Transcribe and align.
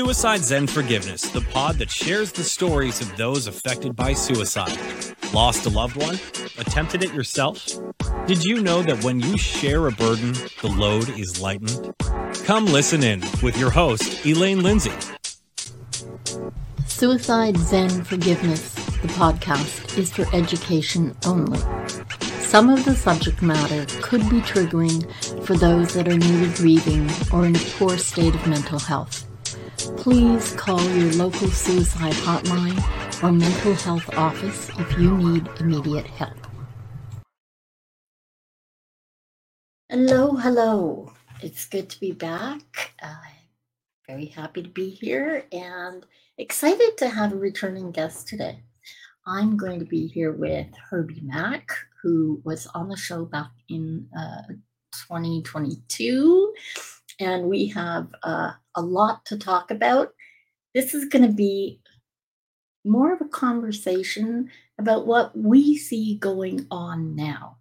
Suicide 0.00 0.40
Zen 0.40 0.66
Forgiveness, 0.66 1.28
the 1.28 1.42
pod 1.42 1.76
that 1.76 1.90
shares 1.90 2.32
the 2.32 2.42
stories 2.42 3.02
of 3.02 3.16
those 3.18 3.46
affected 3.46 3.94
by 3.94 4.14
suicide. 4.14 4.78
Lost 5.34 5.66
a 5.66 5.68
loved 5.68 5.96
one? 5.96 6.18
Attempted 6.56 7.04
it 7.04 7.12
yourself? 7.12 7.68
Did 8.26 8.42
you 8.42 8.62
know 8.62 8.80
that 8.80 9.04
when 9.04 9.20
you 9.20 9.36
share 9.36 9.86
a 9.88 9.92
burden, 9.92 10.32
the 10.62 10.74
load 10.74 11.10
is 11.18 11.42
lightened? 11.42 11.92
Come 12.46 12.64
listen 12.64 13.02
in 13.02 13.20
with 13.42 13.58
your 13.58 13.68
host, 13.68 14.24
Elaine 14.24 14.62
Lindsay. 14.62 14.94
Suicide 16.86 17.58
Zen 17.58 18.02
Forgiveness, 18.02 18.72
the 19.02 19.08
podcast, 19.08 19.98
is 19.98 20.10
for 20.10 20.24
education 20.34 21.14
only. 21.26 21.60
Some 22.40 22.70
of 22.70 22.86
the 22.86 22.94
subject 22.94 23.42
matter 23.42 23.84
could 24.00 24.22
be 24.30 24.40
triggering 24.40 25.04
for 25.44 25.58
those 25.58 25.92
that 25.92 26.08
are 26.08 26.16
newly 26.16 26.48
grieving 26.54 27.06
or 27.34 27.44
in 27.44 27.54
a 27.54 27.60
poor 27.76 27.98
state 27.98 28.34
of 28.34 28.46
mental 28.46 28.78
health. 28.78 29.19
Please 29.96 30.52
call 30.54 30.82
your 30.82 31.12
local 31.12 31.48
suicide 31.48 32.14
hotline 32.14 33.22
or 33.22 33.32
mental 33.32 33.74
health 33.74 34.14
office 34.16 34.70
if 34.78 34.98
you 34.98 35.16
need 35.16 35.48
immediate 35.58 36.06
help. 36.06 36.36
Hello, 39.88 40.32
hello. 40.32 41.12
It's 41.42 41.66
good 41.66 41.88
to 41.90 42.00
be 42.00 42.12
back. 42.12 42.92
Very 44.10 44.26
happy 44.26 44.60
to 44.64 44.68
be 44.68 44.90
here 44.90 45.44
and 45.52 46.04
excited 46.36 46.96
to 46.96 47.08
have 47.08 47.32
a 47.32 47.36
returning 47.36 47.92
guest 47.92 48.26
today. 48.26 48.58
I'm 49.24 49.56
going 49.56 49.78
to 49.78 49.84
be 49.84 50.08
here 50.08 50.32
with 50.32 50.66
Herbie 50.90 51.20
Mack, 51.22 51.70
who 52.02 52.42
was 52.42 52.66
on 52.74 52.88
the 52.88 52.96
show 52.96 53.24
back 53.24 53.52
in 53.68 54.08
uh, 54.18 54.42
2022. 55.06 56.52
And 57.20 57.44
we 57.44 57.68
have 57.68 58.08
uh, 58.24 58.54
a 58.74 58.82
lot 58.82 59.24
to 59.26 59.38
talk 59.38 59.70
about. 59.70 60.12
This 60.74 60.94
is 60.94 61.06
going 61.06 61.26
to 61.26 61.32
be 61.32 61.80
more 62.84 63.12
of 63.12 63.20
a 63.20 63.28
conversation 63.28 64.50
about 64.78 65.06
what 65.06 65.36
we 65.36 65.76
see 65.76 66.16
going 66.16 66.66
on 66.70 67.14
now. 67.14 67.58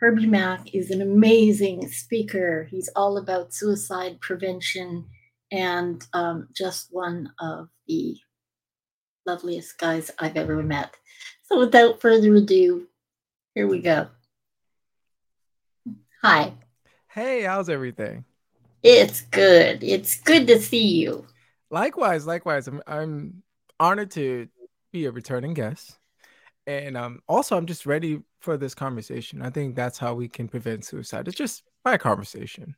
Herbie 0.00 0.26
Mack 0.26 0.74
is 0.74 0.90
an 0.90 1.02
amazing 1.02 1.88
speaker. 1.88 2.68
He's 2.70 2.88
all 2.94 3.16
about 3.16 3.54
suicide 3.54 4.20
prevention 4.20 5.06
and 5.50 6.06
um, 6.12 6.48
just 6.54 6.88
one 6.90 7.32
of 7.40 7.68
the 7.86 8.16
loveliest 9.26 9.78
guys 9.78 10.10
I've 10.18 10.36
ever 10.36 10.62
met. 10.62 10.94
So, 11.44 11.58
without 11.58 12.00
further 12.00 12.34
ado, 12.36 12.86
here 13.54 13.66
we 13.66 13.80
go. 13.80 14.08
Hi. 16.22 16.52
Hey, 17.08 17.42
how's 17.42 17.68
everything? 17.68 18.24
It's 18.82 19.22
good. 19.22 19.82
It's 19.82 20.20
good 20.20 20.46
to 20.46 20.60
see 20.60 20.86
you. 21.02 21.26
Likewise, 21.70 22.26
likewise. 22.26 22.66
I'm 22.68 22.82
I'm 22.86 23.42
honored 23.80 24.10
to 24.12 24.48
be 24.92 25.06
a 25.06 25.10
returning 25.10 25.54
guest. 25.54 25.98
And 26.66 26.96
um 26.96 27.20
also 27.28 27.56
I'm 27.56 27.66
just 27.66 27.86
ready 27.86 28.20
for 28.40 28.56
this 28.56 28.74
conversation. 28.74 29.42
I 29.42 29.50
think 29.50 29.74
that's 29.74 29.98
how 29.98 30.14
we 30.14 30.28
can 30.28 30.48
prevent 30.48 30.84
suicide. 30.84 31.28
It's 31.28 31.36
just 31.36 31.64
by 31.84 31.94
a 31.94 31.98
conversation. 31.98 32.76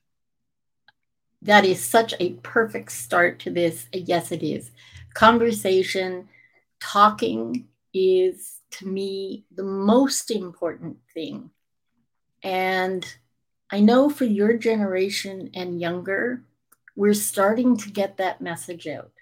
That 1.43 1.65
is 1.65 1.83
such 1.83 2.15
a 2.21 2.35
perfect 2.35 2.93
start 2.93 3.39
to 3.41 3.51
this. 3.51 3.87
Yes, 3.93 4.31
it 4.31 4.43
is. 4.43 4.71
Conversation, 5.15 6.29
talking 6.81 7.69
is 7.95 8.61
to 8.73 8.87
me 8.87 9.45
the 9.55 9.63
most 9.63 10.31
important 10.31 10.99
thing. 11.15 11.51
And 12.43 13.07
I 13.73 13.81
know 13.81 14.11
for 14.11 14.25
your 14.25 14.57
generation 14.57 15.51
and 15.55 15.81
younger, 15.81 16.43
we're 16.97 17.15
starting 17.15 17.77
to 17.79 17.91
get 17.91 18.17
that 18.17 18.41
message 18.41 18.87
out. 18.87 19.13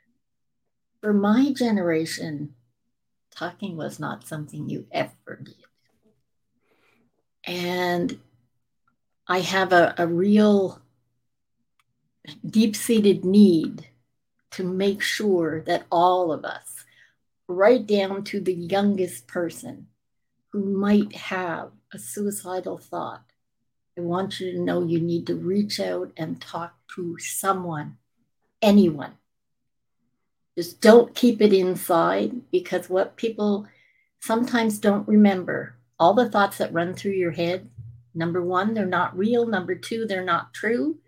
For 1.01 1.13
my 1.13 1.53
generation, 1.53 2.55
talking 3.31 3.77
was 3.77 4.01
not 4.01 4.27
something 4.27 4.69
you 4.69 4.87
ever 4.91 5.41
did. 5.43 5.55
And 7.45 8.19
I 9.27 9.41
have 9.41 9.73
a, 9.73 9.95
a 9.99 10.07
real 10.07 10.81
deep 12.45 12.75
seated 12.75 13.25
need 13.25 13.89
to 14.53 14.65
make 14.65 15.03
sure 15.03 15.61
that 15.63 15.87
all 15.91 16.33
of 16.33 16.45
us 16.45 16.85
right 17.47 17.87
down 17.87 18.25
to 18.25 18.41
the 18.41 18.55
youngest 18.55 19.27
person 19.27 19.87
who 20.53 20.65
might 20.65 21.15
have 21.15 21.71
a 21.93 21.99
suicidal 21.99 22.79
thought. 22.79 23.28
I 23.99 24.01
want 24.01 24.39
you 24.39 24.53
to 24.53 24.61
know 24.61 24.87
you 24.87 25.01
need 25.01 25.27
to 25.27 25.35
reach 25.35 25.81
out 25.81 26.13
and 26.17 26.41
talk 26.41 26.73
to 26.95 27.19
someone, 27.19 27.97
anyone. 28.63 29.15
Just 30.57 30.81
don't 30.81 31.17
keep 31.17 31.43
it 31.43 31.53
inside 31.53 32.33
because 32.53 32.89
what 32.89 33.17
people 33.17 33.67
sometimes 34.21 34.79
don't 34.79 35.09
remember, 35.09 35.75
all 35.99 36.15
the 36.15 36.31
thoughts 36.31 36.59
that 36.59 36.73
run 36.73 36.95
through 36.95 37.13
your 37.13 37.33
head, 37.33 37.69
number 38.15 38.41
one, 38.41 38.73
they're 38.73 38.87
not 38.87 39.19
real. 39.19 39.47
Number 39.47 39.75
two, 39.75 40.07
they're 40.07 40.25
not 40.25 40.55
true. 40.55 40.99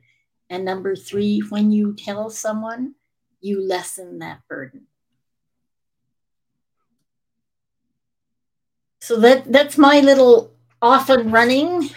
And 0.49 0.65
number 0.65 0.97
three, 0.97 1.41
when 1.49 1.71
you 1.71 1.95
tell 1.95 2.29
someone, 2.29 2.97
you 3.41 3.63
lessen 3.63 4.19
that 4.19 4.41
burden. 4.49 4.89
So 9.01 9.21
that 9.21 9.51
that's 9.51 9.79
my 9.79 10.01
little 10.01 10.55
off 10.83 11.09
and 11.09 11.33
running. 11.33 11.91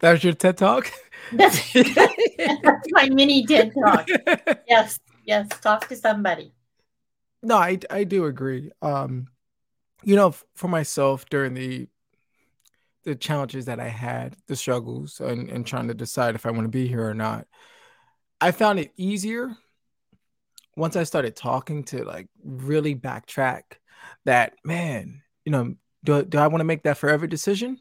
That 0.00 0.12
was 0.12 0.24
your 0.24 0.32
TED 0.32 0.56
talk. 0.56 0.90
That's, 1.32 1.72
that's 1.72 2.14
my 2.90 3.08
mini 3.08 3.44
TED 3.44 3.72
talk. 3.74 4.08
Yes, 4.68 4.98
yes. 5.24 5.48
Talk 5.60 5.88
to 5.88 5.96
somebody. 5.96 6.52
No, 7.42 7.56
I 7.56 7.78
I 7.90 8.04
do 8.04 8.24
agree. 8.26 8.70
Um, 8.82 9.28
you 10.02 10.16
know, 10.16 10.34
for 10.54 10.68
myself 10.68 11.28
during 11.28 11.54
the 11.54 11.88
the 13.04 13.14
challenges 13.14 13.66
that 13.66 13.80
I 13.80 13.88
had, 13.88 14.36
the 14.48 14.56
struggles, 14.56 15.20
and, 15.20 15.48
and 15.48 15.66
trying 15.66 15.88
to 15.88 15.94
decide 15.94 16.34
if 16.34 16.46
I 16.46 16.50
want 16.50 16.64
to 16.64 16.68
be 16.68 16.88
here 16.88 17.08
or 17.08 17.14
not, 17.14 17.46
I 18.40 18.50
found 18.50 18.78
it 18.78 18.92
easier 18.96 19.56
once 20.76 20.94
I 20.94 21.02
started 21.04 21.34
talking 21.34 21.84
to 21.84 22.04
like 22.04 22.28
really 22.44 22.94
backtrack 22.94 23.62
that 24.24 24.54
man, 24.64 25.22
you 25.44 25.52
know, 25.52 25.74
do, 26.04 26.22
do 26.22 26.38
I 26.38 26.46
want 26.46 26.60
to 26.60 26.64
make 26.64 26.84
that 26.84 26.98
forever 26.98 27.26
decision? 27.26 27.78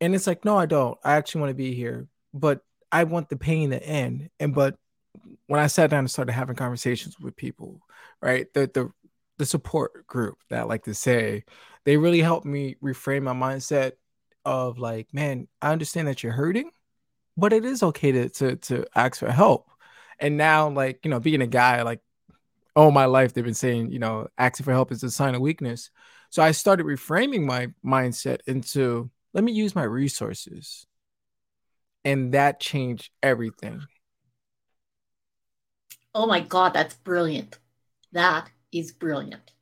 And 0.00 0.14
it's 0.14 0.26
like, 0.26 0.44
no, 0.44 0.56
I 0.56 0.66
don't. 0.66 0.98
I 1.04 1.14
actually 1.14 1.40
want 1.42 1.50
to 1.50 1.54
be 1.54 1.74
here, 1.74 2.08
but 2.34 2.60
I 2.92 3.04
want 3.04 3.28
the 3.28 3.36
pain 3.36 3.70
to 3.70 3.82
end. 3.82 4.30
And 4.38 4.54
but 4.54 4.76
when 5.46 5.60
I 5.60 5.66
sat 5.66 5.90
down 5.90 6.00
and 6.00 6.10
started 6.10 6.32
having 6.32 6.56
conversations 6.56 7.18
with 7.18 7.36
people, 7.36 7.80
right, 8.20 8.52
the 8.54 8.70
the 8.72 8.90
the 9.38 9.46
support 9.46 10.06
group 10.06 10.38
that 10.50 10.60
I 10.60 10.62
like 10.64 10.84
to 10.84 10.94
say, 10.94 11.44
they 11.84 11.96
really 11.96 12.20
helped 12.20 12.46
me 12.46 12.76
reframe 12.82 13.22
my 13.22 13.32
mindset 13.32 13.92
of 14.44 14.78
like, 14.78 15.12
man, 15.12 15.48
I 15.60 15.72
understand 15.72 16.08
that 16.08 16.22
you're 16.22 16.32
hurting, 16.32 16.70
but 17.36 17.52
it 17.52 17.64
is 17.64 17.82
okay 17.82 18.12
to 18.12 18.28
to 18.30 18.56
to 18.56 18.86
ask 18.94 19.18
for 19.20 19.30
help. 19.30 19.68
And 20.18 20.36
now, 20.36 20.70
like, 20.70 21.00
you 21.04 21.10
know, 21.10 21.20
being 21.20 21.42
a 21.42 21.46
guy, 21.46 21.82
like 21.82 22.00
all 22.74 22.90
my 22.90 23.06
life, 23.06 23.32
they've 23.32 23.44
been 23.44 23.54
saying, 23.54 23.90
you 23.92 23.98
know, 23.98 24.28
asking 24.38 24.64
for 24.64 24.72
help 24.72 24.92
is 24.92 25.02
a 25.02 25.10
sign 25.10 25.34
of 25.34 25.40
weakness. 25.40 25.90
So 26.30 26.42
I 26.42 26.52
started 26.52 26.86
reframing 26.86 27.44
my 27.44 27.68
mindset 27.84 28.40
into 28.46 29.10
let 29.36 29.44
me 29.44 29.52
use 29.52 29.74
my 29.74 29.82
resources. 29.82 30.86
And 32.06 32.32
that 32.32 32.58
changed 32.58 33.10
everything. 33.22 33.82
Oh 36.14 36.26
my 36.26 36.40
God, 36.40 36.72
that's 36.72 36.94
brilliant. 36.94 37.58
That 38.12 38.48
is 38.72 38.92
brilliant. 38.92 39.52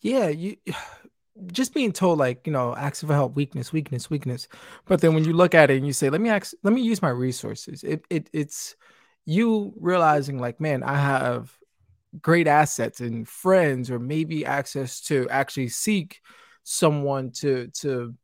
Yeah, 0.00 0.26
you 0.26 0.56
just 1.52 1.72
being 1.72 1.92
told 1.92 2.18
like, 2.18 2.44
you 2.46 2.52
know, 2.52 2.74
ask 2.74 3.06
for 3.06 3.14
help, 3.14 3.36
weakness, 3.36 3.72
weakness, 3.72 4.10
weakness. 4.10 4.48
But 4.86 5.00
then 5.00 5.14
when 5.14 5.24
you 5.24 5.34
look 5.34 5.54
at 5.54 5.70
it 5.70 5.76
and 5.76 5.86
you 5.86 5.92
say, 5.92 6.10
let 6.10 6.20
me 6.20 6.28
ask, 6.28 6.52
let 6.64 6.74
me 6.74 6.82
use 6.82 7.00
my 7.00 7.10
resources. 7.10 7.84
It 7.84 8.04
it 8.10 8.28
it's 8.32 8.74
you 9.24 9.72
realizing 9.78 10.40
like, 10.40 10.60
man, 10.60 10.82
I 10.82 10.96
have 10.96 11.56
great 12.20 12.48
assets 12.48 13.00
and 13.00 13.28
friends 13.28 13.88
or 13.88 14.00
maybe 14.00 14.44
access 14.44 15.00
to 15.02 15.28
actually 15.30 15.68
seek 15.68 16.20
someone 16.64 17.30
to 17.30 17.68
to 17.68 18.14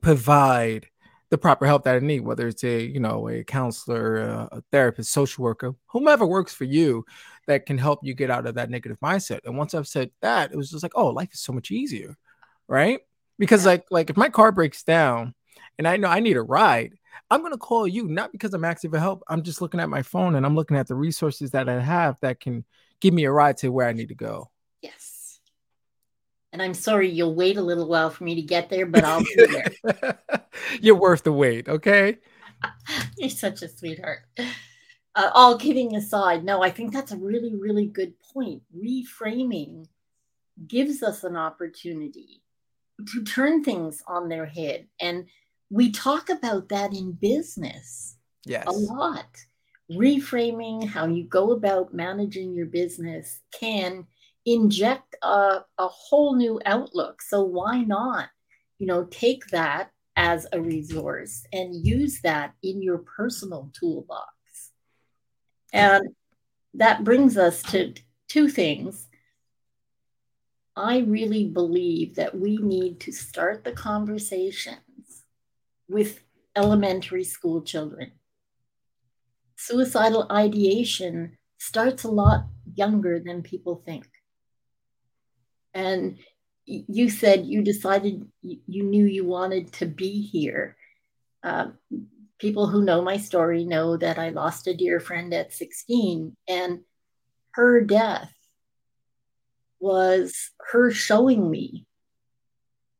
provide 0.00 0.86
the 1.30 1.38
proper 1.38 1.64
help 1.66 1.84
that 1.84 1.96
I 1.96 1.98
need, 2.00 2.20
whether 2.20 2.46
it's 2.46 2.62
a 2.62 2.82
you 2.82 3.00
know 3.00 3.28
a 3.28 3.42
counselor, 3.42 4.16
a 4.52 4.62
therapist, 4.70 5.12
social 5.12 5.42
worker, 5.42 5.74
whomever 5.86 6.26
works 6.26 6.54
for 6.54 6.64
you 6.64 7.04
that 7.46 7.66
can 7.66 7.78
help 7.78 8.00
you 8.02 8.14
get 8.14 8.30
out 8.30 8.46
of 8.46 8.54
that 8.54 8.70
negative 8.70 8.98
mindset. 9.00 9.40
And 9.44 9.56
once 9.56 9.74
I've 9.74 9.88
said 9.88 10.10
that, 10.20 10.52
it 10.52 10.56
was 10.56 10.70
just 10.70 10.82
like, 10.82 10.92
oh, 10.94 11.08
life 11.08 11.32
is 11.32 11.40
so 11.40 11.52
much 11.52 11.70
easier, 11.70 12.16
right? 12.68 13.00
Because 13.38 13.64
like 13.66 13.86
like 13.90 14.10
if 14.10 14.16
my 14.16 14.28
car 14.28 14.52
breaks 14.52 14.82
down 14.82 15.34
and 15.78 15.88
I 15.88 15.96
know 15.96 16.08
I 16.08 16.20
need 16.20 16.36
a 16.36 16.42
ride, 16.42 16.94
I'm 17.30 17.42
gonna 17.42 17.56
call 17.56 17.88
you 17.88 18.06
not 18.08 18.30
because 18.30 18.52
I'm 18.52 18.64
asking 18.64 18.90
for 18.90 18.98
help. 18.98 19.22
I'm 19.26 19.42
just 19.42 19.62
looking 19.62 19.80
at 19.80 19.88
my 19.88 20.02
phone 20.02 20.34
and 20.34 20.44
I'm 20.44 20.54
looking 20.54 20.76
at 20.76 20.86
the 20.86 20.94
resources 20.94 21.50
that 21.52 21.68
I 21.68 21.80
have 21.80 22.20
that 22.20 22.40
can 22.40 22.64
give 23.00 23.14
me 23.14 23.24
a 23.24 23.32
ride 23.32 23.56
to 23.58 23.70
where 23.70 23.88
I 23.88 23.94
need 23.94 24.10
to 24.10 24.14
go. 24.14 24.51
And 26.52 26.60
I'm 26.60 26.74
sorry 26.74 27.08
you'll 27.08 27.34
wait 27.34 27.56
a 27.56 27.62
little 27.62 27.88
while 27.88 28.10
for 28.10 28.24
me 28.24 28.34
to 28.34 28.42
get 28.42 28.68
there, 28.68 28.86
but 28.86 29.04
I'll 29.04 29.22
be 29.22 29.46
there. 29.46 30.18
You're 30.80 30.96
worth 30.96 31.24
the 31.24 31.32
wait, 31.32 31.68
okay? 31.68 32.18
You're 33.16 33.30
such 33.30 33.62
a 33.62 33.68
sweetheart. 33.68 34.20
uh, 34.38 35.30
all 35.32 35.56
kidding 35.56 35.96
aside, 35.96 36.44
no, 36.44 36.62
I 36.62 36.70
think 36.70 36.92
that's 36.92 37.12
a 37.12 37.16
really, 37.16 37.54
really 37.54 37.86
good 37.86 38.14
point. 38.20 38.62
Reframing 38.76 39.86
gives 40.68 41.02
us 41.02 41.24
an 41.24 41.36
opportunity 41.36 42.42
to 43.12 43.24
turn 43.24 43.64
things 43.64 44.02
on 44.06 44.28
their 44.28 44.46
head. 44.46 44.86
And 45.00 45.26
we 45.70 45.90
talk 45.90 46.28
about 46.28 46.68
that 46.68 46.92
in 46.92 47.12
business 47.12 48.16
yes. 48.44 48.66
a 48.66 48.72
lot. 48.72 49.26
Reframing 49.90 50.86
how 50.86 51.06
you 51.06 51.24
go 51.24 51.52
about 51.52 51.94
managing 51.94 52.54
your 52.54 52.66
business 52.66 53.40
can 53.58 54.06
inject 54.44 55.16
a, 55.22 55.60
a 55.78 55.88
whole 55.88 56.34
new 56.34 56.60
outlook. 56.64 57.22
So 57.22 57.42
why 57.42 57.82
not, 57.82 58.28
you 58.78 58.86
know, 58.86 59.04
take 59.04 59.46
that 59.48 59.90
as 60.16 60.46
a 60.52 60.60
resource 60.60 61.44
and 61.52 61.86
use 61.86 62.20
that 62.22 62.54
in 62.62 62.82
your 62.82 62.98
personal 62.98 63.70
toolbox? 63.78 64.32
And 65.72 66.08
that 66.74 67.04
brings 67.04 67.36
us 67.38 67.62
to 67.64 67.94
two 68.28 68.48
things. 68.48 69.08
I 70.74 70.98
really 70.98 71.46
believe 71.46 72.14
that 72.16 72.38
we 72.38 72.56
need 72.56 73.00
to 73.00 73.12
start 73.12 73.64
the 73.64 73.72
conversations 73.72 75.24
with 75.88 76.20
elementary 76.56 77.24
school 77.24 77.62
children. 77.62 78.12
Suicidal 79.56 80.26
ideation 80.30 81.36
starts 81.58 82.04
a 82.04 82.10
lot 82.10 82.46
younger 82.74 83.20
than 83.20 83.42
people 83.42 83.82
think. 83.86 84.06
And 85.74 86.18
you 86.66 87.10
said 87.10 87.46
you 87.46 87.62
decided 87.62 88.26
you 88.42 88.84
knew 88.84 89.04
you 89.04 89.24
wanted 89.24 89.72
to 89.74 89.86
be 89.86 90.22
here. 90.22 90.76
Uh, 91.42 91.68
people 92.38 92.68
who 92.68 92.84
know 92.84 93.02
my 93.02 93.16
story 93.16 93.64
know 93.64 93.96
that 93.96 94.18
I 94.18 94.30
lost 94.30 94.66
a 94.66 94.74
dear 94.74 95.00
friend 95.00 95.32
at 95.34 95.52
16, 95.52 96.36
and 96.48 96.80
her 97.52 97.80
death 97.80 98.32
was 99.80 100.50
her 100.70 100.90
showing 100.90 101.50
me 101.50 101.86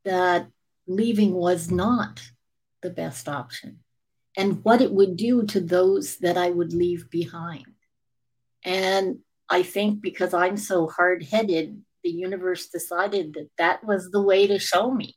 that 0.03 0.47
leaving 0.87 1.33
was 1.33 1.71
not 1.71 2.21
the 2.81 2.89
best 2.89 3.29
option 3.29 3.79
and 4.35 4.63
what 4.63 4.81
it 4.81 4.91
would 4.91 5.15
do 5.15 5.45
to 5.45 5.61
those 5.61 6.17
that 6.17 6.37
I 6.37 6.49
would 6.49 6.73
leave 6.73 7.09
behind. 7.09 7.65
And 8.63 9.19
I 9.49 9.63
think 9.63 10.01
because 10.01 10.33
I'm 10.33 10.57
so 10.57 10.87
hard 10.87 11.23
headed, 11.23 11.81
the 12.03 12.09
universe 12.09 12.67
decided 12.67 13.33
that 13.33 13.49
that 13.57 13.83
was 13.83 14.11
the 14.11 14.21
way 14.21 14.47
to 14.47 14.59
show 14.59 14.91
me. 14.91 15.15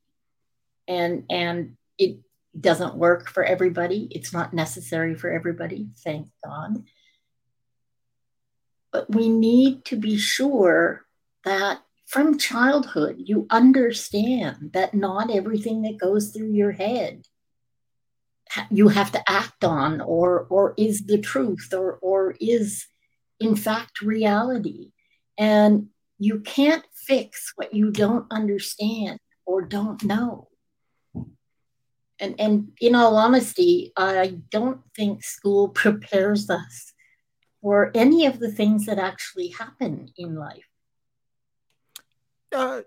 And, 0.88 1.24
and 1.30 1.76
it 1.98 2.18
doesn't 2.58 2.94
work 2.94 3.28
for 3.28 3.44
everybody. 3.44 4.08
It's 4.10 4.32
not 4.32 4.54
necessary 4.54 5.14
for 5.14 5.30
everybody, 5.30 5.88
thank 6.04 6.28
God. 6.44 6.84
But 8.92 9.12
we 9.12 9.28
need 9.28 9.84
to 9.86 9.96
be 9.96 10.16
sure 10.16 11.04
that 11.44 11.80
from 12.06 12.38
childhood, 12.38 13.16
you 13.18 13.46
understand 13.50 14.70
that 14.72 14.94
not 14.94 15.30
everything 15.30 15.82
that 15.82 15.98
goes 15.98 16.30
through 16.30 16.52
your 16.52 16.72
head 16.72 17.22
you 18.70 18.88
have 18.88 19.12
to 19.12 19.30
act 19.30 19.64
on 19.64 20.00
or 20.00 20.46
or 20.50 20.74
is 20.76 21.06
the 21.06 21.18
truth 21.18 21.72
or 21.72 21.98
or 22.02 22.34
is 22.40 22.86
in 23.40 23.56
fact 23.56 24.00
reality 24.00 24.92
and 25.38 25.88
you 26.18 26.40
can't 26.40 26.84
fix 26.94 27.52
what 27.56 27.74
you 27.74 27.90
don't 27.90 28.26
understand 28.30 29.18
or 29.44 29.62
don't 29.62 30.02
know. 30.02 30.48
And 32.18 32.34
and 32.40 32.68
in 32.80 32.94
all 32.94 33.16
honesty 33.16 33.92
i 33.96 34.38
don't 34.50 34.80
think 34.96 35.22
school 35.22 35.68
prepares 35.68 36.48
us 36.48 36.94
for 37.60 37.90
any 37.94 38.24
of 38.24 38.38
the 38.38 38.50
things 38.50 38.86
that 38.86 38.98
actually 38.98 39.48
happen 39.48 40.08
in 40.16 40.34
life. 40.34 40.66
Uh 42.54 42.82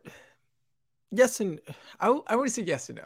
yes 1.12 1.40
and 1.40 1.60
i, 2.00 2.20
I 2.28 2.36
would 2.36 2.52
say 2.52 2.64
yes 2.64 2.90
and 2.90 2.98
no. 2.98 3.06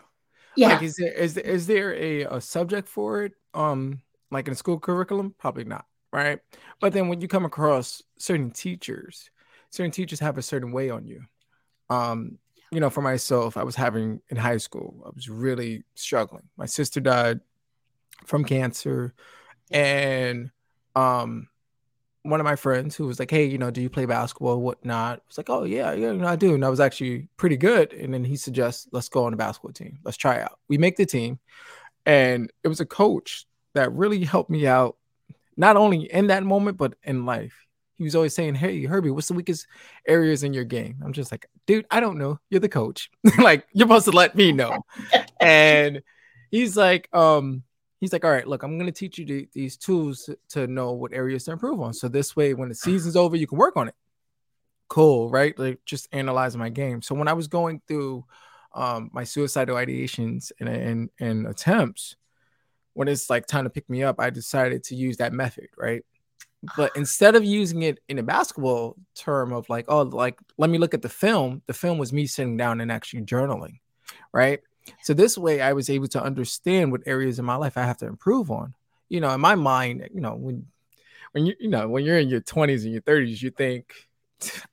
Yeah. 0.56 0.70
Like 0.70 0.84
is 0.84 0.96
there 0.96 1.12
is 1.12 1.34
there, 1.34 1.44
is 1.44 1.68
there 1.68 1.94
a, 1.96 2.22
a 2.24 2.42
subject 2.42 2.88
for 2.88 3.24
it? 3.24 3.34
Um 3.54 4.02
like 4.32 4.48
in 4.48 4.54
a 4.54 4.56
school 4.56 4.80
curriculum? 4.80 5.36
Probably 5.38 5.66
not 5.66 5.86
right? 6.14 6.40
But 6.80 6.94
then 6.94 7.10
when 7.10 7.20
you 7.20 7.28
come 7.28 7.44
across 7.44 8.02
certain 8.18 8.52
teachers 8.52 9.30
certain 9.74 9.92
teachers 9.92 10.20
have 10.20 10.38
a 10.38 10.42
certain 10.42 10.72
way 10.72 10.90
on 10.90 11.06
you 11.06 11.22
um 11.90 12.38
you 12.74 12.80
know, 12.80 12.90
for 12.90 13.02
myself, 13.02 13.56
I 13.56 13.64
was 13.64 13.76
having 13.76 14.20
in 14.30 14.38
high 14.38 14.58
school, 14.58 15.04
I 15.06 15.10
was 15.14 15.30
really 15.30 15.84
struggling. 15.94 16.50
My 16.58 16.66
sister 16.66 17.00
died 17.00 17.40
from 18.26 18.44
cancer. 18.44 19.14
And 19.70 20.50
um 20.96 21.48
one 22.24 22.40
of 22.40 22.46
my 22.46 22.56
friends 22.56 22.96
who 22.96 23.06
was 23.06 23.20
like, 23.20 23.30
Hey, 23.30 23.46
you 23.46 23.60
know, 23.60 23.70
do 23.70 23.82
you 23.82 23.90
play 23.90 24.06
basketball, 24.06 24.60
whatnot? 24.60 25.20
I 25.20 25.22
was 25.28 25.38
like, 25.38 25.50
Oh 25.52 25.66
yeah, 25.66 25.92
yeah, 25.92 26.12
you 26.12 26.18
know, 26.18 26.28
I 26.28 26.36
do. 26.36 26.56
And 26.56 26.66
I 26.66 26.70
was 26.70 26.80
actually 26.80 27.28
pretty 27.38 27.58
good. 27.58 27.94
And 27.94 28.14
then 28.14 28.24
he 28.24 28.38
suggests, 28.38 28.88
let's 28.92 29.10
go 29.10 29.26
on 29.26 29.32
the 29.32 29.38
basketball 29.38 29.74
team. 29.74 30.00
Let's 30.04 30.18
try 30.18 30.42
out. 30.42 30.58
We 30.68 30.80
make 30.80 30.96
the 30.96 31.06
team. 31.06 31.40
And 32.08 32.52
it 32.64 32.70
was 32.70 32.80
a 32.80 32.86
coach 32.88 33.46
that 33.76 33.94
really 33.94 34.24
helped 34.24 34.50
me 34.50 34.66
out, 34.66 34.98
not 35.58 35.78
only 35.78 36.12
in 36.12 36.28
that 36.28 36.44
moment, 36.44 36.78
but 36.78 36.96
in 37.04 37.26
life 37.26 37.68
he 37.98 38.04
was 38.04 38.16
always 38.16 38.36
saying, 38.36 38.56
Hey, 38.56 38.84
Herbie, 38.86 39.12
what's 39.12 39.28
the 39.28 39.34
weakest 39.34 39.68
areas 40.08 40.44
in 40.44 40.54
your 40.54 40.64
game? 40.64 40.98
I'm 41.04 41.14
just 41.14 41.32
like, 41.32 41.46
dude, 41.66 41.86
I 41.92 42.00
don't 42.00 42.18
know. 42.18 42.40
You're 42.50 42.60
the 42.60 42.70
coach. 42.70 43.10
like, 43.40 43.66
you're 43.74 43.88
supposed 43.88 44.06
to 44.06 44.12
let 44.12 44.36
me 44.36 44.52
know. 44.52 44.84
and 45.40 46.02
he's 46.52 46.76
like, 46.76 47.10
um, 47.14 47.64
he's 48.00 48.12
like, 48.12 48.26
all 48.26 48.32
right, 48.32 48.48
look, 48.48 48.64
I'm 48.64 48.78
gonna 48.78 48.92
teach 48.92 49.18
you 49.18 49.26
the, 49.26 49.48
these 49.54 49.78
tools 49.78 50.30
to 50.50 50.68
know 50.68 50.92
what 50.92 51.14
areas 51.14 51.46
to 51.46 51.52
improve 51.52 51.80
on. 51.82 51.94
So 51.94 52.08
this 52.08 52.36
way, 52.36 52.54
when 52.54 52.70
the 52.70 52.76
season's 52.76 53.16
over, 53.16 53.36
you 53.36 53.48
can 53.48 53.58
work 53.58 53.78
on 53.78 53.88
it. 53.88 53.96
Cool, 54.90 55.30
right? 55.30 55.58
Like 55.58 55.80
just 55.86 56.08
analyzing 56.12 56.60
my 56.60 56.70
game. 56.70 57.02
So 57.02 57.16
when 57.16 57.28
I 57.28 57.34
was 57.34 57.48
going 57.48 57.82
through 57.88 58.26
um 58.76 59.12
my 59.14 59.24
suicidal 59.24 59.78
ideations 59.78 60.52
and, 60.60 60.68
and 60.68 61.10
and 61.20 61.48
attempts, 61.48 62.16
when 62.94 63.08
it's 63.08 63.30
like 63.30 63.48
time 63.48 63.64
to 63.64 63.70
pick 63.70 63.90
me 63.90 64.04
up, 64.04 64.20
I 64.20 64.30
decided 64.30 64.84
to 64.86 64.96
use 64.96 65.18
that 65.18 65.34
method, 65.34 65.68
right? 65.78 66.04
But 66.78 66.96
instead 66.96 67.36
of 67.36 67.44
using 67.44 67.82
it 67.84 68.00
in 68.08 68.20
a 68.20 68.24
basketball 68.24 68.96
term 69.16 69.52
of 69.52 69.68
like 69.70 69.86
oh 69.88 70.02
like 70.04 70.40
let 70.58 70.70
me 70.70 70.78
look 70.78 70.94
at 70.94 71.02
the 71.02 71.10
film 71.10 71.62
the 71.68 71.74
film 71.74 71.98
was 71.98 72.14
me 72.14 72.26
sitting 72.26 72.58
down 72.58 72.82
and 72.82 72.92
actually 72.92 73.22
journaling 73.22 73.80
right? 74.32 74.62
So 75.02 75.14
this 75.14 75.38
way 75.38 75.62
i 75.62 75.74
was 75.74 75.90
able 75.90 76.08
to 76.10 76.22
understand 76.22 76.92
what 76.92 77.02
areas 77.06 77.40
in 77.40 77.46
my 77.46 77.56
life 77.56 77.78
i 77.78 77.84
have 77.84 77.98
to 77.98 78.08
improve 78.08 78.52
on. 78.52 78.74
You 79.10 79.22
know 79.22 79.32
in 79.32 79.42
my 79.42 79.56
mind 79.56 80.10
you 80.14 80.22
know 80.22 80.36
when 80.36 80.68
when 81.34 81.46
you 81.46 81.54
you 81.60 81.70
know 81.70 81.88
when 81.88 82.06
you're 82.06 82.20
in 82.20 82.30
your 82.30 82.42
20s 82.42 82.84
and 82.84 82.92
your 82.94 83.02
30s 83.02 83.42
you 83.42 83.50
think 83.50 83.94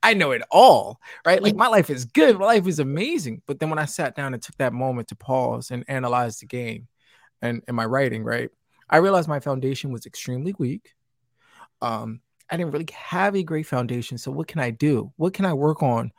i 0.02 0.14
know 0.14 0.32
it 0.32 0.42
all 0.50 1.00
right? 1.24 1.42
Like 1.42 1.54
my 1.54 1.68
life 1.68 1.90
is 1.90 2.04
good 2.04 2.38
my 2.38 2.46
life 2.46 2.66
is 2.66 2.78
amazing. 2.78 3.42
But 3.46 3.58
then 3.58 3.70
when 3.70 3.78
i 3.78 3.84
sat 3.84 4.14
down 4.14 4.34
and 4.34 4.42
took 4.42 4.56
that 4.58 4.72
moment 4.72 5.08
to 5.08 5.16
pause 5.16 5.70
and 5.70 5.84
analyze 5.88 6.38
the 6.38 6.46
game 6.46 6.88
and, 7.42 7.62
and 7.66 7.76
my 7.76 7.84
writing 7.84 8.22
right 8.22 8.50
i 8.88 8.98
realized 8.98 9.28
my 9.28 9.40
foundation 9.40 9.92
was 9.92 10.06
extremely 10.06 10.54
weak 10.58 10.94
um, 11.82 12.20
I 12.50 12.56
didn't 12.56 12.72
really 12.72 12.88
have 12.94 13.36
a 13.36 13.42
great 13.42 13.66
foundation. 13.66 14.18
So 14.18 14.30
what 14.30 14.48
can 14.48 14.60
I 14.60 14.70
do? 14.70 15.12
What 15.16 15.34
can 15.34 15.44
I 15.44 15.52
work 15.52 15.82
on? 15.82 16.12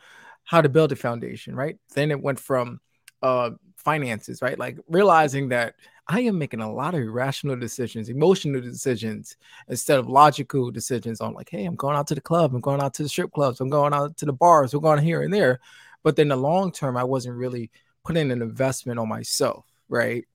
How 0.43 0.61
to 0.61 0.69
build 0.69 0.91
a 0.91 0.95
foundation, 0.95 1.55
right? 1.55 1.77
Then 1.93 2.11
it 2.11 2.21
went 2.21 2.39
from 2.39 2.79
uh, 3.21 3.51
finances, 3.77 4.41
right? 4.41 4.57
Like 4.57 4.77
realizing 4.87 5.49
that 5.49 5.75
I 6.07 6.21
am 6.21 6.37
making 6.37 6.61
a 6.61 6.71
lot 6.71 6.93
of 6.93 7.01
irrational 7.01 7.55
decisions, 7.55 8.09
emotional 8.09 8.61
decisions, 8.61 9.37
instead 9.67 9.99
of 9.99 10.07
logical 10.07 10.71
decisions 10.71 11.21
on 11.21 11.33
like, 11.33 11.49
hey, 11.49 11.65
I'm 11.65 11.75
going 11.75 11.95
out 11.95 12.07
to 12.07 12.15
the 12.15 12.21
club, 12.21 12.53
I'm 12.53 12.61
going 12.61 12.81
out 12.81 12.93
to 12.95 13.03
the 13.03 13.09
strip 13.09 13.31
clubs, 13.31 13.59
I'm 13.59 13.69
going 13.69 13.93
out 13.93 14.17
to 14.17 14.25
the 14.25 14.33
bars, 14.33 14.73
we're 14.73 14.81
going 14.81 14.99
here 14.99 15.21
and 15.21 15.33
there. 15.33 15.59
But 16.03 16.15
then 16.15 16.29
the 16.29 16.35
long 16.35 16.71
term, 16.71 16.97
I 16.97 17.03
wasn't 17.03 17.37
really 17.37 17.71
putting 18.03 18.31
an 18.31 18.41
investment 18.41 18.99
on 18.99 19.07
myself, 19.07 19.65
right? 19.89 20.25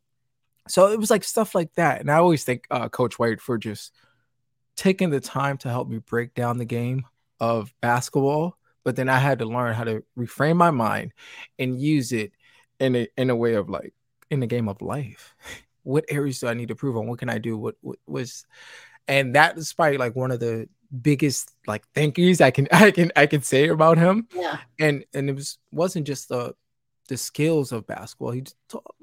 So 0.69 0.89
it 0.93 0.99
was 0.99 1.11
like 1.11 1.25
stuff 1.25 1.55
like 1.55 1.73
that. 1.75 2.01
And 2.01 2.11
I 2.11 2.17
always 2.17 2.45
thank 2.45 2.67
uh, 2.71 2.89
Coach 2.89 3.19
White 3.19 3.41
for 3.41 3.59
just 3.59 3.93
taking 4.77 5.11
the 5.11 5.21
time 5.21 5.59
to 5.59 5.69
help 5.69 5.89
me 5.89 5.99
break 5.99 6.35
down 6.35 6.59
the 6.59 6.65
game 6.65 7.05
of 7.41 7.75
basketball, 7.81 8.57
but 8.85 8.97
then 8.97 9.09
I 9.09 9.19
had 9.19 9.41
to 9.41 9.47
learn 9.47 9.75
how 9.75 9.85
to 9.85 10.05
reframe 10.17 10.57
my 10.57 10.71
mind 10.71 11.13
and 11.59 11.81
use 11.81 12.13
it 12.13 12.33
in 12.79 12.95
a 12.95 13.09
in 13.17 13.31
a 13.31 13.37
way 13.37 13.55
of 13.55 13.69
like 13.69 13.95
in 14.31 14.41
the 14.41 14.47
game 14.47 14.69
of 14.69 14.83
life. 14.83 15.35
What 15.83 16.05
areas 16.09 16.41
do 16.41 16.49
I 16.49 16.55
need 16.55 16.67
to 16.67 16.75
prove 16.75 16.97
on? 16.97 17.07
What 17.07 17.21
can 17.21 17.31
I 17.31 17.39
do? 17.39 17.57
What, 17.57 17.77
what 17.81 17.99
was 18.09 18.45
and 19.07 19.37
that 19.37 19.57
is 19.57 19.73
probably 19.73 19.99
like 19.99 20.17
one 20.17 20.33
of 20.33 20.41
the 20.41 20.69
biggest 21.01 21.55
like 21.69 21.85
thank 21.95 22.19
yous 22.19 22.41
I 22.41 22.51
can 22.51 22.67
I 22.73 22.91
can 22.91 23.13
I 23.15 23.27
can 23.27 23.43
say 23.43 23.69
about 23.69 23.97
him. 23.97 24.27
Yeah. 24.35 24.59
And 24.81 25.05
and 25.15 25.31
it 25.31 25.35
was 25.35 25.59
wasn't 25.71 26.09
just 26.09 26.29
the 26.29 26.57
the 27.07 27.17
skills 27.17 27.73
of 27.73 27.87
basketball. 27.87 28.33
He 28.33 28.45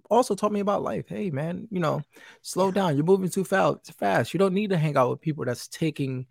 also 0.10 0.36
taught 0.36 0.52
me 0.52 0.60
about 0.60 0.84
life. 0.84 1.06
Hey, 1.08 1.30
man, 1.30 1.68
you 1.72 1.80
know, 1.80 2.02
slow 2.42 2.72
down. 2.72 2.96
You're 2.96 3.06
moving 3.06 3.30
too 3.30 3.44
fast. 3.44 4.34
You 4.34 4.38
don't 4.38 4.54
need 4.54 4.70
to 4.70 4.78
hang 4.78 4.98
out 4.98 5.10
with 5.10 5.22
people 5.22 5.46
that's 5.46 5.68
taking, 5.68 6.28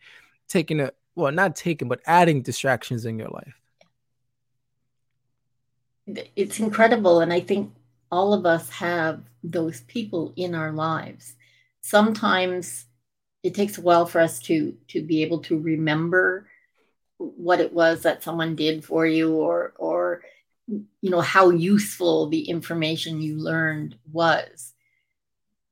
taking 0.48 0.80
a 0.80 0.92
well, 1.14 1.32
not 1.32 1.56
taking, 1.56 1.88
but 1.88 2.00
adding 2.06 2.42
distractions 2.42 3.04
in 3.04 3.18
your 3.18 3.28
life. 3.28 3.60
It's 6.36 6.58
incredible, 6.58 7.20
and 7.20 7.32
I 7.32 7.40
think 7.40 7.72
all 8.10 8.32
of 8.34 8.46
us 8.46 8.68
have 8.70 9.22
those 9.42 9.82
people 9.82 10.32
in 10.36 10.54
our 10.54 10.72
lives. 10.72 11.34
Sometimes 11.80 12.86
it 13.42 13.54
takes 13.54 13.78
a 13.78 13.80
while 13.80 14.06
for 14.06 14.20
us 14.20 14.38
to 14.40 14.76
to 14.88 15.02
be 15.02 15.22
able 15.22 15.40
to 15.40 15.58
remember 15.58 16.48
what 17.18 17.60
it 17.60 17.72
was 17.72 18.02
that 18.02 18.22
someone 18.22 18.56
did 18.56 18.84
for 18.84 19.06
you 19.06 19.34
or 19.34 19.74
or 19.78 20.22
you 20.66 21.11
know 21.11 21.21
how 21.21 21.50
useful 21.50 22.28
the 22.28 22.49
information 22.49 23.21
you 23.21 23.37
learned 23.38 23.97
was. 24.11 24.73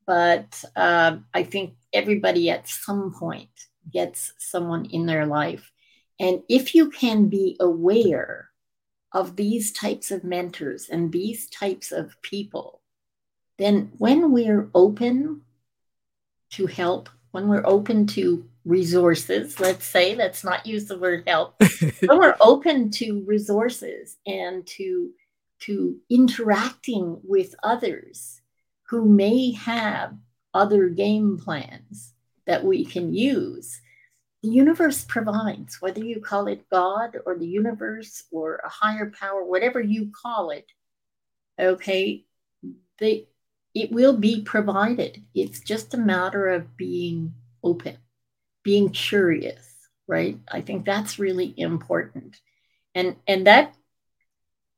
But 0.07 0.65
uh, 0.75 1.19
i 1.33 1.43
think 1.45 1.75
everybody 1.93 2.51
at 2.51 2.69
some 2.69 3.13
point 3.13 3.51
gets 3.91 4.33
someone 4.39 4.87
in 4.87 5.07
their 5.07 5.27
life. 5.27 5.71
And 6.19 6.43
if 6.49 6.75
you 6.75 6.91
can 6.91 7.29
be 7.29 7.57
aware 7.61 8.51
of 9.13 9.37
these 9.37 9.73
types 9.73 10.11
of 10.11 10.23
mentors 10.23 10.89
and 10.89 11.11
these 11.11 11.49
types 11.49 11.91
of 11.93 12.21
people 12.23 12.81
then 13.61 13.93
when 13.99 14.33
we're 14.33 14.71
open 14.75 15.43
to 16.49 16.67
help 16.67 17.11
when 17.33 17.47
we're 17.47 17.67
open 17.67 18.07
to 18.07 18.49
resources, 18.71 19.59
let's 19.61 19.85
say, 19.85 20.15
let's 20.15 20.45
not 20.45 20.67
use 20.67 20.87
the 20.87 20.99
word 20.99 21.25
help, 21.27 21.61
when 22.07 22.19
we're 22.19 22.37
open 22.41 22.91
to 22.93 23.23
resources 23.27 24.17
and 24.27 24.67
to, 24.67 25.11
to 25.61 25.97
interacting 26.09 27.21
with 27.25 27.55
others 27.63 28.41
who 28.89 29.05
may 29.05 29.53
have 29.53 30.15
other 30.55 30.89
game 30.89 31.39
plans 31.39 32.15
that 32.47 32.65
we 32.65 32.85
can 32.85 33.13
use, 33.13 33.81
the 34.43 34.49
universe 34.49 35.05
provides, 35.05 35.83
whether 35.83 36.03
you 36.03 36.21
call 36.21 36.47
it 36.47 36.71
God 36.71 37.17
or 37.27 37.37
the 37.37 37.47
universe 37.47 38.25
or 38.31 38.61
a 38.65 38.69
higher 38.69 39.13
power, 39.19 39.45
whatever 39.45 39.81
you 39.81 40.11
call 40.11 40.51
it, 40.51 40.67
okay, 41.59 42.25
they, 42.99 43.29
it 43.75 43.93
will 43.93 44.17
be 44.17 44.43
provided. 44.43 45.23
It's 45.35 45.61
just 45.61 45.93
a 45.95 45.99
matter 45.99 46.49
of 46.49 46.77
being 46.77 47.35
open, 47.63 47.99
being 48.63 48.91
curious, 48.91 49.89
right? 50.07 50.39
I 50.51 50.61
think 50.61 50.85
that's 50.85 51.19
really 51.19 51.55
important. 51.57 52.41
And 52.95 53.17
and 53.27 53.47
that 53.47 53.75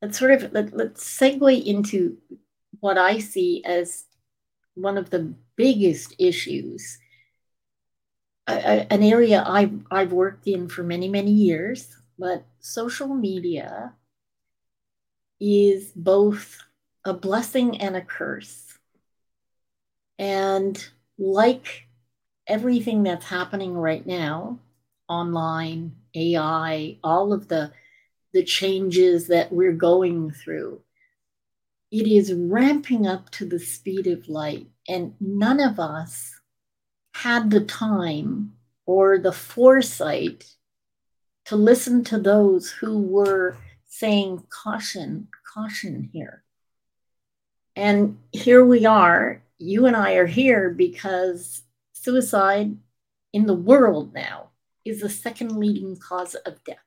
that 0.00 0.14
sort 0.14 0.32
of 0.32 0.52
let, 0.52 0.76
let's 0.76 1.04
segue 1.04 1.64
into 1.64 2.18
what 2.80 2.98
I 2.98 3.18
see 3.18 3.62
as 3.64 4.04
one 4.74 4.98
of 4.98 5.10
the 5.10 5.34
biggest 5.56 6.14
issues, 6.18 6.98
an 8.48 9.02
area 9.02 9.44
I've, 9.46 9.80
I've 9.90 10.12
worked 10.12 10.48
in 10.48 10.68
for 10.68 10.82
many, 10.82 11.08
many 11.08 11.30
years, 11.30 11.96
but 12.18 12.44
social 12.60 13.08
media 13.08 13.94
is 15.38 15.92
both 15.94 16.62
a 17.04 17.14
blessing 17.14 17.80
and 17.80 17.96
a 17.96 18.00
curse 18.00 18.78
and 20.18 20.84
like 21.18 21.86
everything 22.46 23.02
that's 23.02 23.26
happening 23.26 23.74
right 23.74 24.06
now, 24.06 24.58
online, 25.08 25.92
AI, 26.14 26.98
all 27.02 27.32
of 27.32 27.48
the, 27.48 27.72
the 28.32 28.44
changes 28.44 29.28
that 29.28 29.52
we're 29.52 29.72
going 29.72 30.30
through, 30.30 30.80
it 31.90 32.06
is 32.06 32.32
ramping 32.32 33.06
up 33.06 33.30
to 33.30 33.44
the 33.44 33.58
speed 33.58 34.06
of 34.06 34.28
light. 34.28 34.66
And 34.88 35.14
none 35.20 35.60
of 35.60 35.78
us 35.78 36.40
had 37.14 37.50
the 37.50 37.64
time 37.64 38.54
or 38.86 39.18
the 39.18 39.32
foresight 39.32 40.44
to 41.44 41.56
listen 41.56 42.04
to 42.04 42.18
those 42.18 42.70
who 42.70 42.98
were 42.98 43.56
saying, 43.86 44.42
caution, 44.48 45.28
caution 45.52 46.08
here. 46.12 46.42
And 47.76 48.18
here 48.32 48.64
we 48.64 48.86
are 48.86 49.42
you 49.62 49.86
and 49.86 49.96
I 49.96 50.14
are 50.14 50.26
here 50.26 50.70
because 50.70 51.62
suicide 52.02 52.76
in 53.32 53.46
the 53.46 53.54
world 53.54 54.12
now 54.12 54.48
is 54.84 55.00
the 55.00 55.08
second 55.08 55.56
leading 55.56 55.96
cause 55.96 56.34
of 56.34 56.64
death. 56.64 56.84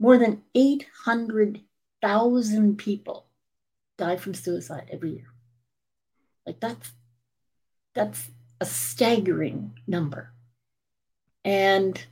More 0.00 0.16
than 0.16 0.44
800,000 0.54 2.78
people 2.78 3.26
die 3.98 4.16
from 4.16 4.32
suicide 4.32 4.88
every 4.90 5.12
year. 5.12 5.26
Like 6.46 6.58
that's 6.60 6.92
that's 7.94 8.30
a 8.60 8.64
staggering 8.64 9.78
number. 9.86 10.32
And 11.44 12.02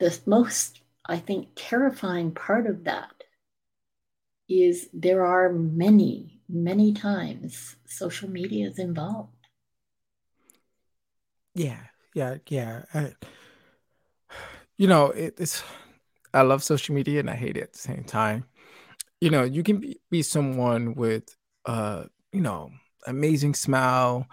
the 0.00 0.18
most 0.26 0.80
I 1.06 1.18
think 1.18 1.50
terrifying 1.54 2.32
part 2.32 2.66
of 2.66 2.82
that 2.84 3.22
is 4.48 4.88
there 4.92 5.24
are 5.24 5.52
many 5.52 6.40
many 6.48 6.92
times 6.92 7.76
social 7.86 8.28
media 8.28 8.68
is 8.68 8.80
involved. 8.80 9.39
Yeah, 11.54 11.80
yeah, 12.14 12.36
yeah. 12.48 12.84
I, 12.94 13.12
you 14.76 14.86
know, 14.86 15.06
it, 15.10 15.34
it's 15.38 15.62
I 16.32 16.42
love 16.42 16.62
social 16.62 16.94
media 16.94 17.20
and 17.20 17.30
I 17.30 17.34
hate 17.34 17.56
it 17.56 17.62
at 17.62 17.72
the 17.72 17.78
same 17.78 18.04
time. 18.04 18.44
You 19.20 19.30
know, 19.30 19.44
you 19.44 19.62
can 19.62 19.78
be, 19.80 20.00
be 20.10 20.22
someone 20.22 20.94
with 20.94 21.36
uh, 21.66 22.04
you 22.32 22.40
know, 22.40 22.70
amazing 23.06 23.54
smile 23.54 24.28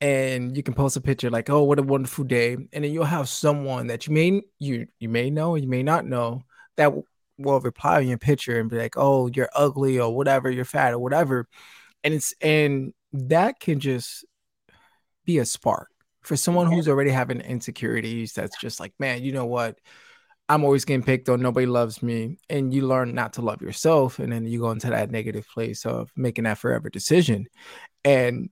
and 0.00 0.56
you 0.56 0.62
can 0.62 0.74
post 0.74 0.96
a 0.96 1.00
picture 1.00 1.30
like, 1.30 1.50
"Oh, 1.50 1.64
what 1.64 1.78
a 1.78 1.82
wonderful 1.82 2.24
day." 2.24 2.54
And 2.54 2.84
then 2.84 2.92
you'll 2.92 3.04
have 3.04 3.28
someone 3.28 3.88
that 3.88 4.06
you 4.06 4.14
may 4.14 4.42
you 4.58 4.88
you 5.00 5.08
may 5.10 5.30
know, 5.30 5.56
you 5.56 5.68
may 5.68 5.82
not 5.82 6.06
know 6.06 6.42
that 6.76 6.92
will 7.38 7.60
reply 7.60 7.98
on 7.98 8.08
your 8.08 8.18
picture 8.18 8.60
and 8.60 8.70
be 8.70 8.78
like, 8.78 8.94
"Oh, 8.96 9.28
you're 9.34 9.50
ugly" 9.54 10.00
or 10.00 10.14
whatever, 10.16 10.50
you're 10.50 10.64
fat 10.66 10.94
or 10.94 10.98
whatever, 11.00 11.48
and 12.04 12.14
it's 12.14 12.34
and 12.42 12.94
that 13.12 13.60
can 13.60 13.80
just 13.80 14.24
be 15.24 15.38
a 15.38 15.44
spark 15.44 15.88
for 16.22 16.36
someone 16.36 16.70
who's 16.70 16.88
already 16.88 17.10
having 17.10 17.40
insecurities. 17.40 18.32
That's 18.32 18.58
just 18.60 18.80
like, 18.80 18.92
man, 18.98 19.22
you 19.22 19.32
know 19.32 19.46
what? 19.46 19.78
I'm 20.48 20.64
always 20.64 20.84
getting 20.84 21.04
picked 21.04 21.28
on. 21.28 21.40
Nobody 21.40 21.66
loves 21.66 22.02
me, 22.02 22.38
and 22.48 22.74
you 22.74 22.86
learn 22.86 23.14
not 23.14 23.34
to 23.34 23.42
love 23.42 23.62
yourself, 23.62 24.18
and 24.18 24.32
then 24.32 24.46
you 24.46 24.60
go 24.60 24.72
into 24.72 24.90
that 24.90 25.10
negative 25.10 25.46
place 25.46 25.86
of 25.86 26.10
making 26.16 26.44
that 26.44 26.58
forever 26.58 26.90
decision. 26.90 27.46
And 28.04 28.50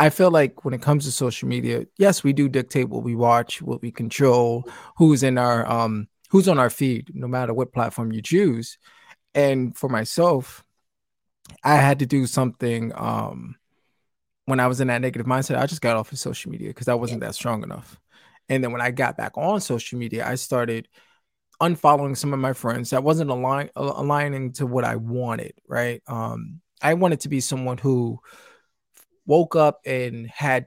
I 0.00 0.10
feel 0.10 0.32
like 0.32 0.64
when 0.64 0.74
it 0.74 0.82
comes 0.82 1.04
to 1.04 1.12
social 1.12 1.48
media, 1.48 1.86
yes, 1.96 2.24
we 2.24 2.32
do 2.32 2.48
dictate 2.48 2.88
what 2.88 3.04
we 3.04 3.14
watch, 3.14 3.62
what 3.62 3.82
we 3.82 3.92
control, 3.92 4.68
who's 4.96 5.22
in 5.22 5.38
our 5.38 5.64
um 5.70 6.08
who's 6.30 6.48
on 6.48 6.58
our 6.58 6.70
feed, 6.70 7.12
no 7.14 7.28
matter 7.28 7.54
what 7.54 7.72
platform 7.72 8.10
you 8.10 8.20
choose. 8.20 8.78
And 9.34 9.76
for 9.76 9.88
myself, 9.88 10.64
I 11.62 11.76
had 11.76 12.00
to 12.00 12.06
do 12.06 12.26
something 12.26 12.92
um 12.96 13.54
when 14.46 14.60
I 14.60 14.66
was 14.66 14.80
in 14.80 14.88
that 14.88 15.00
negative 15.00 15.26
mindset. 15.26 15.58
I 15.58 15.66
just 15.66 15.82
got 15.82 15.96
off 15.96 16.12
of 16.12 16.18
social 16.18 16.50
media 16.50 16.68
because 16.68 16.88
I 16.88 16.94
wasn't 16.94 17.20
that 17.20 17.34
strong 17.34 17.62
enough. 17.62 17.98
And 18.48 18.62
then 18.62 18.72
when 18.72 18.80
I 18.80 18.90
got 18.90 19.16
back 19.16 19.36
on 19.36 19.60
social 19.60 19.98
media, 19.98 20.26
I 20.26 20.34
started 20.34 20.88
unfollowing 21.60 22.16
some 22.16 22.32
of 22.32 22.40
my 22.40 22.52
friends 22.52 22.90
that 22.90 23.04
wasn't 23.04 23.30
align, 23.30 23.70
aligning 23.76 24.52
to 24.54 24.66
what 24.66 24.84
I 24.84 24.96
wanted, 24.96 25.54
right? 25.68 26.02
Um 26.06 26.60
I 26.80 26.94
wanted 26.94 27.20
to 27.20 27.28
be 27.28 27.40
someone 27.40 27.78
who 27.78 28.18
woke 29.24 29.54
up 29.54 29.80
and 29.86 30.26
had 30.26 30.66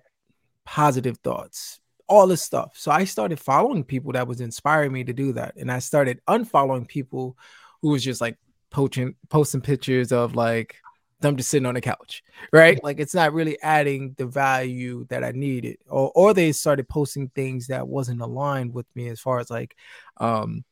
positive 0.66 1.18
thoughts, 1.18 1.80
all 2.08 2.28
this 2.28 2.42
stuff. 2.42 2.74
So 2.76 2.92
I 2.92 3.04
started 3.04 3.40
following 3.40 3.84
people 3.84 4.14
that 4.14 4.28
was 4.28 4.40
inspiring 4.40 4.94
me 4.94 5.04
to 5.04 5.14
do 5.14 5.34
that. 5.34 5.56
And 5.58 5.70
I 5.70 5.80
started 5.80 6.22
unfollowing 6.28 6.88
people 6.88 7.38
who 7.82 7.90
was 7.90 8.04
just 8.04 8.22
like 8.22 8.38
poaching, 8.72 9.16
posting 9.30 9.62
pictures 9.62 10.12
of 10.12 10.36
like 10.36 10.78
them 11.26 11.38
just 11.38 11.50
sitting 11.50 11.66
on 11.66 11.76
the 11.76 11.82
couch, 11.82 12.24
right? 12.52 12.82
Like 12.84 13.00
it's 13.00 13.16
not 13.16 13.34
really 13.34 13.62
adding 13.62 14.16
the 14.18 14.26
value 14.26 15.06
that 15.10 15.24
I 15.24 15.32
needed. 15.32 15.78
Or 15.90 16.12
or 16.16 16.34
they 16.34 16.52
started 16.52 16.88
posting 16.88 17.30
things 17.30 17.68
that 17.68 17.88
wasn't 17.88 18.22
aligned 18.22 18.74
with 18.74 18.86
me 18.96 19.10
as 19.10 19.20
far 19.20 19.40
as 19.40 19.50
like 19.50 19.76
um 20.18 20.64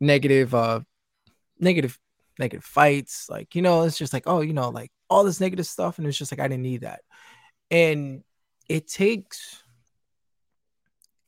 negative 0.00 0.54
uh 0.54 0.80
negative 1.58 1.98
negative 2.38 2.64
fights. 2.64 3.28
Like, 3.28 3.54
you 3.54 3.62
know, 3.62 3.82
it's 3.82 3.98
just 3.98 4.12
like, 4.12 4.24
oh, 4.26 4.40
you 4.40 4.52
know, 4.52 4.70
like 4.70 4.90
all 5.08 5.24
this 5.24 5.40
negative 5.40 5.66
stuff. 5.66 5.98
And 5.98 6.06
it's 6.06 6.18
just 6.18 6.32
like 6.32 6.40
I 6.40 6.48
didn't 6.48 6.62
need 6.62 6.82
that. 6.82 7.00
And 7.70 8.22
it 8.68 8.88
takes 8.88 9.62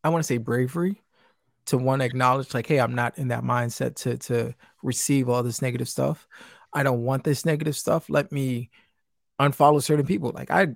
I 0.02 0.10
want 0.10 0.22
to 0.22 0.26
say 0.26 0.36
bravery 0.36 1.00
to 1.66 1.78
one 1.78 2.02
acknowledge 2.02 2.52
like, 2.52 2.66
hey, 2.66 2.78
I'm 2.78 2.94
not 2.94 3.16
in 3.18 3.28
that 3.28 3.42
mindset 3.42 3.96
to 4.02 4.18
to 4.18 4.54
receive 4.82 5.28
all 5.28 5.42
this 5.42 5.62
negative 5.62 5.88
stuff. 5.88 6.28
I 6.74 6.82
don't 6.82 7.04
want 7.04 7.24
this 7.24 7.44
negative 7.44 7.76
stuff. 7.76 8.10
Let 8.10 8.32
me 8.32 8.70
unfollow 9.40 9.82
certain 9.82 10.06
people. 10.06 10.32
Like 10.34 10.50
I 10.50 10.68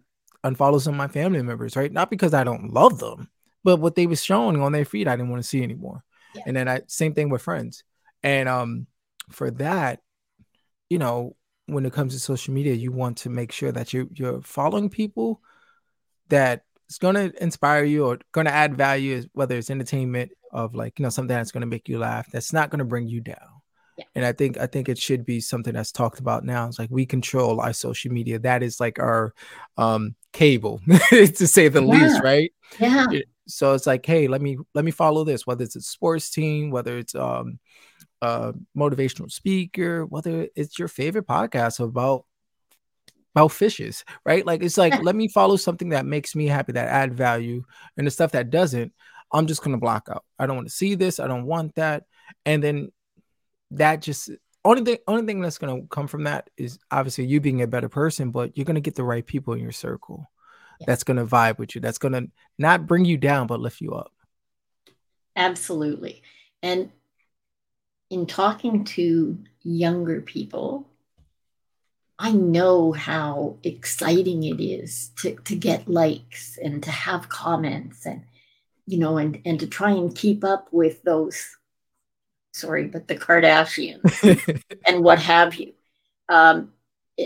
unfollow 0.45 0.81
some 0.81 0.95
of 0.95 0.99
my 0.99 1.09
family 1.09 1.43
members, 1.43 1.76
right? 1.76 1.93
Not 1.93 2.11
because 2.11 2.35
I 2.35 2.45
don't 2.45 2.73
love 2.73 2.99
them, 2.99 3.28
but 3.64 3.78
what 3.78 3.95
they 3.95 4.07
was 4.07 4.23
showing 4.23 4.61
on 4.61 4.73
their 4.73 4.85
feed, 4.85 5.09
I 5.09 5.17
didn't 5.17 5.31
want 5.31 5.43
to 5.43 5.49
see 5.49 5.62
anymore. 5.62 6.05
Yeah. 6.35 6.43
And 6.47 6.57
then 6.57 6.69
I 6.69 6.83
same 6.87 7.14
thing 7.14 7.31
with 7.31 7.43
friends. 7.43 7.85
And 8.23 8.49
um 8.49 8.87
for 9.31 9.50
that, 9.52 10.00
you 10.88 10.99
know, 10.99 11.37
when 11.67 11.85
it 11.85 11.93
comes 11.93 12.14
to 12.14 12.21
social 12.21 12.55
media, 12.55 12.75
you 12.75 12.93
want 12.93 13.19
to 13.19 13.31
make 13.31 13.52
sure 13.52 13.73
that 13.73 13.93
you 13.93 14.09
you're 14.14 14.43
following 14.43 14.88
people 14.88 15.43
that 16.28 16.62
it's 16.87 16.99
going 16.99 17.14
to 17.14 17.43
inspire 17.43 17.85
you 17.85 18.07
or 18.07 18.19
going 18.33 18.47
to 18.47 18.52
add 18.52 18.75
value, 18.75 19.25
whether 19.33 19.57
it's 19.57 19.71
entertainment 19.71 20.33
of 20.52 20.75
like, 20.75 20.99
you 20.99 21.02
know, 21.02 21.11
something 21.11 21.37
that's 21.37 21.52
going 21.52 21.61
to 21.61 21.67
make 21.67 21.88
you 21.88 21.99
laugh, 21.99 22.31
that's 22.33 22.52
not 22.52 22.71
going 22.71 22.78
to 22.78 22.85
bring 22.85 23.07
you 23.07 23.21
down. 23.21 23.58
Yeah. 23.99 24.05
And 24.14 24.25
I 24.25 24.33
think 24.33 24.59
I 24.59 24.67
think 24.67 24.88
it 24.88 24.97
should 24.97 25.26
be 25.26 25.40
something 25.40 25.75
that's 25.75 25.90
talked 25.90 26.21
about 26.21 26.45
now. 26.45 26.69
It's 26.69 26.78
like 26.78 26.90
we 26.90 27.05
control 27.05 27.61
our 27.61 27.73
social 27.73 28.12
media. 28.12 28.38
That 28.38 28.62
is 28.62 28.78
like 28.78 29.00
our 29.00 29.35
um 29.76 30.14
cable, 30.33 30.81
to 31.11 31.47
say 31.47 31.67
the 31.67 31.83
yeah. 31.83 31.88
least, 31.88 32.23
right? 32.23 32.52
Yeah. 32.78 33.07
So 33.49 33.75
it's 33.75 33.88
like, 33.88 34.07
hey, 34.07 34.28
let 34.28 34.40
me 34.40 34.57
let 34.73 34.85
me 34.85 34.93
follow 34.93 35.25
this, 35.25 35.47
whether 35.47 35.64
it's 35.64 35.75
a 35.75 35.81
sports 35.81 36.31
team, 36.31 36.71
whether 36.71 36.97
it's 36.97 37.17
um 37.17 37.59
a 38.23 38.55
motivational 38.76 39.33
speaker, 39.33 40.07
whether 40.07 40.47
it's 40.55 40.78
your 40.78 40.88
favorite 40.88 41.26
podcast 41.26 41.81
about 41.81 42.25
about 43.35 43.49
fishes, 43.49 44.05
right? 44.25 44.47
Like 44.47 44.62
it's 44.62 44.78
like 44.78 45.02
let 45.02 45.17
me 45.17 45.26
follow 45.26 45.57
something 45.57 45.88
that 45.88 46.07
makes 46.07 46.37
me 46.37 46.47
happy, 46.47 46.71
that 46.73 46.88
add 46.88 47.14
value, 47.14 47.64
and 47.97 48.07
the 48.07 48.12
stuff 48.12 48.31
that 48.31 48.50
doesn't, 48.50 48.93
I'm 49.33 49.49
just 49.49 49.62
gonna 49.62 49.78
block 49.78 50.09
out. 50.09 50.25
I 50.38 50.47
don't 50.47 50.55
want 50.55 50.69
to 50.69 50.75
see 50.75 50.95
this. 50.95 51.19
I 51.19 51.26
don't 51.26 51.47
want 51.47 51.75
that. 51.75 52.05
And 52.47 52.62
then 52.62 52.93
that 53.73 54.03
just 54.03 54.31
only 54.65 54.85
thing 54.85 54.99
only 55.07 55.27
thing 55.27 55.41
that's 55.41 55.59
gonna 55.59 55.83
come 55.89 56.07
from 56.07 56.25
that 56.25 56.51
is 56.57 56.79
obviously 56.91 57.27
you 57.27 57.41
being 57.41 57.63
a 57.63 57.67
better 57.67 57.89
person, 57.89 58.31
but 58.31 58.57
you're 58.57 58.65
gonna 58.65 58.81
get 58.81 58.95
the 58.95 59.05
right 59.05 59.27
people 59.27 59.55
in 59.55 59.61
your 59.61 59.73
circle. 59.73 60.31
Yeah. 60.81 60.87
That's 60.89 61.05
gonna 61.05 61.27
vibe 61.27 61.59
with 61.59 61.75
you. 61.75 61.81
That's 61.81 61.99
gonna 61.99 62.27
not 62.59 62.87
bring 62.87 63.05
you 63.05 63.17
down, 63.17 63.47
but 63.47 63.61
lift 63.61 63.81
you 63.81 63.95
up. 63.95 64.13
Absolutely. 65.37 66.23
And 66.63 66.91
in 68.11 68.27
talking 68.27 68.85
to 68.85 69.39
younger 69.63 70.21
people, 70.21 70.89
I 72.19 72.33
know 72.33 72.93
how 72.93 73.59
exciting 73.63 74.43
it 74.43 74.61
is 74.61 75.11
to, 75.19 75.37
to 75.45 75.55
get 75.55 75.89
likes 75.89 76.59
and 76.63 76.83
to 76.83 76.91
have 76.91 77.29
comments 77.29 78.07
and 78.07 78.23
you 78.87 78.99
know 78.99 79.19
and 79.19 79.41
and 79.45 79.61
to 79.61 79.67
try 79.67 79.93
and 79.93 80.15
keep 80.15 80.43
up 80.43 80.69
with 80.73 81.03
those 81.03 81.58
sorry 82.59 82.87
but 82.87 83.09
the 83.09 83.17
Kardashians 83.17 84.62
and 84.87 85.03
what 85.03 85.19
have 85.21 85.55
you. 85.55 85.73
Um, 86.29 86.73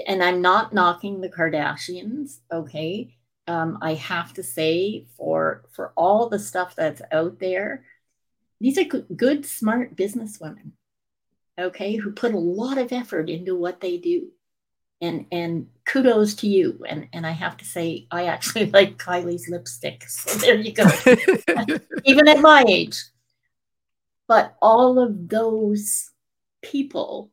and 0.07 0.23
I'm 0.23 0.41
not 0.41 0.73
knocking 0.73 1.21
the 1.21 1.29
Kardashians 1.29 2.39
okay? 2.53 3.17
Um, 3.49 3.79
I 3.83 3.95
have 3.95 4.33
to 4.35 4.43
say 4.43 5.07
for 5.17 5.65
for 5.73 5.93
all 5.97 6.29
the 6.29 6.39
stuff 6.39 6.77
that's 6.77 7.03
out 7.11 7.39
there 7.39 7.85
these 8.61 8.79
are 8.79 8.85
good, 8.85 9.07
good 9.17 9.45
smart 9.45 9.97
businesswomen 9.97 10.73
okay 11.59 11.97
who 11.97 12.13
put 12.13 12.35
a 12.35 12.39
lot 12.39 12.79
of 12.79 12.93
effort 12.93 13.29
into 13.29 13.55
what 13.55 13.81
they 13.81 13.99
do. 13.99 14.29
And 15.01 15.27
and 15.33 15.67
kudos 15.85 16.35
to 16.37 16.47
you. 16.47 16.85
And 16.89 17.09
and 17.13 17.27
i 17.27 17.33
have 17.33 17.57
to 17.57 17.65
say 17.65 18.07
i 18.11 18.27
actually 18.27 18.67
like 18.79 18.99
kylie's 18.99 19.49
lipstick 19.49 20.09
so 20.09 20.39
there 20.39 20.55
you 20.55 20.73
go. 20.73 20.87
Even 22.05 22.29
at 22.29 22.41
my 22.41 22.65
age 22.69 23.03
but 24.33 24.57
all 24.63 24.99
of 24.99 25.29
those 25.29 26.11
people 26.63 27.31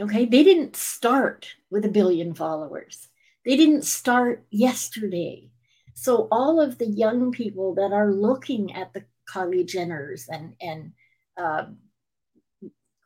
okay 0.00 0.24
they 0.24 0.42
didn't 0.42 0.74
start 0.74 1.54
with 1.70 1.84
a 1.84 1.90
billion 1.98 2.32
followers 2.32 3.08
they 3.44 3.54
didn't 3.54 3.84
start 3.84 4.42
yesterday 4.50 5.50
so 5.92 6.26
all 6.30 6.58
of 6.58 6.78
the 6.78 6.86
young 6.86 7.32
people 7.32 7.74
that 7.74 7.92
are 7.92 8.12
looking 8.12 8.72
at 8.72 8.94
the 8.94 9.04
kylie 9.30 9.66
jenners 9.66 10.22
and 10.30 10.54
and 10.62 10.92
uh, 11.36 11.64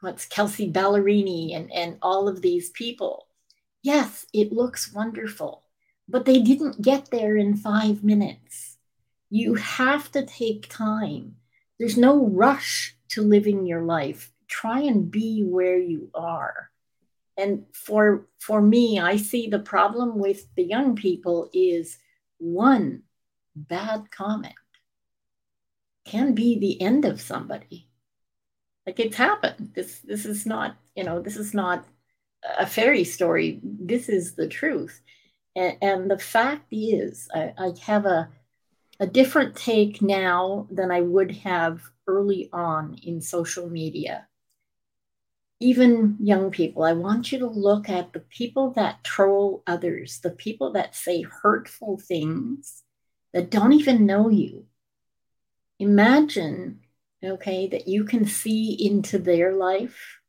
what's 0.03 0.27
Kelsea 0.27 0.71
ballerini 0.71 1.57
and 1.57 1.73
and 1.73 1.99
all 2.03 2.29
of 2.29 2.43
these 2.43 2.71
people 2.71 3.27
yes, 3.83 4.27
it 4.33 4.53
looks 4.53 4.93
wonderful, 4.93 5.65
but 6.09 6.25
they 6.27 6.41
didn't 6.41 6.83
get 6.83 7.11
there 7.11 7.37
in 7.37 7.57
five 7.57 8.05
minutes. 8.05 8.77
You 9.31 9.55
have 9.55 10.13
to 10.13 10.25
take 10.25 10.69
time. 10.69 11.37
There's 11.79 11.97
no 11.97 12.27
rush 12.27 12.97
to 13.11 13.23
living 13.23 13.67
your 13.67 13.83
life. 13.83 14.33
Try 14.49 14.81
and 14.81 15.11
be 15.11 15.45
where 15.45 15.79
you 15.79 16.11
are. 16.15 16.71
And 17.37 17.65
for 17.73 18.27
for 18.39 18.61
me, 18.61 18.99
I 18.99 19.17
see 19.17 19.49
the 19.49 19.61
problem 19.61 20.19
with 20.19 20.47
the 20.57 20.65
young 20.65 20.97
people 20.97 21.49
is 21.53 21.99
one 22.39 23.03
bad 23.55 24.11
comment 24.11 24.55
can 26.05 26.35
be 26.35 26.59
the 26.59 26.81
end 26.83 27.05
of 27.05 27.21
somebody. 27.21 27.89
Like 28.87 28.99
it's 28.99 29.17
happened. 29.17 29.73
This 29.75 30.01
this 30.01 30.27
is 30.27 30.47
not, 30.47 30.77
you 30.97 31.05
know, 31.05 31.21
this 31.21 31.37
is 31.37 31.55
not 31.55 31.87
a 32.59 32.67
fairy 32.67 33.05
story. 33.05 33.61
This 33.63 34.09
is 34.09 34.35
the 34.35 34.49
truth. 34.49 35.01
And, 35.57 35.77
and 35.83 36.11
the 36.11 36.19
fact 36.19 36.67
is, 36.71 37.29
I, 37.35 37.53
I 37.59 37.73
have 37.83 38.07
a, 38.07 38.31
a 39.01 39.07
different 39.07 39.57
take 39.57 40.01
now 40.01 40.69
than 40.71 40.91
I 40.91 41.01
would 41.01 41.33
have 41.39 41.83
early 42.07 42.49
on 42.53 42.99
in 43.03 43.21
social 43.21 43.69
media. 43.69 44.29
Even 45.59 46.17
young 46.21 46.51
people, 46.51 46.85
I 46.85 46.93
want 46.93 47.33
you 47.33 47.39
to 47.41 47.47
look 47.47 47.89
at 47.89 48.13
the 48.13 48.21
people 48.21 48.73
that 48.75 49.03
troll 49.03 49.63
others, 49.67 50.21
the 50.23 50.31
people 50.31 50.73
that 50.73 50.95
say 50.95 51.23
hurtful 51.23 51.99
things 51.99 52.83
that 53.33 53.51
don't 53.51 53.73
even 53.73 54.07
know 54.07 54.29
you. 54.29 54.67
Imagine, 55.79 56.81
okay, 57.25 57.67
that 57.69 57.89
you 57.89 58.05
can 58.05 58.25
see 58.27 58.73
into 58.73 59.19
their 59.19 59.55
life 59.55 60.21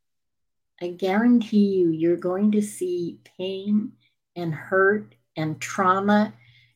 I 0.82 0.88
guarantee 0.88 1.76
you, 1.76 1.92
you're 1.92 2.18
going 2.18 2.52
to 2.54 2.62
see 2.62 3.20
pain 3.38 3.92
and 4.36 4.52
hurt 4.52 5.14
and 5.38 5.62
trauma 5.62 6.34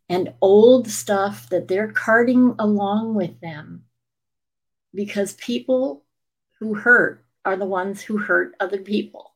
and 0.09 0.33
old 0.41 0.87
stuff 0.87 1.49
that 1.49 1.67
they're 1.67 1.91
carting 1.91 2.55
along 2.59 3.15
with 3.15 3.39
them 3.41 3.85
because 4.93 5.33
people 5.33 6.03
who 6.59 6.75
hurt 6.75 7.25
are 7.43 7.55
the 7.55 7.65
ones 7.65 8.01
who 8.01 8.17
hurt 8.17 8.55
other 8.59 8.79
people. 8.79 9.33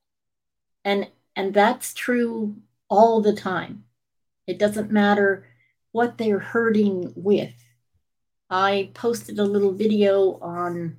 And 0.84 1.08
and 1.36 1.53
that's 1.53 1.93
true 1.93 2.58
all 2.89 3.21
the 3.21 3.34
time. 3.34 3.86
It 4.47 4.58
doesn't 4.58 4.91
matter 4.91 5.45
what 5.91 6.17
they're 6.17 6.39
hurting 6.39 7.13
with. 7.15 7.53
I 8.49 8.89
posted 8.93 9.39
a 9.39 9.43
little 9.43 9.73
video 9.73 10.39
on 10.41 10.97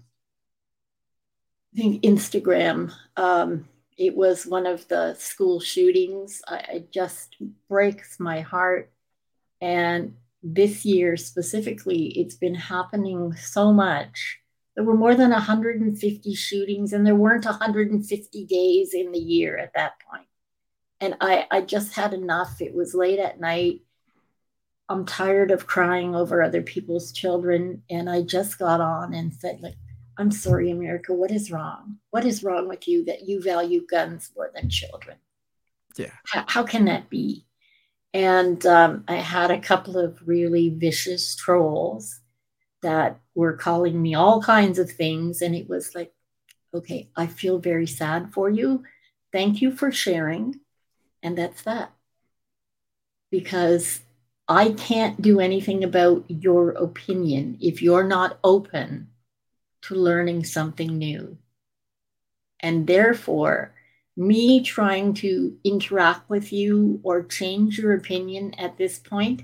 I 1.74 1.76
think 1.76 2.02
Instagram. 2.02 2.92
Um, 3.16 3.68
it 3.96 4.16
was 4.16 4.46
one 4.46 4.66
of 4.66 4.88
the 4.88 5.14
school 5.14 5.60
shootings. 5.60 6.42
I, 6.48 6.56
it 6.74 6.92
just 6.92 7.36
breaks 7.68 8.18
my 8.18 8.40
heart. 8.40 8.90
And 9.60 10.14
this 10.42 10.84
year 10.84 11.16
specifically, 11.16 12.06
it's 12.18 12.34
been 12.34 12.54
happening 12.54 13.34
so 13.34 13.72
much. 13.72 14.38
There 14.74 14.84
were 14.84 14.96
more 14.96 15.14
than 15.14 15.30
150 15.30 16.34
shootings, 16.34 16.92
and 16.92 17.06
there 17.06 17.14
weren't 17.14 17.44
150 17.44 18.46
days 18.46 18.94
in 18.94 19.12
the 19.12 19.18
year 19.18 19.58
at 19.58 19.74
that 19.74 19.94
point. 20.10 20.26
And 21.00 21.16
I, 21.20 21.46
I 21.50 21.60
just 21.62 21.94
had 21.94 22.14
enough. 22.14 22.60
It 22.60 22.74
was 22.74 22.94
late 22.94 23.18
at 23.18 23.40
night. 23.40 23.80
I'm 24.88 25.06
tired 25.06 25.50
of 25.50 25.66
crying 25.66 26.14
over 26.14 26.42
other 26.42 26.62
people's 26.62 27.12
children. 27.12 27.82
And 27.90 28.08
I 28.08 28.22
just 28.22 28.58
got 28.58 28.80
on 28.80 29.14
and 29.14 29.32
said, 29.32 29.60
like, 29.60 29.76
I'm 30.18 30.30
sorry, 30.30 30.70
America, 30.70 31.14
what 31.14 31.30
is 31.30 31.50
wrong? 31.50 31.96
What 32.10 32.26
is 32.26 32.44
wrong 32.44 32.68
with 32.68 32.86
you 32.86 33.04
that 33.06 33.26
you 33.26 33.42
value 33.42 33.86
guns 33.86 34.30
more 34.36 34.50
than 34.54 34.68
children? 34.68 35.16
Yeah. 35.96 36.12
How, 36.26 36.44
how 36.46 36.62
can 36.62 36.84
that 36.86 37.08
be? 37.08 37.46
And 38.12 38.64
um, 38.66 39.04
I 39.06 39.16
had 39.16 39.50
a 39.50 39.60
couple 39.60 39.96
of 39.96 40.26
really 40.26 40.68
vicious 40.68 41.36
trolls 41.36 42.20
that 42.82 43.20
were 43.34 43.52
calling 43.52 44.00
me 44.00 44.14
all 44.14 44.42
kinds 44.42 44.78
of 44.78 44.90
things. 44.90 45.42
And 45.42 45.54
it 45.54 45.68
was 45.68 45.94
like, 45.94 46.12
okay, 46.74 47.08
I 47.16 47.26
feel 47.26 47.58
very 47.58 47.86
sad 47.86 48.32
for 48.32 48.48
you. 48.48 48.84
Thank 49.32 49.62
you 49.62 49.72
for 49.72 49.92
sharing. 49.92 50.60
And 51.22 51.36
that's 51.38 51.62
that. 51.62 51.92
Because 53.30 54.00
I 54.48 54.72
can't 54.72 55.22
do 55.22 55.38
anything 55.38 55.84
about 55.84 56.24
your 56.28 56.70
opinion 56.70 57.58
if 57.60 57.80
you're 57.82 58.06
not 58.06 58.38
open 58.42 59.08
to 59.82 59.94
learning 59.94 60.44
something 60.44 60.98
new. 60.98 61.38
And 62.58 62.86
therefore, 62.86 63.72
me 64.16 64.62
trying 64.62 65.14
to 65.14 65.56
interact 65.64 66.28
with 66.28 66.52
you 66.52 67.00
or 67.02 67.22
change 67.22 67.78
your 67.78 67.94
opinion 67.94 68.54
at 68.54 68.76
this 68.76 68.98
point 68.98 69.42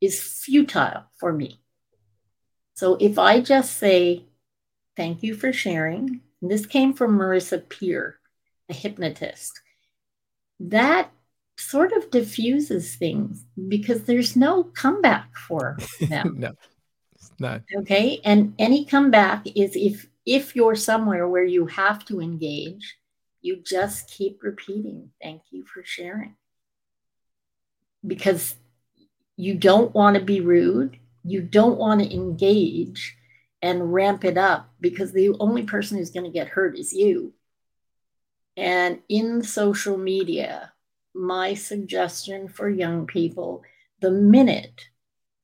is 0.00 0.20
futile 0.20 1.04
for 1.18 1.32
me. 1.32 1.60
So 2.74 2.96
if 3.00 3.18
I 3.18 3.40
just 3.40 3.78
say, 3.78 4.26
thank 4.96 5.22
you 5.22 5.34
for 5.34 5.52
sharing, 5.52 6.20
this 6.40 6.66
came 6.66 6.92
from 6.92 7.16
Marissa 7.16 7.68
Peer, 7.68 8.18
a 8.68 8.74
hypnotist, 8.74 9.60
that 10.58 11.10
sort 11.56 11.92
of 11.92 12.10
diffuses 12.10 12.96
things 12.96 13.44
because 13.68 14.02
there's 14.04 14.36
no 14.36 14.64
comeback 14.64 15.36
for 15.36 15.78
them. 16.00 16.36
no. 16.38 16.52
No. 17.38 17.60
Okay. 17.76 18.20
And 18.24 18.54
any 18.58 18.84
comeback 18.84 19.46
is 19.46 19.76
if 19.76 20.06
if 20.26 20.54
you're 20.54 20.74
somewhere 20.76 21.28
where 21.28 21.44
you 21.44 21.66
have 21.66 22.04
to 22.06 22.20
engage, 22.20 22.96
you 23.42 23.62
just 23.64 24.08
keep 24.08 24.42
repeating, 24.42 25.10
thank 25.20 25.42
you 25.50 25.64
for 25.64 25.84
sharing. 25.84 26.36
Because 28.06 28.56
you 29.36 29.54
don't 29.54 29.94
want 29.94 30.16
to 30.16 30.24
be 30.24 30.40
rude, 30.40 30.98
you 31.24 31.42
don't 31.42 31.78
want 31.78 32.00
to 32.02 32.14
engage 32.14 33.16
and 33.60 33.92
ramp 33.92 34.24
it 34.24 34.38
up 34.38 34.70
because 34.80 35.12
the 35.12 35.36
only 35.38 35.62
person 35.64 35.98
who's 35.98 36.10
going 36.10 36.24
to 36.24 36.30
get 36.30 36.48
hurt 36.48 36.76
is 36.76 36.92
you. 36.92 37.32
And 38.56 39.00
in 39.08 39.42
social 39.42 39.96
media, 39.96 40.72
my 41.14 41.54
suggestion 41.54 42.48
for 42.48 42.68
young 42.68 43.06
people 43.06 43.62
the 44.00 44.10
minute 44.10 44.88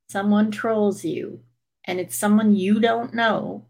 someone 0.09 0.51
trolls 0.51 1.05
you 1.05 1.41
and 1.85 2.01
it's 2.01 2.17
someone 2.17 2.57
you 2.57 2.81
don't 2.81 3.15
know, 3.15 3.67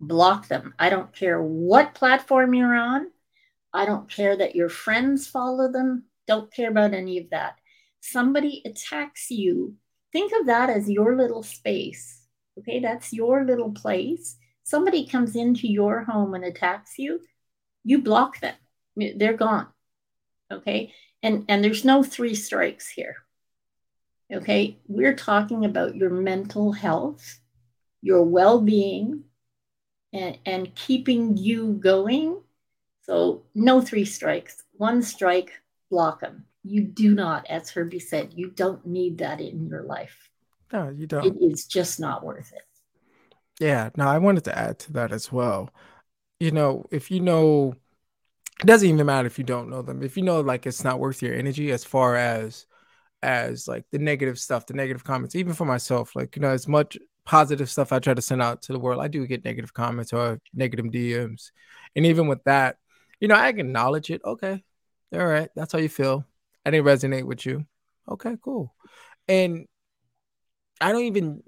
block 0.00 0.48
them. 0.48 0.74
I 0.78 0.90
don't 0.90 1.12
care 1.14 1.40
what 1.40 1.94
platform 1.94 2.54
you're 2.54 2.74
on. 2.74 3.10
I 3.72 3.84
don't 3.84 4.10
care 4.10 4.36
that 4.36 4.56
your 4.56 4.68
friends 4.68 5.26
follow 5.26 5.70
them. 5.70 6.04
Don't 6.26 6.52
care 6.52 6.70
about 6.70 6.94
any 6.94 7.18
of 7.18 7.30
that. 7.30 7.58
Somebody 8.00 8.62
attacks 8.64 9.30
you. 9.30 9.76
Think 10.12 10.32
of 10.38 10.46
that 10.46 10.70
as 10.70 10.88
your 10.90 11.16
little 11.16 11.42
space. 11.42 12.22
Okay, 12.58 12.80
that's 12.80 13.12
your 13.12 13.44
little 13.44 13.72
place. 13.72 14.36
Somebody 14.64 15.06
comes 15.06 15.36
into 15.36 15.68
your 15.68 16.04
home 16.04 16.34
and 16.34 16.44
attacks 16.44 16.98
you, 16.98 17.20
you 17.84 18.02
block 18.02 18.40
them. 18.40 18.54
They're 18.96 19.36
gone. 19.36 19.68
Okay? 20.52 20.92
And 21.22 21.44
and 21.48 21.62
there's 21.62 21.84
no 21.84 22.02
three 22.02 22.34
strikes 22.34 22.88
here. 22.88 23.16
Okay? 24.32 24.78
We're 24.86 25.14
talking 25.14 25.64
about 25.64 25.96
your 25.96 26.10
mental 26.10 26.72
health, 26.72 27.40
your 28.02 28.22
well-being, 28.24 29.24
and, 30.12 30.38
and 30.44 30.74
keeping 30.74 31.36
you 31.36 31.74
going. 31.74 32.42
So 33.08 33.44
no 33.54 33.80
three 33.80 34.04
strikes. 34.04 34.64
One 34.76 35.00
strike, 35.00 35.52
block 35.90 36.20
them. 36.20 36.44
You 36.62 36.82
do 36.82 37.14
not, 37.14 37.46
as 37.48 37.70
Herbie 37.70 38.00
said, 38.00 38.34
you 38.36 38.50
don't 38.50 38.84
need 38.86 39.16
that 39.18 39.40
in 39.40 39.66
your 39.66 39.82
life. 39.82 40.28
No, 40.70 40.90
you 40.90 41.06
don't. 41.06 41.24
It 41.24 41.42
is 41.42 41.64
just 41.64 41.98
not 41.98 42.22
worth 42.22 42.52
it. 42.52 42.62
Yeah, 43.58 43.88
no, 43.96 44.06
I 44.06 44.18
wanted 44.18 44.44
to 44.44 44.56
add 44.56 44.78
to 44.80 44.92
that 44.92 45.12
as 45.12 45.32
well. 45.32 45.70
You 46.38 46.50
know, 46.50 46.84
if 46.90 47.10
you 47.10 47.20
know, 47.20 47.72
it 48.60 48.66
doesn't 48.66 48.86
even 48.86 49.06
matter 49.06 49.26
if 49.26 49.38
you 49.38 49.44
don't 49.44 49.70
know 49.70 49.80
them. 49.80 50.02
If 50.02 50.18
you 50.18 50.22
know, 50.22 50.42
like, 50.42 50.66
it's 50.66 50.84
not 50.84 51.00
worth 51.00 51.22
your 51.22 51.34
energy 51.34 51.72
as 51.72 51.84
far 51.84 52.14
as, 52.14 52.66
as 53.22 53.66
like 53.66 53.86
the 53.90 53.98
negative 53.98 54.38
stuff, 54.38 54.66
the 54.66 54.74
negative 54.74 55.02
comments, 55.02 55.34
even 55.34 55.54
for 55.54 55.64
myself, 55.64 56.14
like, 56.14 56.36
you 56.36 56.42
know, 56.42 56.50
as 56.50 56.68
much 56.68 56.98
positive 57.24 57.70
stuff 57.70 57.90
I 57.90 58.00
try 58.00 58.12
to 58.12 58.22
send 58.22 58.42
out 58.42 58.60
to 58.62 58.74
the 58.74 58.78
world, 58.78 59.00
I 59.00 59.08
do 59.08 59.26
get 59.26 59.46
negative 59.46 59.72
comments 59.72 60.12
or 60.12 60.40
negative 60.52 60.86
DMs. 60.86 61.52
And 61.96 62.04
even 62.04 62.28
with 62.28 62.44
that, 62.44 62.76
you 63.20 63.28
know, 63.28 63.34
I 63.34 63.48
acknowledge 63.48 64.10
it. 64.10 64.22
Okay. 64.24 64.62
All 65.12 65.26
right. 65.26 65.48
That's 65.54 65.72
how 65.72 65.78
you 65.78 65.88
feel. 65.88 66.24
I 66.64 66.70
didn't 66.70 66.86
resonate 66.86 67.24
with 67.24 67.46
you. 67.46 67.64
Okay, 68.08 68.36
cool. 68.42 68.74
And 69.26 69.66
I 70.80 70.92
don't 70.92 71.04
even 71.04 71.42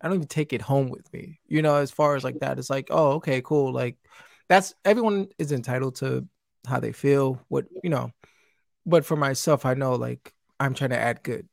I 0.00 0.08
don't 0.08 0.16
even 0.16 0.28
take 0.28 0.52
it 0.52 0.62
home 0.62 0.90
with 0.90 1.10
me. 1.12 1.40
You 1.46 1.62
know, 1.62 1.76
as 1.76 1.90
far 1.90 2.16
as 2.16 2.24
like 2.24 2.40
that, 2.40 2.58
it's 2.58 2.70
like, 2.70 2.88
oh, 2.90 3.12
okay, 3.12 3.40
cool. 3.42 3.72
Like 3.72 3.96
that's 4.48 4.74
everyone 4.84 5.28
is 5.38 5.52
entitled 5.52 5.96
to 5.96 6.26
how 6.66 6.80
they 6.80 6.92
feel, 6.92 7.40
what 7.48 7.66
you 7.82 7.90
know. 7.90 8.10
But 8.84 9.04
for 9.04 9.16
myself, 9.16 9.66
I 9.66 9.74
know 9.74 9.94
like 9.94 10.32
I'm 10.60 10.74
trying 10.74 10.90
to 10.90 10.98
add 10.98 11.22
good. 11.22 11.48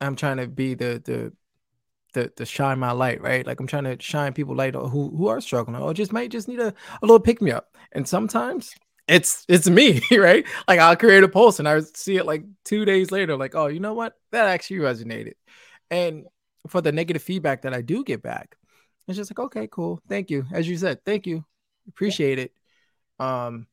I'm 0.00 0.16
trying 0.16 0.38
to 0.38 0.46
be 0.46 0.74
the 0.74 1.02
the 1.04 1.32
the 2.12 2.32
the 2.36 2.46
shine 2.46 2.78
my 2.78 2.92
light, 2.92 3.20
right? 3.20 3.46
Like 3.46 3.60
I'm 3.60 3.66
trying 3.66 3.84
to 3.84 3.96
shine 4.00 4.32
people 4.32 4.54
light 4.54 4.74
who 4.74 5.10
who 5.16 5.28
are 5.28 5.40
struggling 5.40 5.80
or 5.80 5.94
just 5.94 6.12
might 6.12 6.30
just 6.30 6.48
need 6.48 6.60
a, 6.60 6.68
a 6.68 7.06
little 7.06 7.20
pick 7.20 7.42
me 7.42 7.50
up. 7.50 7.76
And 7.92 8.06
sometimes 8.08 8.74
it's 9.08 9.44
it's 9.48 9.68
me, 9.68 10.00
right? 10.16 10.46
Like 10.68 10.80
I'll 10.80 10.96
create 10.96 11.24
a 11.24 11.28
post 11.28 11.58
and 11.58 11.68
I 11.68 11.80
see 11.80 12.16
it 12.16 12.26
like 12.26 12.44
two 12.64 12.84
days 12.84 13.10
later, 13.10 13.36
like, 13.36 13.54
oh, 13.54 13.66
you 13.66 13.80
know 13.80 13.94
what? 13.94 14.14
That 14.32 14.46
actually 14.46 14.78
resonated. 14.78 15.34
And 15.90 16.26
for 16.68 16.80
the 16.80 16.92
negative 16.92 17.22
feedback 17.22 17.62
that 17.62 17.74
I 17.74 17.82
do 17.82 18.02
get 18.02 18.22
back, 18.22 18.56
it's 19.06 19.16
just 19.16 19.30
like, 19.30 19.38
okay, 19.38 19.68
cool. 19.70 20.00
Thank 20.08 20.30
you. 20.30 20.44
As 20.52 20.68
you 20.68 20.76
said, 20.76 21.04
thank 21.04 21.26
you. 21.26 21.44
Appreciate 21.88 22.38
it. 22.38 22.52
Um 23.18 23.66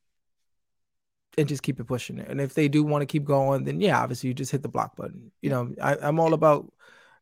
and 1.36 1.48
just 1.48 1.62
keep 1.62 1.80
it 1.80 1.84
pushing 1.84 2.18
it. 2.18 2.28
And 2.28 2.40
if 2.40 2.54
they 2.54 2.68
do 2.68 2.84
want 2.84 3.02
to 3.02 3.06
keep 3.06 3.24
going, 3.24 3.64
then 3.64 3.80
yeah, 3.80 4.00
obviously 4.00 4.28
you 4.28 4.34
just 4.34 4.52
hit 4.52 4.62
the 4.62 4.68
block 4.68 4.96
button. 4.96 5.32
You 5.42 5.50
know, 5.50 5.74
I, 5.82 5.96
I'm 5.96 6.20
all 6.20 6.34
about 6.34 6.72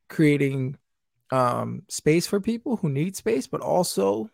creating 0.09 0.77
um 1.31 1.83
space 1.89 2.27
for 2.27 2.41
people 2.41 2.77
who 2.77 2.91
need 2.91 3.17
space, 3.17 3.47
but 3.47 3.63
also 3.63 4.29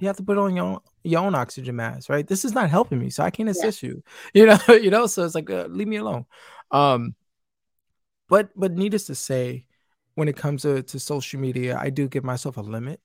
you 0.00 0.06
have 0.06 0.16
to 0.16 0.22
put 0.22 0.38
on 0.38 0.54
your 0.56 0.64
own, 0.64 0.78
your 1.02 1.20
own 1.22 1.34
oxygen 1.34 1.76
mask, 1.76 2.08
right? 2.08 2.26
This 2.26 2.44
is 2.44 2.52
not 2.52 2.70
helping 2.70 2.98
me, 2.98 3.10
so 3.10 3.22
I 3.22 3.30
can't 3.30 3.48
assist 3.48 3.82
yeah. 3.82 3.90
you. 3.90 4.02
You 4.34 4.46
know, 4.46 4.58
you 4.68 4.90
know. 4.90 5.06
So 5.06 5.24
it's 5.24 5.34
like, 5.34 5.50
uh, 5.50 5.66
leave 5.68 5.88
me 5.88 5.96
alone. 5.96 6.26
Um, 6.70 7.14
but 8.28 8.50
but 8.54 8.72
needless 8.72 9.06
to 9.06 9.14
say, 9.14 9.66
when 10.14 10.28
it 10.28 10.36
comes 10.36 10.62
to 10.62 10.82
to 10.82 11.00
social 11.00 11.40
media, 11.40 11.78
I 11.80 11.90
do 11.90 12.08
give 12.08 12.24
myself 12.24 12.56
a 12.56 12.60
limit, 12.60 13.00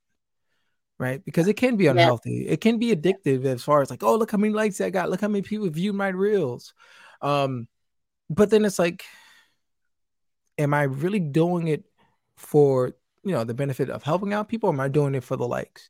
right? 0.99 1.23
Because 1.23 1.47
it 1.47 1.55
can 1.55 1.77
be 1.77 1.87
unhealthy. 1.87 2.43
Yeah. 2.45 2.53
It 2.53 2.61
can 2.61 2.77
be 2.77 2.93
addictive 2.95 3.45
as 3.45 3.63
far 3.63 3.81
as 3.81 3.89
like, 3.89 4.03
oh, 4.03 4.15
look 4.15 4.31
how 4.31 4.37
many 4.37 4.53
likes 4.53 4.81
I 4.81 4.89
got. 4.89 5.09
Look 5.09 5.21
how 5.21 5.27
many 5.27 5.41
people 5.41 5.69
view 5.69 5.93
my 5.93 6.09
reels. 6.09 6.73
Um, 7.21 7.67
but 8.29 8.49
then 8.49 8.65
it's 8.65 8.79
like, 8.79 9.03
am 10.57 10.73
I 10.73 10.83
really 10.83 11.19
doing 11.19 11.67
it 11.67 11.85
for 12.35 12.93
you 13.23 13.31
know 13.31 13.43
the 13.43 13.53
benefit 13.53 13.89
of 13.89 14.03
helping 14.03 14.33
out 14.33 14.49
people? 14.49 14.69
am 14.69 14.79
I 14.79 14.87
doing 14.87 15.15
it 15.15 15.23
for 15.23 15.37
the 15.37 15.47
likes? 15.47 15.89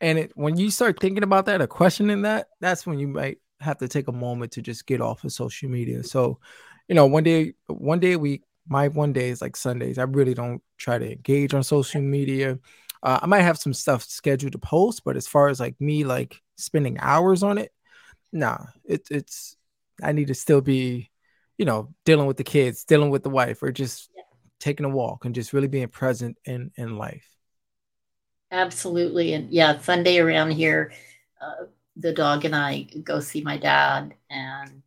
And 0.00 0.18
it, 0.18 0.32
when 0.34 0.56
you 0.56 0.70
start 0.70 1.00
thinking 1.00 1.22
about 1.22 1.46
that 1.46 1.60
or 1.60 1.66
questioning 1.66 2.22
that, 2.22 2.48
that's 2.60 2.86
when 2.86 2.98
you 2.98 3.08
might 3.08 3.38
have 3.60 3.78
to 3.78 3.88
take 3.88 4.08
a 4.08 4.12
moment 4.12 4.52
to 4.52 4.62
just 4.62 4.86
get 4.86 5.00
off 5.00 5.24
of 5.24 5.32
social 5.32 5.70
media. 5.70 6.02
So, 6.02 6.40
you 6.88 6.94
know, 6.94 7.06
one 7.06 7.24
day, 7.24 7.54
one 7.66 8.00
day 8.00 8.12
a 8.12 8.18
week, 8.18 8.42
my 8.68 8.88
one 8.88 9.12
day 9.12 9.28
is 9.28 9.42
like 9.42 9.56
Sundays. 9.56 9.98
I 9.98 10.04
really 10.04 10.34
don't 10.34 10.62
try 10.78 10.98
to 10.98 11.12
engage 11.12 11.54
on 11.54 11.62
social 11.62 12.00
media. 12.00 12.58
Uh, 13.02 13.20
I 13.22 13.26
might 13.26 13.42
have 13.42 13.58
some 13.58 13.74
stuff 13.74 14.02
scheduled 14.02 14.52
to 14.52 14.58
post, 14.58 15.02
but 15.04 15.16
as 15.16 15.26
far 15.26 15.48
as 15.48 15.60
like 15.60 15.78
me, 15.80 16.04
like 16.04 16.40
spending 16.56 16.98
hours 17.00 17.42
on 17.42 17.58
it, 17.58 17.72
nah, 18.32 18.58
it, 18.84 19.06
it's, 19.10 19.56
I 20.02 20.12
need 20.12 20.28
to 20.28 20.34
still 20.34 20.60
be, 20.60 21.10
you 21.58 21.66
know, 21.66 21.94
dealing 22.04 22.26
with 22.26 22.38
the 22.38 22.44
kids, 22.44 22.84
dealing 22.84 23.10
with 23.10 23.22
the 23.22 23.30
wife, 23.30 23.62
or 23.62 23.70
just 23.70 24.10
yeah. 24.16 24.22
taking 24.58 24.86
a 24.86 24.88
walk 24.88 25.24
and 25.24 25.34
just 25.34 25.52
really 25.52 25.68
being 25.68 25.88
present 25.88 26.36
in 26.44 26.72
in 26.76 26.96
life. 26.96 27.33
Absolutely. 28.54 29.34
And 29.34 29.50
yeah, 29.50 29.78
Sunday 29.80 30.18
around 30.18 30.52
here, 30.52 30.92
uh, 31.40 31.64
the 31.96 32.12
dog 32.12 32.44
and 32.44 32.54
I 32.54 32.82
go 33.02 33.18
see 33.20 33.42
my 33.42 33.56
dad, 33.58 34.14
and 34.30 34.82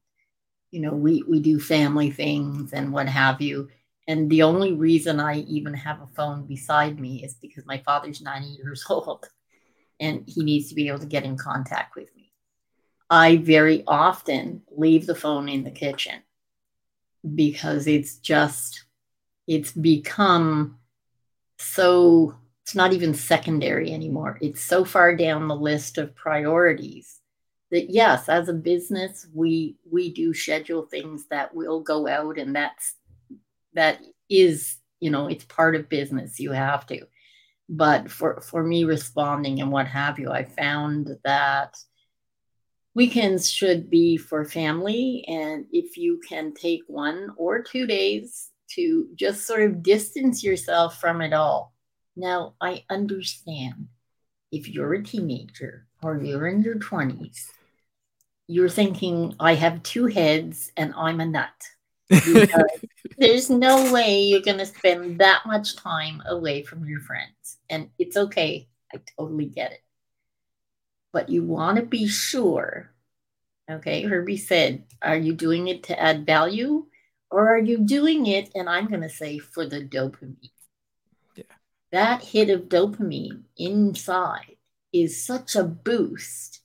you 0.71 0.81
know, 0.81 0.93
we 0.93 1.23
we 1.29 1.41
do 1.41 1.59
family 1.59 2.11
things 2.11 2.73
and 2.73 2.93
what 2.93 3.09
have 3.09 3.41
you. 3.41 3.69
And 4.07 4.29
the 4.29 4.43
only 4.43 4.73
reason 4.73 5.19
I 5.19 5.39
even 5.41 5.73
have 5.75 6.01
a 6.01 6.07
phone 6.07 6.47
beside 6.47 6.99
me 6.99 7.23
is 7.23 7.35
because 7.35 7.65
my 7.67 7.79
father's 7.79 8.21
90 8.21 8.49
years 8.63 8.85
old 8.89 9.27
and 9.99 10.23
he 10.27 10.43
needs 10.43 10.69
to 10.69 10.75
be 10.75 10.89
able 10.89 10.99
to 10.99 11.07
get 11.07 11.25
in 11.25 11.37
contact 11.37 11.95
with 11.95 12.09
me. 12.15 12.31
I 13.09 13.37
very 13.37 13.83
often 13.87 14.63
leave 14.71 15.07
the 15.07 15.15
phone 15.15 15.49
in 15.49 15.63
the 15.65 15.71
kitchen 15.71 16.23
because 17.35 17.87
it's 17.87 18.17
just, 18.17 18.85
it's 19.47 19.71
become 19.71 20.79
so 21.59 22.35
it's 22.67 22.75
not 22.75 22.91
even 22.91 23.13
secondary 23.13 23.93
anymore. 23.93 24.37
It's 24.41 24.61
so 24.61 24.83
far 24.83 25.15
down 25.15 25.47
the 25.47 25.55
list 25.55 25.97
of 25.97 26.13
priorities 26.13 27.21
that 27.71 27.89
yes, 27.89 28.27
as 28.27 28.49
a 28.49 28.53
business, 28.53 29.25
we 29.33 29.77
we 29.89 30.13
do 30.13 30.33
schedule 30.33 30.81
things 30.81 31.27
that 31.29 31.55
will 31.55 31.79
go 31.79 32.09
out, 32.09 32.37
and 32.37 32.53
that's 32.53 32.95
that 33.71 34.01
is 34.29 34.79
you 34.99 35.09
know 35.09 35.27
it's 35.27 35.45
part 35.45 35.77
of 35.77 35.87
business. 35.87 36.41
You 36.41 36.51
have 36.51 36.85
to. 36.87 37.07
But 37.69 38.11
for 38.11 38.41
for 38.41 38.61
me 38.61 38.83
responding 38.83 39.61
and 39.61 39.71
what 39.71 39.87
have 39.87 40.19
you, 40.19 40.29
I 40.29 40.43
found 40.43 41.15
that 41.23 41.77
weekends 42.93 43.49
should 43.49 43.89
be 43.89 44.17
for 44.17 44.43
family, 44.43 45.23
and 45.25 45.67
if 45.71 45.95
you 45.95 46.19
can 46.27 46.53
take 46.53 46.81
one 46.87 47.29
or 47.37 47.63
two 47.63 47.87
days 47.87 48.49
to 48.71 49.07
just 49.15 49.47
sort 49.47 49.61
of 49.61 49.83
distance 49.83 50.43
yourself 50.43 50.99
from 50.99 51.21
it 51.21 51.31
all 51.31 51.76
now, 52.17 52.55
I 52.59 52.83
understand 52.89 53.87
if 54.51 54.67
you're 54.67 54.93
a 54.93 55.03
teenager 55.03 55.85
or 56.01 56.17
you're 56.17 56.47
in 56.47 56.63
your 56.63 56.75
20s, 56.75 57.51
you're 58.47 58.69
thinking, 58.69 59.35
I 59.39 59.55
have 59.55 59.83
two 59.83 60.07
heads 60.07 60.71
and 60.77 60.93
I'm 60.95 61.19
a 61.19 61.25
nut. 61.25 61.49
there's 63.17 63.49
no 63.49 63.91
way 63.91 64.21
you're 64.21 64.41
going 64.41 64.57
to 64.57 64.65
spend 64.65 65.19
that 65.19 65.41
much 65.45 65.75
time 65.75 66.21
away 66.25 66.63
from 66.63 66.87
your 66.87 67.01
friends. 67.01 67.57
And 67.69 67.89
it's 67.99 68.15
okay. 68.15 68.67
I 68.93 68.99
totally 69.17 69.45
get 69.45 69.73
it. 69.73 69.83
But 71.11 71.29
you 71.29 71.43
want 71.43 71.77
to 71.77 71.83
be 71.83 72.07
sure. 72.07 72.91
Okay, 73.69 74.03
Herbie 74.03 74.37
said, 74.37 74.85
Are 75.01 75.17
you 75.17 75.33
doing 75.33 75.67
it 75.67 75.83
to 75.83 75.99
add 75.99 76.25
value? 76.25 76.85
Or 77.29 77.49
are 77.53 77.59
you 77.59 77.79
doing 77.79 78.27
it, 78.27 78.49
and 78.55 78.69
I'm 78.69 78.87
going 78.87 79.01
to 79.01 79.09
say, 79.09 79.37
for 79.37 79.65
the 79.65 79.81
dopamine? 79.81 80.49
That 81.91 82.23
hit 82.23 82.49
of 82.49 82.69
dopamine 82.69 83.43
inside 83.57 84.57
is 84.93 85.23
such 85.25 85.55
a 85.55 85.63
boost. 85.63 86.61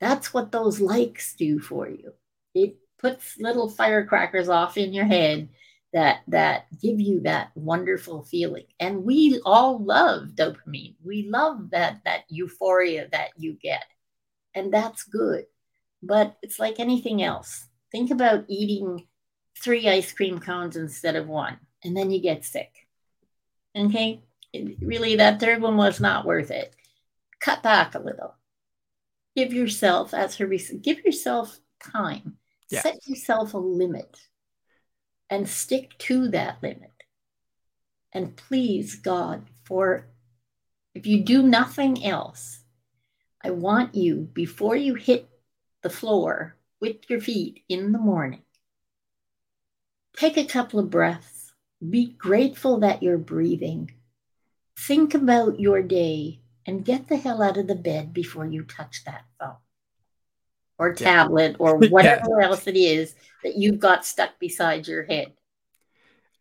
That's 0.00 0.34
what 0.34 0.52
those 0.52 0.80
likes 0.80 1.34
do 1.36 1.58
for 1.60 1.88
you. 1.88 2.12
It 2.54 2.76
puts 2.98 3.38
little 3.38 3.68
firecrackers 3.68 4.48
off 4.48 4.76
in 4.76 4.92
your 4.92 5.06
head 5.06 5.48
that 5.92 6.20
that 6.28 6.66
give 6.80 7.00
you 7.00 7.20
that 7.22 7.50
wonderful 7.54 8.24
feeling. 8.24 8.64
And 8.80 9.04
we 9.04 9.40
all 9.44 9.82
love 9.84 10.30
dopamine. 10.34 10.96
We 11.04 11.28
love 11.30 11.70
that 11.70 12.00
that 12.04 12.24
euphoria 12.28 13.08
that 13.12 13.30
you 13.36 13.54
get. 13.62 13.84
And 14.54 14.72
that's 14.72 15.04
good. 15.04 15.46
but 16.02 16.36
it's 16.42 16.58
like 16.58 16.80
anything 16.80 17.22
else. 17.22 17.66
Think 17.92 18.10
about 18.10 18.44
eating 18.48 19.06
three 19.62 19.88
ice 19.88 20.12
cream 20.12 20.38
cones 20.40 20.76
instead 20.76 21.16
of 21.16 21.28
one, 21.28 21.58
and 21.84 21.96
then 21.96 22.10
you 22.10 22.20
get 22.20 22.44
sick. 22.44 22.72
Okay, 23.76 24.22
really, 24.80 25.16
that 25.16 25.40
third 25.40 25.62
one 25.62 25.76
was 25.76 26.00
not 26.00 26.26
worth 26.26 26.50
it. 26.50 26.74
Cut 27.40 27.62
back 27.62 27.94
a 27.94 27.98
little. 27.98 28.34
Give 29.34 29.52
yourself, 29.52 30.12
as 30.12 30.36
her 30.36 30.46
give 30.46 31.04
yourself 31.04 31.58
time. 31.82 32.36
Yes. 32.70 32.82
Set 32.82 33.06
yourself 33.06 33.54
a 33.54 33.58
limit 33.58 34.18
and 35.30 35.48
stick 35.48 35.96
to 35.98 36.28
that 36.28 36.62
limit. 36.62 36.92
And 38.12 38.36
please, 38.36 38.96
God, 38.96 39.46
for 39.64 40.08
if 40.94 41.06
you 41.06 41.24
do 41.24 41.42
nothing 41.42 42.04
else, 42.04 42.62
I 43.42 43.50
want 43.50 43.94
you, 43.94 44.28
before 44.32 44.76
you 44.76 44.94
hit 44.94 45.28
the 45.82 45.90
floor 45.90 46.56
with 46.80 47.08
your 47.08 47.20
feet 47.20 47.64
in 47.68 47.92
the 47.92 47.98
morning, 47.98 48.42
take 50.16 50.36
a 50.36 50.44
couple 50.44 50.78
of 50.78 50.90
breaths. 50.90 51.52
Be 51.88 52.06
grateful 52.12 52.80
that 52.80 53.02
you're 53.02 53.18
breathing. 53.18 53.90
Think 54.78 55.14
about 55.14 55.60
your 55.60 55.82
day 55.82 56.40
and 56.66 56.84
get 56.84 57.08
the 57.08 57.16
hell 57.16 57.42
out 57.42 57.56
of 57.56 57.66
the 57.66 57.74
bed 57.74 58.12
before 58.12 58.46
you 58.46 58.64
touch 58.64 59.04
that 59.04 59.24
phone 59.38 59.56
or 60.78 60.94
tablet 60.94 61.56
or 61.58 61.78
whatever 61.90 62.40
yeah. 62.40 62.46
else 62.46 62.66
it 62.66 62.76
is 62.76 63.14
that 63.44 63.56
you've 63.56 63.78
got 63.78 64.06
stuck 64.06 64.38
beside 64.38 64.86
your 64.86 65.04
head. 65.04 65.32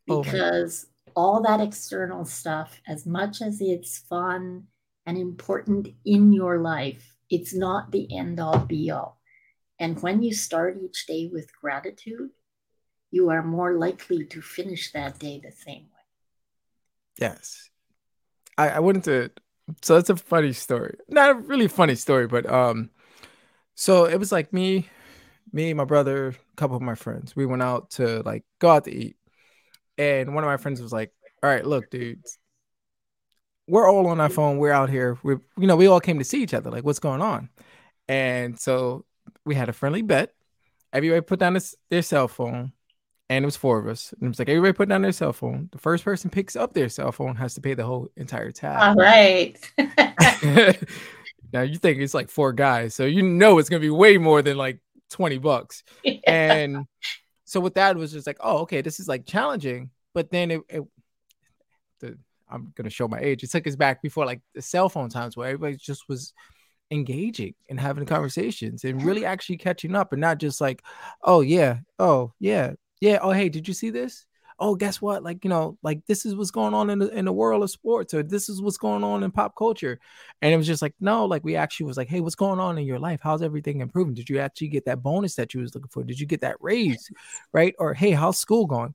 Oh 0.09 0.23
because 0.23 0.85
oh 0.87 0.91
all 1.15 1.41
that 1.41 1.61
external 1.61 2.25
stuff, 2.25 2.79
as 2.87 3.05
much 3.05 3.41
as 3.41 3.61
it's 3.61 3.99
fun 3.99 4.67
and 5.05 5.17
important 5.17 5.89
in 6.05 6.31
your 6.31 6.59
life, 6.59 7.15
it's 7.29 7.53
not 7.53 7.91
the 7.91 8.07
end 8.15 8.39
all 8.39 8.59
be 8.59 8.91
all. 8.91 9.19
And 9.79 10.01
when 10.01 10.21
you 10.21 10.33
start 10.33 10.77
each 10.81 11.05
day 11.07 11.29
with 11.31 11.55
gratitude, 11.59 12.29
you 13.09 13.29
are 13.29 13.43
more 13.43 13.77
likely 13.77 14.25
to 14.25 14.41
finish 14.41 14.91
that 14.91 15.19
day 15.19 15.41
the 15.43 15.51
same 15.51 15.83
way. 15.83 16.05
Yes. 17.19 17.70
I, 18.61 18.69
I 18.69 18.79
wanted 18.79 19.03
to 19.05 19.31
so 19.81 19.95
that's 19.95 20.09
a 20.09 20.15
funny 20.17 20.53
story. 20.53 20.97
Not 21.07 21.31
a 21.31 21.35
really 21.35 21.67
funny 21.67 21.95
story, 21.95 22.27
but 22.27 22.49
um 22.49 22.89
so 23.75 24.05
it 24.05 24.17
was 24.17 24.31
like 24.31 24.53
me, 24.53 24.89
me, 25.53 25.73
my 25.73 25.85
brother, 25.85 26.29
a 26.29 26.55
couple 26.55 26.75
of 26.75 26.81
my 26.83 26.95
friends. 26.95 27.35
We 27.35 27.45
went 27.45 27.63
out 27.63 27.91
to 27.91 28.21
like 28.23 28.43
go 28.59 28.69
out 28.69 28.85
to 28.85 28.91
eat. 28.95 29.17
And 29.97 30.35
one 30.35 30.43
of 30.43 30.49
my 30.49 30.57
friends 30.57 30.81
was 30.81 30.93
like, 30.93 31.11
All 31.43 31.49
right, 31.49 31.65
look, 31.65 31.89
dudes, 31.89 32.37
we're 33.67 33.89
all 33.89 34.07
on 34.07 34.19
our 34.19 34.29
phone. 34.29 34.57
We're 34.57 34.71
out 34.71 34.89
here. 34.89 35.17
We 35.23 35.35
you 35.57 35.67
know, 35.67 35.75
we 35.75 35.87
all 35.87 36.01
came 36.01 36.19
to 36.19 36.25
see 36.25 36.43
each 36.43 36.53
other. 36.53 36.71
Like, 36.71 36.83
what's 36.83 36.99
going 36.99 37.21
on? 37.21 37.49
And 38.07 38.59
so 38.59 39.05
we 39.45 39.55
had 39.55 39.69
a 39.69 39.73
friendly 39.73 40.01
bet. 40.01 40.33
Everybody 40.93 41.21
put 41.21 41.39
down 41.39 41.53
this, 41.53 41.75
their 41.89 42.01
cell 42.01 42.27
phone, 42.27 42.73
and 43.31 43.45
it 43.45 43.47
was 43.47 43.55
four 43.55 43.79
of 43.79 43.87
us. 43.87 44.11
And 44.11 44.23
it 44.23 44.27
was 44.27 44.39
like 44.39 44.49
everybody 44.49 44.73
put 44.73 44.89
down 44.89 45.03
their 45.03 45.13
cell 45.13 45.31
phone. 45.31 45.69
The 45.71 45.77
first 45.77 46.03
person 46.03 46.29
picks 46.29 46.57
up 46.57 46.73
their 46.73 46.89
cell 46.89 47.13
phone 47.13 47.37
has 47.37 47.53
to 47.53 47.61
pay 47.61 47.73
the 47.73 47.85
whole 47.85 48.09
entire 48.17 48.51
tab. 48.51 48.89
All 48.89 48.95
right. 49.01 49.57
now 51.53 51.61
you 51.61 51.77
think 51.77 51.99
it's 51.99 52.13
like 52.13 52.29
four 52.29 52.51
guys, 52.51 52.93
so 52.93 53.05
you 53.05 53.23
know 53.23 53.57
it's 53.57 53.69
gonna 53.69 53.79
be 53.79 53.89
way 53.89 54.17
more 54.17 54.41
than 54.41 54.57
like 54.57 54.79
20 55.11 55.37
bucks. 55.37 55.83
Yeah. 56.03 56.19
And 56.25 56.85
so 57.45 57.61
with 57.61 57.75
that, 57.75 57.95
it 57.95 57.99
was 57.99 58.11
just 58.11 58.27
like, 58.27 58.37
oh, 58.41 58.59
okay, 58.59 58.81
this 58.81 58.99
is 58.99 59.07
like 59.07 59.25
challenging. 59.25 59.91
But 60.13 60.29
then 60.29 60.51
it, 60.51 60.61
it 60.67 60.83
the, 62.01 62.17
I'm 62.49 62.73
gonna 62.75 62.89
show 62.89 63.07
my 63.07 63.19
age. 63.19 63.43
It 63.43 63.51
took 63.51 63.65
us 63.65 63.77
back 63.77 64.01
before 64.01 64.25
like 64.25 64.41
the 64.55 64.61
cell 64.61 64.89
phone 64.89 65.09
times 65.09 65.37
where 65.37 65.47
everybody 65.47 65.77
just 65.77 66.09
was 66.09 66.33
engaging 66.91 67.55
and 67.69 67.79
having 67.79 68.05
conversations 68.05 68.83
and 68.83 69.01
really 69.03 69.23
actually 69.23 69.55
catching 69.55 69.95
up 69.95 70.11
and 70.11 70.19
not 70.19 70.37
just 70.37 70.59
like, 70.59 70.83
oh 71.23 71.39
yeah, 71.39 71.77
oh 71.97 72.33
yeah, 72.37 72.73
yeah, 73.01 73.19
oh 73.21 73.31
hey, 73.31 73.49
did 73.49 73.67
you 73.67 73.73
see 73.73 73.89
this? 73.89 74.25
Oh, 74.59 74.75
guess 74.75 75.01
what? 75.01 75.23
Like, 75.23 75.43
you 75.43 75.49
know, 75.49 75.79
like 75.81 76.05
this 76.05 76.23
is 76.23 76.35
what's 76.35 76.51
going 76.51 76.75
on 76.75 76.91
in 76.91 76.99
the 76.99 77.09
in 77.09 77.25
the 77.25 77.33
world 77.33 77.63
of 77.63 77.71
sports, 77.71 78.13
or 78.13 78.21
this 78.21 78.47
is 78.47 78.61
what's 78.61 78.77
going 78.77 79.03
on 79.03 79.23
in 79.23 79.31
pop 79.31 79.55
culture. 79.57 79.99
And 80.41 80.53
it 80.53 80.57
was 80.57 80.67
just 80.67 80.83
like, 80.83 80.93
no, 80.99 81.25
like 81.25 81.43
we 81.43 81.55
actually 81.55 81.87
was 81.87 81.97
like, 81.97 82.07
hey, 82.07 82.19
what's 82.19 82.35
going 82.35 82.59
on 82.59 82.77
in 82.77 82.85
your 82.85 82.99
life? 82.99 83.19
How's 83.23 83.41
everything 83.41 83.81
improving? 83.81 84.13
Did 84.13 84.29
you 84.29 84.39
actually 84.39 84.67
get 84.67 84.85
that 84.85 85.01
bonus 85.01 85.35
that 85.35 85.53
you 85.53 85.61
was 85.61 85.73
looking 85.73 85.89
for? 85.89 86.03
Did 86.03 86.19
you 86.19 86.27
get 86.27 86.41
that 86.41 86.57
raise? 86.61 87.09
Right? 87.51 87.73
Or 87.79 87.95
hey, 87.95 88.11
how's 88.11 88.37
school 88.37 88.67
going? 88.67 88.93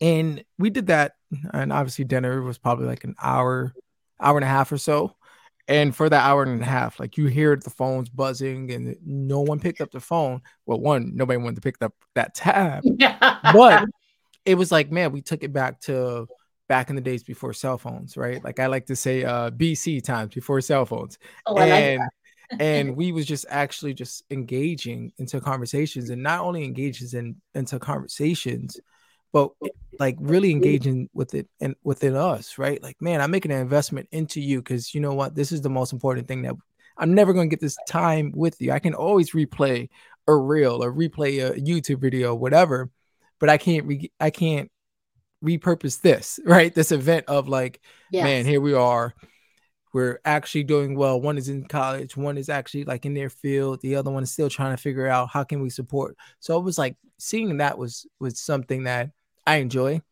And 0.00 0.42
we 0.58 0.70
did 0.70 0.86
that, 0.86 1.12
and 1.52 1.72
obviously 1.72 2.06
dinner 2.06 2.42
was 2.42 2.58
probably 2.58 2.86
like 2.86 3.04
an 3.04 3.14
hour, 3.22 3.74
hour 4.18 4.38
and 4.38 4.44
a 4.44 4.48
half 4.48 4.72
or 4.72 4.78
so 4.78 5.14
and 5.68 5.94
for 5.94 6.08
that 6.08 6.24
hour 6.24 6.42
and 6.42 6.60
a 6.60 6.64
half, 6.64 6.98
like 6.98 7.16
you 7.16 7.26
hear 7.26 7.56
the 7.56 7.70
phones 7.70 8.08
buzzing 8.08 8.72
and 8.72 8.96
no 9.04 9.40
one 9.40 9.60
picked 9.60 9.80
up 9.80 9.90
the 9.90 10.00
phone. 10.00 10.42
Well, 10.66 10.80
one, 10.80 11.12
nobody 11.14 11.36
wanted 11.36 11.56
to 11.56 11.60
pick 11.60 11.76
up 11.80 11.94
that 12.14 12.34
tab. 12.34 12.82
but 13.52 13.84
it 14.44 14.56
was 14.56 14.72
like, 14.72 14.90
man, 14.90 15.12
we 15.12 15.22
took 15.22 15.44
it 15.44 15.52
back 15.52 15.80
to 15.82 16.26
back 16.68 16.90
in 16.90 16.96
the 16.96 17.02
days 17.02 17.22
before 17.22 17.52
cell 17.52 17.78
phones, 17.78 18.16
right? 18.16 18.42
Like 18.42 18.58
I 18.58 18.66
like 18.66 18.86
to 18.86 18.96
say 18.96 19.24
uh 19.24 19.50
BC 19.50 20.02
times 20.02 20.34
before 20.34 20.60
cell 20.60 20.84
phones. 20.84 21.18
Oh, 21.46 21.56
and 21.56 22.00
like 22.00 22.08
and 22.60 22.96
we 22.96 23.12
was 23.12 23.24
just 23.24 23.46
actually 23.48 23.94
just 23.94 24.24
engaging 24.30 25.12
into 25.18 25.40
conversations 25.40 26.10
and 26.10 26.22
not 26.22 26.40
only 26.40 26.64
engages 26.64 27.14
in 27.14 27.36
into 27.54 27.78
conversations, 27.78 28.78
but 29.32 29.50
like 29.98 30.16
really 30.20 30.50
engaging 30.50 31.08
with 31.14 31.34
it 31.34 31.48
and 31.60 31.74
within 31.82 32.14
us, 32.14 32.58
right? 32.58 32.82
Like, 32.82 33.00
man, 33.00 33.20
I'm 33.20 33.30
making 33.30 33.52
an 33.52 33.60
investment 33.60 34.08
into 34.12 34.40
you 34.40 34.58
because 34.58 34.94
you 34.94 35.00
know 35.00 35.14
what? 35.14 35.34
This 35.34 35.52
is 35.52 35.62
the 35.62 35.70
most 35.70 35.92
important 35.92 36.28
thing 36.28 36.42
that 36.42 36.54
I'm 36.98 37.14
never 37.14 37.32
going 37.32 37.48
to 37.48 37.54
get 37.54 37.60
this 37.60 37.76
time 37.88 38.32
with 38.34 38.60
you. 38.60 38.72
I 38.72 38.78
can 38.78 38.94
always 38.94 39.32
replay 39.32 39.88
a 40.28 40.34
reel 40.34 40.82
or 40.82 40.92
replay 40.92 41.44
a 41.44 41.58
YouTube 41.58 42.00
video, 42.00 42.34
whatever, 42.34 42.90
but 43.38 43.48
I 43.48 43.56
can't 43.56 43.86
re- 43.86 44.12
I 44.20 44.30
can't 44.30 44.70
repurpose 45.42 46.00
this, 46.00 46.38
right? 46.44 46.74
This 46.74 46.92
event 46.92 47.26
of 47.28 47.48
like, 47.48 47.80
yes. 48.10 48.24
man, 48.24 48.44
here 48.44 48.60
we 48.60 48.74
are. 48.74 49.14
We're 49.94 50.20
actually 50.24 50.64
doing 50.64 50.96
well. 50.96 51.20
One 51.20 51.36
is 51.36 51.50
in 51.50 51.64
college, 51.64 52.16
one 52.16 52.38
is 52.38 52.48
actually 52.48 52.84
like 52.84 53.04
in 53.04 53.12
their 53.12 53.28
field, 53.28 53.80
the 53.82 53.96
other 53.96 54.10
one 54.10 54.22
is 54.22 54.32
still 54.32 54.48
trying 54.48 54.74
to 54.74 54.82
figure 54.82 55.06
out 55.06 55.28
how 55.30 55.44
can 55.44 55.60
we 55.60 55.68
support. 55.68 56.16
So 56.40 56.58
it 56.58 56.64
was 56.64 56.78
like 56.78 56.96
seeing 57.18 57.58
that 57.58 57.76
was 57.76 58.06
was 58.18 58.40
something 58.40 58.84
that 58.84 59.10
I 59.46 59.56
enjoy. 59.56 60.02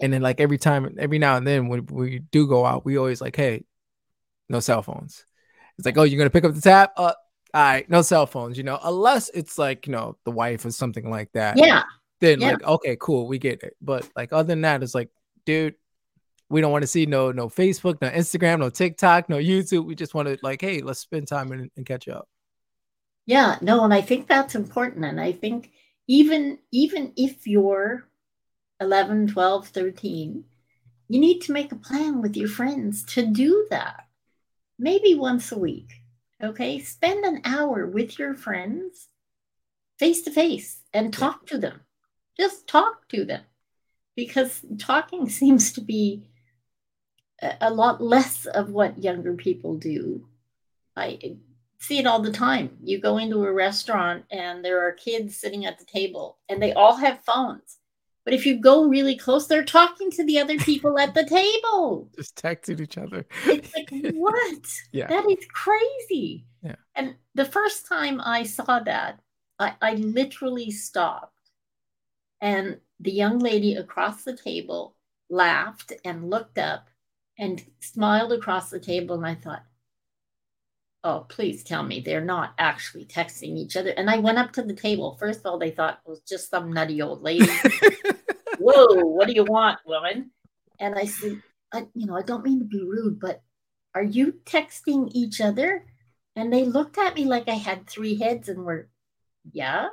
And 0.00 0.12
then 0.12 0.22
like 0.22 0.40
every 0.40 0.58
time, 0.58 0.96
every 0.98 1.18
now 1.18 1.36
and 1.36 1.46
then 1.46 1.68
when 1.68 1.86
we 1.86 2.18
do 2.18 2.46
go 2.46 2.66
out, 2.66 2.84
we 2.84 2.98
always 2.98 3.20
like, 3.20 3.36
hey, 3.36 3.64
no 4.48 4.60
cell 4.60 4.82
phones. 4.82 5.24
It's 5.78 5.86
like, 5.86 5.96
oh, 5.98 6.02
you're 6.02 6.18
gonna 6.18 6.30
pick 6.30 6.44
up 6.44 6.54
the 6.54 6.60
tab? 6.60 6.90
Uh, 6.96 7.12
all 7.54 7.62
right, 7.62 7.88
no 7.88 8.02
cell 8.02 8.26
phones, 8.26 8.58
you 8.58 8.64
know, 8.64 8.78
unless 8.82 9.30
it's 9.30 9.56
like, 9.58 9.86
you 9.86 9.92
know, 9.92 10.16
the 10.24 10.30
wife 10.30 10.64
or 10.64 10.70
something 10.70 11.10
like 11.10 11.32
that. 11.32 11.56
Yeah. 11.56 11.84
Then 12.20 12.40
yeah. 12.40 12.52
like, 12.52 12.64
okay, 12.64 12.96
cool, 13.00 13.26
we 13.26 13.38
get 13.38 13.62
it. 13.62 13.76
But 13.80 14.08
like 14.16 14.32
other 14.32 14.46
than 14.46 14.62
that, 14.62 14.82
it's 14.82 14.94
like, 14.94 15.10
dude, 15.44 15.74
we 16.48 16.60
don't 16.60 16.72
want 16.72 16.82
to 16.82 16.88
see 16.88 17.06
no 17.06 17.32
no 17.32 17.48
Facebook, 17.48 18.00
no 18.00 18.08
Instagram, 18.08 18.60
no 18.60 18.70
TikTok, 18.70 19.28
no 19.28 19.36
YouTube. 19.36 19.86
We 19.86 19.94
just 19.94 20.14
want 20.14 20.28
to 20.28 20.38
like, 20.42 20.60
hey, 20.60 20.80
let's 20.82 21.00
spend 21.00 21.28
time 21.28 21.52
and, 21.52 21.70
and 21.76 21.86
catch 21.86 22.08
up. 22.08 22.28
Yeah, 23.26 23.56
no, 23.60 23.84
and 23.84 23.92
I 23.92 24.00
think 24.00 24.28
that's 24.28 24.54
important. 24.54 25.04
And 25.04 25.20
I 25.20 25.32
think 25.32 25.72
even 26.06 26.58
even 26.72 27.12
if 27.16 27.46
you're 27.46 28.06
11, 28.80 29.28
12, 29.28 29.68
13, 29.68 30.44
you 31.08 31.20
need 31.20 31.40
to 31.40 31.52
make 31.52 31.72
a 31.72 31.76
plan 31.76 32.20
with 32.20 32.36
your 32.36 32.48
friends 32.48 33.04
to 33.04 33.24
do 33.26 33.66
that. 33.70 34.06
Maybe 34.78 35.14
once 35.14 35.52
a 35.52 35.58
week. 35.58 35.92
Okay. 36.42 36.78
Spend 36.80 37.24
an 37.24 37.40
hour 37.44 37.86
with 37.86 38.18
your 38.18 38.34
friends 38.34 39.08
face 39.98 40.22
to 40.22 40.30
face 40.30 40.82
and 40.92 41.12
talk 41.12 41.46
to 41.46 41.58
them. 41.58 41.80
Just 42.38 42.66
talk 42.66 43.08
to 43.08 43.24
them 43.24 43.42
because 44.14 44.64
talking 44.78 45.28
seems 45.28 45.72
to 45.72 45.80
be 45.80 46.28
a 47.60 47.70
lot 47.70 48.02
less 48.02 48.46
of 48.46 48.70
what 48.70 49.02
younger 49.02 49.34
people 49.34 49.76
do. 49.76 50.26
I 50.96 51.36
see 51.78 51.98
it 51.98 52.06
all 52.06 52.20
the 52.20 52.32
time. 52.32 52.78
You 52.82 52.98
go 52.98 53.18
into 53.18 53.44
a 53.44 53.52
restaurant 53.52 54.24
and 54.30 54.64
there 54.64 54.86
are 54.86 54.92
kids 54.92 55.36
sitting 55.36 55.66
at 55.66 55.78
the 55.78 55.84
table 55.84 56.38
and 56.48 56.62
they 56.62 56.72
all 56.72 56.96
have 56.96 57.24
phones 57.24 57.78
but 58.26 58.34
if 58.34 58.44
you 58.44 58.58
go 58.58 58.84
really 58.86 59.16
close, 59.16 59.46
they're 59.46 59.64
talking 59.64 60.10
to 60.10 60.24
the 60.24 60.40
other 60.40 60.58
people 60.58 60.98
at 60.98 61.14
the 61.14 61.24
table. 61.24 62.10
Just 62.16 62.34
texting 62.34 62.80
each 62.80 62.98
other. 62.98 63.24
It's 63.44 63.72
like, 63.72 63.88
what? 64.14 64.66
yeah. 64.90 65.06
That 65.06 65.30
is 65.30 65.46
crazy. 65.52 66.44
Yeah. 66.60 66.74
And 66.96 67.14
the 67.36 67.44
first 67.44 67.86
time 67.86 68.20
I 68.20 68.42
saw 68.42 68.80
that, 68.80 69.20
I, 69.60 69.74
I 69.80 69.94
literally 69.94 70.72
stopped. 70.72 71.38
And 72.40 72.78
the 72.98 73.12
young 73.12 73.38
lady 73.38 73.76
across 73.76 74.24
the 74.24 74.36
table 74.36 74.96
laughed 75.30 75.92
and 76.04 76.28
looked 76.28 76.58
up 76.58 76.88
and 77.38 77.64
smiled 77.78 78.32
across 78.32 78.70
the 78.70 78.80
table. 78.80 79.14
And 79.14 79.26
I 79.26 79.36
thought, 79.36 79.62
oh, 81.04 81.26
please 81.28 81.62
tell 81.62 81.84
me 81.84 82.00
they're 82.00 82.24
not 82.24 82.54
actually 82.58 83.04
texting 83.04 83.56
each 83.56 83.76
other. 83.76 83.90
And 83.90 84.10
I 84.10 84.18
went 84.18 84.38
up 84.38 84.50
to 84.54 84.64
the 84.64 84.74
table. 84.74 85.16
First 85.20 85.40
of 85.40 85.46
all, 85.46 85.58
they 85.58 85.70
thought 85.70 86.00
it 86.04 86.10
was 86.10 86.22
just 86.22 86.50
some 86.50 86.72
nutty 86.72 87.00
old 87.00 87.22
lady. 87.22 87.46
Whoa, 88.66 89.04
what 89.04 89.28
do 89.28 89.32
you 89.32 89.44
want, 89.44 89.78
woman? 89.86 90.32
And 90.80 90.96
I 90.96 91.06
said, 91.06 91.40
I, 91.72 91.86
you 91.94 92.06
know, 92.06 92.16
I 92.16 92.22
don't 92.22 92.44
mean 92.44 92.58
to 92.58 92.64
be 92.64 92.80
rude, 92.80 93.20
but 93.20 93.42
are 93.94 94.02
you 94.02 94.40
texting 94.44 95.08
each 95.12 95.40
other? 95.40 95.84
And 96.34 96.52
they 96.52 96.64
looked 96.64 96.98
at 96.98 97.14
me 97.14 97.26
like 97.26 97.48
I 97.48 97.54
had 97.54 97.86
three 97.86 98.16
heads 98.18 98.48
and 98.48 98.64
were 98.64 98.88
yeah, 99.52 99.90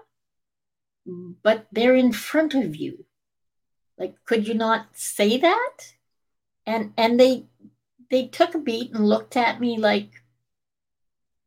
but 1.06 1.68
they're 1.72 1.96
in 1.96 2.12
front 2.12 2.56
of 2.56 2.76
you. 2.76 3.06
Like, 3.98 4.16
could 4.26 4.48
you 4.48 4.56
not 4.56 4.88
say 4.94 5.38
that? 5.38 5.94
And 6.66 6.94
and 6.98 7.20
they 7.20 7.46
they 8.10 8.28
took 8.28 8.56
a 8.56 8.60
beat 8.60 8.92
and 8.92 9.08
looked 9.08 9.38
at 9.38 9.60
me 9.62 9.78
like, 9.78 10.10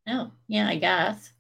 oh 0.07 0.31
yeah, 0.47 0.69
I 0.69 0.77
guess. 0.77 1.33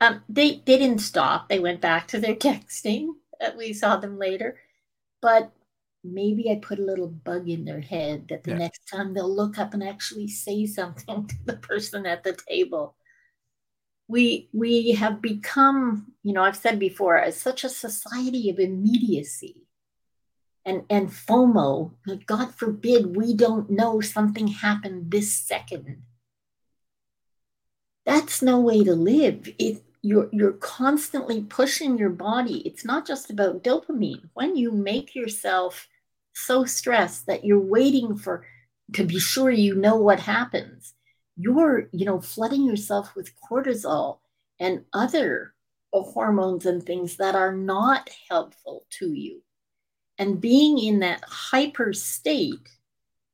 Um, 0.00 0.22
they 0.28 0.62
they 0.66 0.76
didn't 0.76 0.98
stop. 0.98 1.48
They 1.48 1.58
went 1.58 1.80
back 1.80 2.08
to 2.08 2.20
their 2.20 2.34
texting. 2.48 3.08
We 3.56 3.72
saw 3.72 3.96
them 3.96 4.18
later, 4.18 4.58
but 5.22 5.52
maybe 6.04 6.50
I 6.50 6.56
put 6.56 6.80
a 6.80 6.84
little 6.84 7.08
bug 7.08 7.48
in 7.48 7.64
their 7.64 7.80
head 7.80 8.26
that 8.28 8.42
the 8.42 8.50
yeah. 8.50 8.58
next 8.58 8.88
time 8.92 9.14
they'll 9.14 9.34
look 9.34 9.58
up 9.58 9.72
and 9.72 9.82
actually 9.82 10.28
say 10.28 10.66
something 10.66 11.26
to 11.28 11.36
the 11.46 11.56
person 11.56 12.04
at 12.04 12.24
the 12.24 12.36
table. 12.48 12.96
We 14.08 14.50
we 14.52 14.92
have 14.92 15.22
become, 15.22 16.12
you 16.22 16.34
know, 16.34 16.42
I've 16.42 16.56
said 16.56 16.78
before, 16.78 17.16
as 17.16 17.40
such 17.40 17.64
a 17.64 17.70
society 17.70 18.50
of 18.50 18.58
immediacy 18.58 19.62
and 20.66 20.82
and 20.90 21.08
FOMO. 21.08 21.92
God 22.26 22.54
forbid 22.54 23.16
we 23.16 23.34
don't 23.34 23.70
know 23.70 24.00
something 24.00 24.48
happened 24.48 25.10
this 25.10 25.32
second. 25.32 26.02
That's 28.04 28.42
no 28.42 28.60
way 28.60 28.82
to 28.82 28.94
live. 28.94 29.48
It 29.58 29.82
you're 30.02 30.28
you're 30.32 30.54
constantly 30.54 31.42
pushing 31.42 31.96
your 31.96 32.10
body. 32.10 32.58
It's 32.66 32.84
not 32.84 33.06
just 33.06 33.30
about 33.30 33.62
dopamine. 33.62 34.28
When 34.34 34.56
you 34.56 34.72
make 34.72 35.14
yourself 35.14 35.88
so 36.34 36.64
stressed 36.64 37.26
that 37.26 37.44
you're 37.44 37.60
waiting 37.60 38.16
for 38.16 38.44
to 38.94 39.04
be 39.04 39.18
sure 39.18 39.50
you 39.50 39.74
know 39.74 39.96
what 39.96 40.20
happens 40.20 40.94
you're 41.36 41.88
you 41.92 42.04
know 42.04 42.20
flooding 42.20 42.64
yourself 42.64 43.14
with 43.14 43.32
cortisol 43.40 44.18
and 44.60 44.84
other 44.92 45.54
hormones 45.92 46.66
and 46.66 46.82
things 46.82 47.16
that 47.16 47.34
are 47.34 47.54
not 47.54 48.08
helpful 48.30 48.84
to 48.90 49.12
you 49.12 49.42
and 50.18 50.40
being 50.40 50.78
in 50.78 51.00
that 51.00 51.22
hyper 51.26 51.92
state 51.92 52.68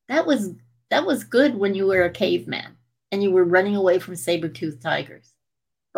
that 0.08 0.26
was 0.26 0.54
that 0.90 1.06
was 1.06 1.24
good 1.24 1.54
when 1.54 1.74
you 1.74 1.86
were 1.86 2.04
a 2.04 2.10
caveman 2.10 2.76
and 3.12 3.22
you 3.22 3.30
were 3.30 3.44
running 3.44 3.76
away 3.76 3.98
from 3.98 4.16
saber-toothed 4.16 4.82
tigers 4.82 5.32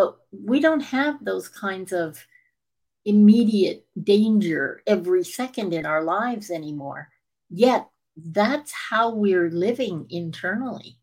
but 0.00 0.16
we 0.32 0.60
don't 0.60 0.80
have 0.80 1.22
those 1.22 1.46
kinds 1.46 1.92
of 1.92 2.24
immediate 3.04 3.86
danger 4.02 4.80
every 4.86 5.22
second 5.22 5.74
in 5.74 5.84
our 5.84 6.02
lives 6.02 6.50
anymore. 6.50 7.08
Yet 7.50 7.86
that's 8.16 8.72
how 8.72 9.14
we're 9.14 9.50
living 9.50 10.06
internally. 10.08 10.96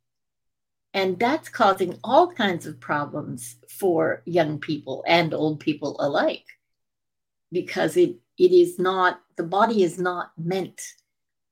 And 0.95 1.19
that's 1.19 1.47
causing 1.47 1.99
all 2.03 2.31
kinds 2.33 2.65
of 2.65 2.79
problems 2.79 3.57
for 3.69 4.23
young 4.25 4.57
people 4.57 5.03
and 5.05 5.31
old 5.31 5.59
people 5.59 5.95
alike 5.99 6.45
because 7.51 7.97
it, 7.97 8.15
it 8.39 8.51
is 8.51 8.79
not, 8.79 9.21
the 9.35 9.43
body 9.43 9.83
is 9.83 9.99
not 9.99 10.31
meant 10.39 10.81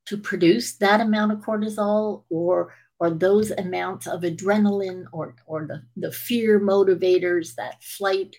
to 0.08 0.17
produce 0.17 0.77
that 0.77 0.99
amount 0.99 1.31
of 1.31 1.39
cortisol 1.41 2.23
or 2.31 2.73
or 2.99 3.10
those 3.10 3.51
amounts 3.51 4.08
of 4.08 4.21
adrenaline 4.21 5.05
or, 5.12 5.36
or 5.45 5.67
the, 5.67 5.84
the 5.97 6.12
fear 6.12 6.60
motivators, 6.60 7.55
that 7.55 7.84
flight 7.84 8.36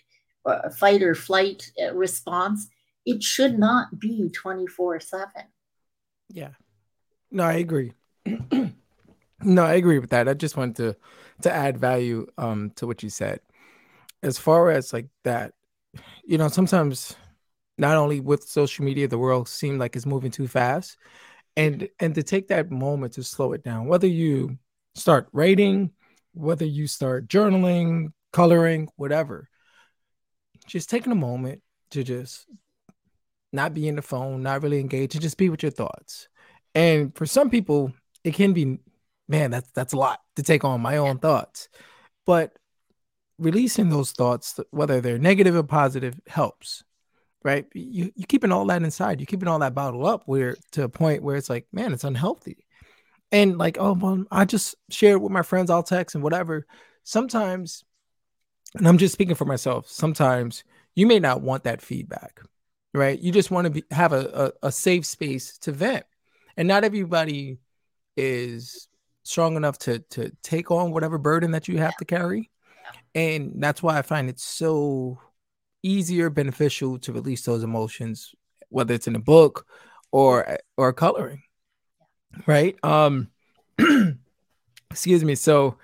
a 0.47 0.71
fight 0.71 1.01
or 1.01 1.13
flight 1.13 1.69
uh, 1.81 1.93
response, 1.93 2.67
it 3.05 3.23
should 3.23 3.59
not 3.59 3.99
be 3.99 4.29
24 4.29 4.99
7. 4.99 5.27
Yeah. 6.29 6.51
No, 7.31 7.43
I 7.43 7.53
agree. 7.53 7.93
no, 9.41 9.63
I 9.63 9.73
agree 9.73 9.99
with 9.99 10.11
that. 10.11 10.27
I 10.27 10.33
just 10.33 10.57
wanted 10.57 10.75
to 10.77 10.95
to 11.43 11.53
add 11.53 11.77
value 11.77 12.27
um 12.37 12.71
to 12.75 12.87
what 12.87 13.03
you 13.03 13.09
said. 13.09 13.39
As 14.23 14.37
far 14.37 14.71
as 14.71 14.93
like 14.93 15.07
that, 15.23 15.53
you 16.25 16.37
know, 16.37 16.47
sometimes 16.47 17.15
not 17.77 17.97
only 17.97 18.19
with 18.19 18.43
social 18.43 18.83
media, 18.85 19.07
the 19.07 19.17
world 19.17 19.47
seems 19.47 19.79
like 19.79 19.95
it's 19.95 20.05
moving 20.05 20.31
too 20.31 20.47
fast. 20.47 20.97
And 21.57 21.89
and 21.99 22.15
to 22.15 22.23
take 22.23 22.47
that 22.49 22.71
moment 22.71 23.13
to 23.13 23.23
slow 23.23 23.51
it 23.51 23.63
down, 23.63 23.87
whether 23.87 24.07
you 24.07 24.59
start 24.95 25.27
writing, 25.33 25.91
whether 26.33 26.65
you 26.65 26.87
start 26.87 27.27
journaling, 27.27 28.13
coloring, 28.31 28.87
whatever, 28.95 29.49
just 30.67 30.89
taking 30.89 31.11
a 31.11 31.15
moment 31.15 31.63
to 31.91 32.03
just 32.03 32.45
not 33.51 33.73
be 33.73 33.87
in 33.87 33.95
the 33.95 34.01
phone, 34.03 34.43
not 34.43 34.61
really 34.61 34.79
engage, 34.79 35.15
and 35.15 35.21
just 35.21 35.37
be 35.37 35.49
with 35.49 35.63
your 35.63 35.71
thoughts. 35.71 36.27
And 36.75 37.15
for 37.15 37.25
some 37.25 37.49
people, 37.49 37.91
it 38.23 38.35
can 38.35 38.53
be, 38.53 38.77
man, 39.27 39.49
that's 39.49 39.71
that's 39.71 39.93
a 39.93 39.97
lot 39.97 40.19
to 40.35 40.43
take 40.43 40.63
on 40.63 40.79
my 40.81 40.97
own 40.97 41.17
thoughts. 41.17 41.69
But 42.27 42.55
releasing 43.39 43.89
those 43.89 44.11
thoughts, 44.11 44.59
whether 44.69 45.01
they're 45.01 45.17
negative 45.17 45.55
or 45.55 45.63
positive, 45.63 46.19
helps. 46.27 46.83
Right? 47.43 47.65
You 47.73 48.11
you 48.15 48.25
keeping 48.25 48.51
all 48.51 48.65
that 48.65 48.83
inside, 48.83 49.19
you 49.19 49.25
keeping 49.25 49.47
all 49.47 49.59
that 49.59 49.75
bottled 49.75 50.05
up 50.05 50.23
where 50.25 50.55
to 50.71 50.83
a 50.83 50.89
point 50.89 51.23
where 51.23 51.35
it's 51.37 51.49
like, 51.49 51.67
man, 51.71 51.93
it's 51.93 52.03
unhealthy. 52.03 52.65
And 53.31 53.57
like, 53.57 53.77
oh 53.79 53.93
well, 53.93 54.25
I 54.31 54.45
just 54.45 54.75
share 54.89 55.13
it 55.13 55.21
with 55.21 55.31
my 55.31 55.43
friends, 55.43 55.69
I'll 55.69 55.83
text 55.83 56.15
and 56.15 56.23
whatever. 56.23 56.65
Sometimes 57.03 57.83
and 58.75 58.87
I'm 58.87 58.97
just 58.97 59.13
speaking 59.13 59.35
for 59.35 59.45
myself. 59.45 59.87
Sometimes 59.87 60.63
you 60.95 61.07
may 61.07 61.19
not 61.19 61.41
want 61.41 61.63
that 61.63 61.81
feedback, 61.81 62.41
right? 62.93 63.19
You 63.19 63.31
just 63.31 63.51
want 63.51 63.65
to 63.65 63.71
be, 63.71 63.83
have 63.91 64.13
a, 64.13 64.51
a, 64.63 64.67
a 64.67 64.71
safe 64.71 65.05
space 65.05 65.57
to 65.59 65.71
vent. 65.71 66.05
And 66.57 66.67
not 66.67 66.83
everybody 66.83 67.59
is 68.15 68.87
strong 69.23 69.55
enough 69.55 69.77
to 69.77 69.99
to 69.99 70.31
take 70.41 70.71
on 70.71 70.91
whatever 70.91 71.17
burden 71.17 71.51
that 71.51 71.67
you 71.67 71.77
have 71.77 71.95
to 71.97 72.05
carry. 72.05 72.49
And 73.13 73.53
that's 73.57 73.83
why 73.83 73.97
I 73.97 74.01
find 74.01 74.29
it 74.29 74.39
so 74.39 75.19
easier, 75.83 76.29
beneficial 76.29 76.99
to 76.99 77.13
release 77.13 77.43
those 77.43 77.63
emotions, 77.63 78.33
whether 78.69 78.93
it's 78.93 79.07
in 79.07 79.15
a 79.15 79.19
book 79.19 79.65
or 80.11 80.57
or 80.77 80.93
coloring. 80.93 81.43
Right. 82.45 82.77
Um 82.83 83.29
excuse 84.91 85.23
me. 85.23 85.35
So 85.35 85.77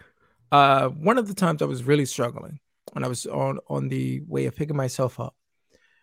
uh 0.52 0.90
one 0.90 1.18
of 1.18 1.28
the 1.28 1.34
times 1.34 1.62
I 1.62 1.66
was 1.66 1.84
really 1.84 2.06
struggling 2.06 2.60
when 2.94 3.04
I 3.04 3.08
was 3.08 3.26
on 3.26 3.60
on 3.68 3.90
the 3.90 4.22
way 4.28 4.46
of 4.46 4.56
picking 4.56 4.78
myself 4.78 5.20
up. 5.20 5.36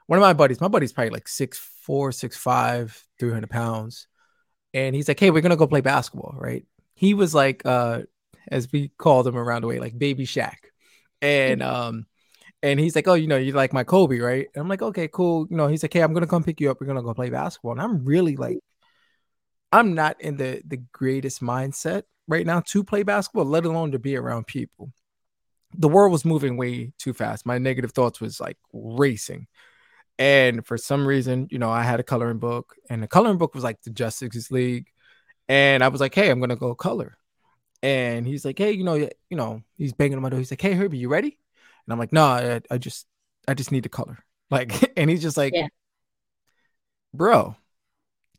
One 0.07 0.19
of 0.19 0.23
my 0.23 0.33
buddies, 0.33 0.61
my 0.61 0.69
buddy's 0.69 0.93
probably 0.93 1.11
like 1.11 1.29
six 1.29 1.59
four, 1.83 2.13
six 2.13 2.37
five, 2.37 3.05
300 3.19 3.49
pounds. 3.49 4.07
And 4.73 4.95
he's 4.95 5.09
like, 5.09 5.21
Hey, 5.21 5.31
we're 5.31 5.43
gonna 5.43 5.57
go 5.57 5.67
play 5.67 5.81
basketball, 5.81 6.35
right? 6.37 6.65
He 6.95 7.15
was 7.15 7.35
like, 7.35 7.63
uh, 7.65 8.03
as 8.49 8.71
we 8.73 8.89
called 8.99 9.27
him 9.27 9.37
around 9.37 9.63
the 9.63 9.69
way, 9.69 9.79
like 9.79 9.99
baby 9.99 10.27
Shaq 10.27 10.57
And 11.23 11.61
mm-hmm. 11.61 11.75
um, 11.75 12.07
and 12.63 12.81
he's 12.81 12.95
like, 12.97 13.09
Oh, 13.09 13.15
you 13.15 13.27
know, 13.27 13.37
you 13.37 13.53
like 13.53 13.73
my 13.73 13.85
Kobe, 13.85 14.19
right? 14.19 14.49
And 14.55 14.63
I'm 14.63 14.69
like, 14.69 14.83
okay, 14.83 15.09
cool. 15.09 15.47
You 15.51 15.57
know, 15.57 15.69
he's 15.69 15.83
like, 15.83 15.93
Hey, 15.93 16.03
I'm 16.03 16.13
gonna 16.13 16.27
come 16.27 16.45
pick 16.45 16.61
you 16.61 16.71
up, 16.71 16.81
we're 16.81 16.87
gonna 16.87 17.03
go 17.03 17.15
play 17.15 17.31
basketball. 17.31 17.73
And 17.73 17.83
I'm 17.83 18.05
really 18.05 18.37
like, 18.37 18.59
I'm 19.73 19.95
not 19.95 20.21
in 20.21 20.37
the 20.37 20.63
the 20.67 20.79
greatest 20.93 21.41
mindset 21.43 22.05
right 22.29 22.47
now 22.47 22.61
to 22.61 22.85
play 22.85 23.03
basketball, 23.03 23.45
let 23.45 23.65
alone 23.65 23.93
to 23.93 23.99
be 23.99 24.17
around 24.17 24.47
people 24.47 24.93
the 25.77 25.89
world 25.89 26.13
was 26.13 26.25
moving 26.25 26.57
way 26.57 26.93
too 26.99 27.13
fast. 27.13 27.47
My 27.47 27.59
negative 27.59 27.93
thoughts 27.93 28.21
was 28.21 28.41
like 28.41 28.57
racing. 28.73 29.47
And 30.19 30.67
for 30.67 30.77
some 30.77 31.07
reason, 31.07 31.49
you 31.51 31.59
know, 31.59 31.71
I 31.71 31.83
had 31.83 32.01
a 32.01 32.03
coloring 32.03 32.39
book, 32.39 32.77
and 32.91 33.03
the 33.03 33.09
coloring 33.09 33.39
book 33.39 33.55
was 33.55 33.65
like 33.65 33.81
the 33.83 33.91
Justice 33.91 34.51
League. 34.51 34.89
And 35.49 35.83
I 35.83 35.89
was 35.89 36.01
like, 36.01 36.15
hey, 36.15 36.31
I'm 36.31 36.41
gonna 36.41 36.57
go 36.57 36.75
color. 36.75 37.17
And 37.83 38.27
he's 38.27 38.45
like, 38.45 38.59
hey, 38.59 38.73
you 38.73 38.85
know, 38.85 38.95
you 38.95 39.37
know, 39.37 39.63
he's 39.79 39.95
banging 39.95 40.17
on 40.17 40.23
my 40.23 40.29
door. 40.29 40.39
He's 40.39 40.51
like, 40.51 40.61
hey, 40.61 40.75
Herbie, 40.75 40.99
you 40.99 41.09
ready? 41.09 41.39
And 41.91 41.93
I'm 41.93 41.99
like, 41.99 42.13
no, 42.13 42.25
I, 42.25 42.61
I 42.71 42.79
just, 42.79 43.05
I 43.49 43.55
just 43.55 43.73
need 43.73 43.83
to 43.83 43.89
color. 43.89 44.19
Like, 44.53 44.93
and 44.97 45.09
he's 45.09 45.23
just 45.23 45.37
like, 45.37 45.53
yeah. 45.55 45.69
bro, 47.15 47.55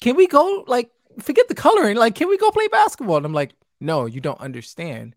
can 0.02 0.18
we 0.18 0.28
go? 0.28 0.66
Like, 0.68 0.92
forget 1.22 1.48
the 1.48 1.56
coloring. 1.56 1.96
Like, 1.96 2.16
can 2.16 2.28
we 2.28 2.38
go 2.38 2.52
play 2.52 2.68
basketball? 2.68 3.16
And 3.16 3.26
I'm 3.26 3.32
like, 3.32 3.54
no, 3.80 4.08
you 4.08 4.20
don't 4.20 4.42
understand. 4.42 5.16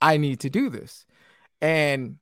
I 0.00 0.16
need 0.16 0.40
to 0.40 0.48
do 0.48 0.70
this 0.70 1.04
and 1.60 2.16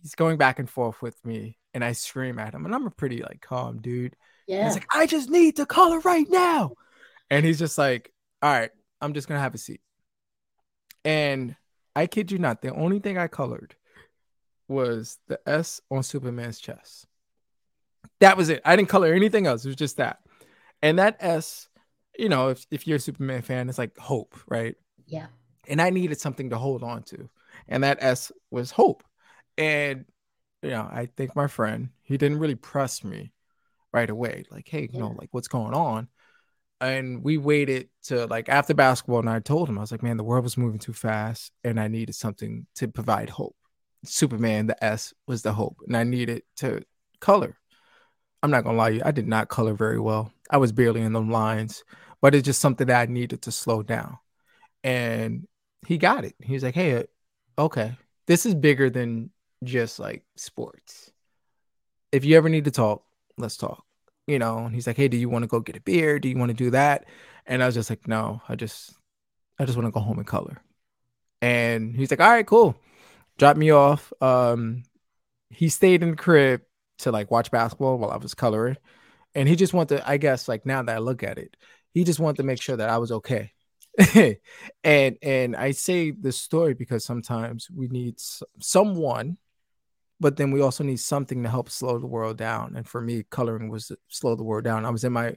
he's 0.00 0.14
going 0.14 0.38
back 0.38 0.58
and 0.58 0.68
forth 0.68 1.00
with 1.00 1.24
me 1.24 1.58
and 1.72 1.84
I 1.84 1.92
scream 1.92 2.38
at 2.38 2.52
him 2.52 2.64
and 2.64 2.74
I'm 2.74 2.86
a 2.86 2.90
pretty 2.90 3.22
like 3.22 3.40
calm 3.40 3.80
dude. 3.80 4.16
Yeah. 4.46 4.64
he's 4.64 4.74
like, 4.74 4.88
I 4.92 5.06
just 5.06 5.30
need 5.30 5.56
to 5.56 5.66
color 5.66 6.00
right 6.00 6.26
now. 6.28 6.72
And 7.30 7.46
he's 7.46 7.60
just 7.60 7.78
like, 7.78 8.12
all 8.42 8.50
right, 8.52 8.70
I'm 9.00 9.14
just 9.14 9.28
gonna 9.28 9.40
have 9.40 9.54
a 9.54 9.58
seat. 9.58 9.80
And 11.04 11.54
I 11.94 12.06
kid 12.06 12.32
you 12.32 12.38
not, 12.38 12.60
the 12.60 12.74
only 12.74 12.98
thing 12.98 13.18
I 13.18 13.28
colored 13.28 13.76
was 14.72 15.18
the 15.28 15.38
S 15.46 15.80
on 15.90 16.02
Superman's 16.02 16.58
chest. 16.58 17.06
That 18.20 18.36
was 18.36 18.48
it. 18.48 18.62
I 18.64 18.76
didn't 18.76 18.88
color 18.88 19.12
anything 19.12 19.46
else. 19.46 19.64
It 19.64 19.68
was 19.68 19.76
just 19.76 19.98
that. 19.98 20.20
And 20.80 20.98
that 20.98 21.16
S, 21.20 21.68
you 22.18 22.28
know, 22.28 22.48
if, 22.48 22.66
if 22.70 22.86
you're 22.86 22.96
a 22.96 23.00
Superman 23.00 23.42
fan, 23.42 23.68
it's 23.68 23.78
like 23.78 23.96
hope, 23.96 24.36
right? 24.48 24.74
Yeah. 25.06 25.26
And 25.68 25.80
I 25.80 25.90
needed 25.90 26.20
something 26.20 26.50
to 26.50 26.58
hold 26.58 26.82
on 26.82 27.02
to 27.04 27.28
and 27.68 27.84
that 27.84 27.98
S 28.00 28.32
was 28.50 28.70
hope. 28.70 29.02
And 29.58 30.04
you 30.62 30.70
know, 30.70 30.88
I 30.90 31.08
think 31.16 31.34
my 31.34 31.48
friend, 31.48 31.88
he 32.02 32.16
didn't 32.16 32.38
really 32.38 32.54
press 32.54 33.02
me 33.02 33.32
right 33.92 34.08
away, 34.08 34.44
like, 34.50 34.68
hey, 34.68 34.88
you 34.90 35.00
know, 35.00 35.14
like 35.18 35.28
what's 35.32 35.48
going 35.48 35.74
on? 35.74 36.08
And 36.80 37.22
we 37.22 37.36
waited 37.36 37.88
to 38.04 38.26
like 38.26 38.48
after 38.48 38.74
basketball, 38.74 39.20
and 39.20 39.30
I 39.30 39.40
told 39.40 39.68
him, 39.68 39.78
I 39.78 39.80
was 39.80 39.92
like, 39.92 40.02
man, 40.02 40.16
the 40.16 40.24
world 40.24 40.44
was 40.44 40.56
moving 40.56 40.78
too 40.78 40.92
fast, 40.92 41.52
and 41.64 41.80
I 41.80 41.88
needed 41.88 42.14
something 42.14 42.66
to 42.76 42.88
provide 42.88 43.30
hope. 43.30 43.56
Superman, 44.04 44.66
the 44.66 44.84
S 44.84 45.14
was 45.26 45.42
the 45.42 45.52
hope, 45.52 45.78
and 45.86 45.96
I 45.96 46.04
needed 46.04 46.42
to 46.56 46.82
color. 47.20 47.58
I'm 48.42 48.50
not 48.50 48.64
gonna 48.64 48.76
lie 48.76 48.90
to 48.90 48.96
you, 48.96 49.02
I 49.04 49.12
did 49.12 49.28
not 49.28 49.48
color 49.48 49.74
very 49.74 50.00
well. 50.00 50.32
I 50.50 50.56
was 50.56 50.72
barely 50.72 51.00
in 51.02 51.12
the 51.12 51.20
lines, 51.20 51.84
but 52.20 52.34
it's 52.34 52.44
just 52.44 52.60
something 52.60 52.86
that 52.88 53.08
I 53.08 53.12
needed 53.12 53.42
to 53.42 53.52
slow 53.52 53.82
down. 53.82 54.18
And 54.84 55.46
he 55.86 55.98
got 55.98 56.24
it. 56.24 56.34
He 56.42 56.54
was 56.54 56.62
like, 56.62 56.74
"Hey, 56.74 56.96
uh, 56.96 57.04
okay, 57.58 57.96
this 58.26 58.46
is 58.46 58.54
bigger 58.54 58.90
than 58.90 59.30
just 59.64 59.98
like 59.98 60.24
sports. 60.36 61.12
If 62.10 62.24
you 62.24 62.36
ever 62.36 62.48
need 62.48 62.64
to 62.64 62.70
talk, 62.70 63.04
let's 63.38 63.56
talk." 63.56 63.84
You 64.26 64.38
know, 64.38 64.58
and 64.58 64.74
he's 64.74 64.86
like, 64.86 64.96
"Hey, 64.96 65.08
do 65.08 65.16
you 65.16 65.28
want 65.28 65.44
to 65.44 65.48
go 65.48 65.60
get 65.60 65.76
a 65.76 65.80
beer? 65.80 66.18
Do 66.18 66.28
you 66.28 66.38
want 66.38 66.50
to 66.50 66.54
do 66.54 66.70
that?" 66.70 67.06
And 67.46 67.62
I 67.62 67.66
was 67.66 67.74
just 67.74 67.90
like, 67.90 68.06
"No, 68.08 68.42
I 68.48 68.56
just, 68.56 68.94
I 69.58 69.64
just 69.64 69.76
want 69.76 69.86
to 69.86 69.92
go 69.92 70.00
home 70.00 70.18
and 70.18 70.26
color." 70.26 70.62
And 71.42 71.96
he's 71.96 72.10
like, 72.10 72.20
"All 72.20 72.30
right, 72.30 72.46
cool." 72.46 72.76
Drop 73.42 73.56
me 73.56 73.72
off. 73.72 74.12
Um, 74.20 74.84
he 75.50 75.68
stayed 75.68 76.04
in 76.04 76.12
the 76.12 76.16
crib 76.16 76.60
to 76.98 77.10
like 77.10 77.28
watch 77.28 77.50
basketball 77.50 77.98
while 77.98 78.12
I 78.12 78.16
was 78.16 78.34
coloring. 78.34 78.76
And 79.34 79.48
he 79.48 79.56
just 79.56 79.74
wanted 79.74 79.96
to, 79.96 80.08
I 80.08 80.16
guess, 80.16 80.46
like 80.46 80.64
now 80.64 80.80
that 80.84 80.94
I 80.94 80.98
look 81.00 81.24
at 81.24 81.38
it, 81.38 81.56
he 81.92 82.04
just 82.04 82.20
wanted 82.20 82.36
to 82.36 82.44
make 82.44 82.62
sure 82.62 82.76
that 82.76 82.88
I 82.88 82.98
was 82.98 83.10
okay. 83.10 83.50
and 84.84 85.18
and 85.20 85.56
I 85.56 85.72
say 85.72 86.12
this 86.12 86.36
story 86.36 86.74
because 86.74 87.04
sometimes 87.04 87.66
we 87.68 87.88
need 87.88 88.20
someone, 88.60 89.38
but 90.20 90.36
then 90.36 90.52
we 90.52 90.60
also 90.60 90.84
need 90.84 91.00
something 91.00 91.42
to 91.42 91.48
help 91.48 91.68
slow 91.68 91.98
the 91.98 92.06
world 92.06 92.36
down. 92.36 92.76
And 92.76 92.86
for 92.88 93.00
me, 93.00 93.24
coloring 93.28 93.70
was 93.70 93.90
slow 94.06 94.36
the 94.36 94.44
world 94.44 94.62
down. 94.62 94.86
I 94.86 94.90
was 94.90 95.02
in 95.02 95.14
my 95.14 95.34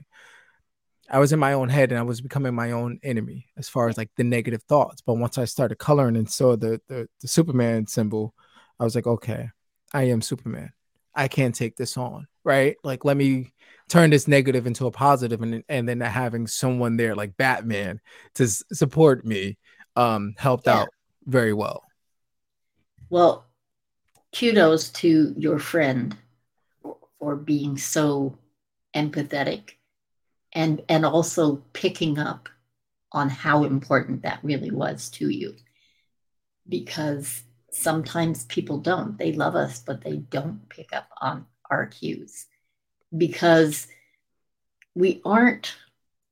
I 1.10 1.18
was 1.18 1.32
in 1.32 1.38
my 1.38 1.52
own 1.52 1.68
head 1.68 1.92
and 1.92 1.98
I 1.98 2.02
was 2.02 2.20
becoming 2.20 2.54
my 2.54 2.72
own 2.72 2.98
enemy 3.02 3.46
as 3.56 3.68
far 3.68 3.88
as 3.88 3.96
like 3.96 4.10
the 4.16 4.24
negative 4.24 4.62
thoughts. 4.64 5.02
But 5.02 5.14
once 5.14 5.38
I 5.38 5.44
started 5.44 5.78
coloring 5.78 6.16
and 6.16 6.30
saw 6.30 6.56
the 6.56 6.80
the, 6.88 7.08
the 7.20 7.28
Superman 7.28 7.86
symbol, 7.86 8.34
I 8.80 8.84
was 8.84 8.94
like, 8.94 9.06
okay, 9.06 9.50
I 9.92 10.04
am 10.04 10.20
Superman. 10.20 10.72
I 11.14 11.28
can't 11.28 11.54
take 11.54 11.76
this 11.76 11.96
on, 11.96 12.26
right? 12.44 12.76
Like, 12.84 13.04
let 13.04 13.16
me 13.16 13.54
turn 13.88 14.10
this 14.10 14.28
negative 14.28 14.66
into 14.66 14.86
a 14.86 14.90
positive, 14.90 15.40
and 15.40 15.62
and 15.68 15.88
then 15.88 16.00
having 16.00 16.46
someone 16.46 16.96
there 16.96 17.14
like 17.14 17.36
Batman 17.36 18.00
to 18.34 18.44
s- 18.44 18.62
support 18.72 19.24
me 19.24 19.56
um, 19.94 20.34
helped 20.36 20.66
yeah. 20.66 20.80
out 20.80 20.88
very 21.24 21.54
well. 21.54 21.84
Well, 23.08 23.46
kudos 24.34 24.90
to 24.90 25.34
your 25.38 25.58
friend 25.58 26.16
for 27.18 27.36
being 27.36 27.78
so 27.78 28.38
empathetic 28.94 29.70
and 30.56 30.82
and 30.88 31.04
also 31.04 31.56
picking 31.74 32.18
up 32.18 32.48
on 33.12 33.28
how 33.28 33.64
important 33.64 34.22
that 34.22 34.40
really 34.42 34.70
was 34.70 35.10
to 35.10 35.28
you 35.28 35.54
because 36.68 37.42
sometimes 37.70 38.44
people 38.46 38.78
don't. 38.78 39.18
They 39.18 39.32
love 39.32 39.54
us, 39.54 39.80
but 39.80 40.02
they 40.02 40.16
don't 40.16 40.68
pick 40.68 40.92
up 40.92 41.08
on 41.20 41.46
our 41.70 41.86
cues 41.86 42.46
because 43.16 43.86
we 44.94 45.20
aren't 45.24 45.74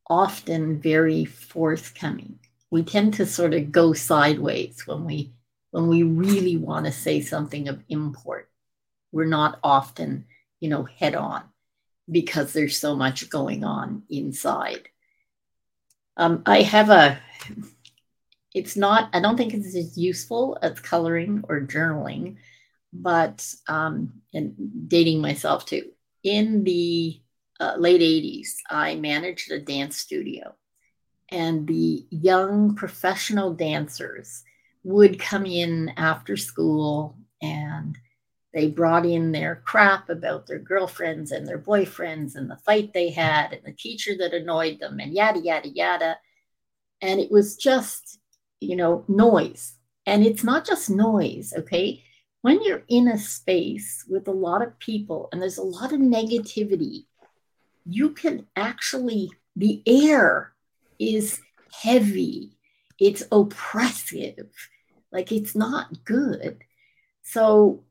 often 0.08 0.80
very 0.80 1.26
forthcoming. 1.26 2.38
We 2.70 2.82
tend 2.82 3.14
to 3.14 3.26
sort 3.26 3.52
of 3.52 3.70
go 3.72 3.92
sideways 3.92 4.86
when 4.86 5.04
we 5.04 5.34
when 5.70 5.86
we 5.88 6.02
really 6.02 6.56
want 6.56 6.86
to 6.86 6.92
say 6.92 7.20
something 7.20 7.68
of 7.68 7.84
import. 7.90 8.48
We're 9.12 9.26
not 9.26 9.58
often, 9.62 10.24
you 10.60 10.70
know, 10.70 10.84
head 10.84 11.14
on 11.14 11.42
because 12.10 12.52
there's 12.52 12.78
so 12.78 12.94
much 12.94 13.30
going 13.30 13.64
on 13.64 14.02
inside. 14.10 14.88
Um, 16.16 16.42
I 16.46 16.62
have 16.62 16.90
a 16.90 17.20
it's 18.54 18.76
not, 18.76 19.10
I 19.12 19.20
don't 19.20 19.36
think 19.36 19.52
it's 19.52 19.74
as 19.74 19.98
useful 19.98 20.56
as 20.62 20.78
coloring 20.78 21.42
or 21.48 21.60
journaling, 21.62 22.36
but, 22.92 23.44
um, 23.66 24.22
and 24.32 24.54
dating 24.88 25.20
myself 25.20 25.66
too. 25.66 25.90
In 26.22 26.62
the 26.62 27.20
uh, 27.58 27.74
late 27.76 28.00
80s, 28.00 28.50
I 28.70 28.94
managed 28.94 29.50
a 29.50 29.60
dance 29.60 29.98
studio, 29.98 30.54
and 31.30 31.66
the 31.66 32.06
young 32.10 32.76
professional 32.76 33.52
dancers 33.52 34.44
would 34.84 35.18
come 35.18 35.46
in 35.46 35.92
after 35.96 36.36
school 36.36 37.18
and 37.42 37.98
they 38.54 38.68
brought 38.68 39.04
in 39.04 39.32
their 39.32 39.56
crap 39.64 40.08
about 40.08 40.46
their 40.46 40.60
girlfriends 40.60 41.32
and 41.32 41.46
their 41.46 41.58
boyfriends 41.58 42.36
and 42.36 42.48
the 42.48 42.56
fight 42.56 42.92
they 42.94 43.10
had 43.10 43.52
and 43.52 43.62
the 43.64 43.72
teacher 43.72 44.12
that 44.18 44.32
annoyed 44.32 44.78
them 44.78 45.00
and 45.00 45.12
yada, 45.12 45.40
yada, 45.40 45.68
yada. 45.68 46.16
And 47.02 47.20
it 47.20 47.30
was 47.30 47.56
just 47.56 48.20
you 48.64 48.76
know, 48.76 49.04
noise. 49.08 49.74
And 50.06 50.24
it's 50.24 50.44
not 50.44 50.66
just 50.66 50.90
noise, 50.90 51.52
okay? 51.56 52.02
When 52.42 52.62
you're 52.62 52.84
in 52.88 53.08
a 53.08 53.18
space 53.18 54.04
with 54.08 54.28
a 54.28 54.32
lot 54.32 54.62
of 54.62 54.78
people 54.78 55.28
and 55.32 55.40
there's 55.40 55.58
a 55.58 55.62
lot 55.62 55.92
of 55.92 56.00
negativity, 56.00 57.06
you 57.86 58.10
can 58.10 58.46
actually, 58.56 59.30
the 59.56 59.82
air 59.86 60.52
is 60.98 61.40
heavy, 61.72 62.56
it's 62.98 63.22
oppressive, 63.32 64.50
like 65.10 65.32
it's 65.32 65.54
not 65.54 66.04
good. 66.04 66.64
So 67.22 67.84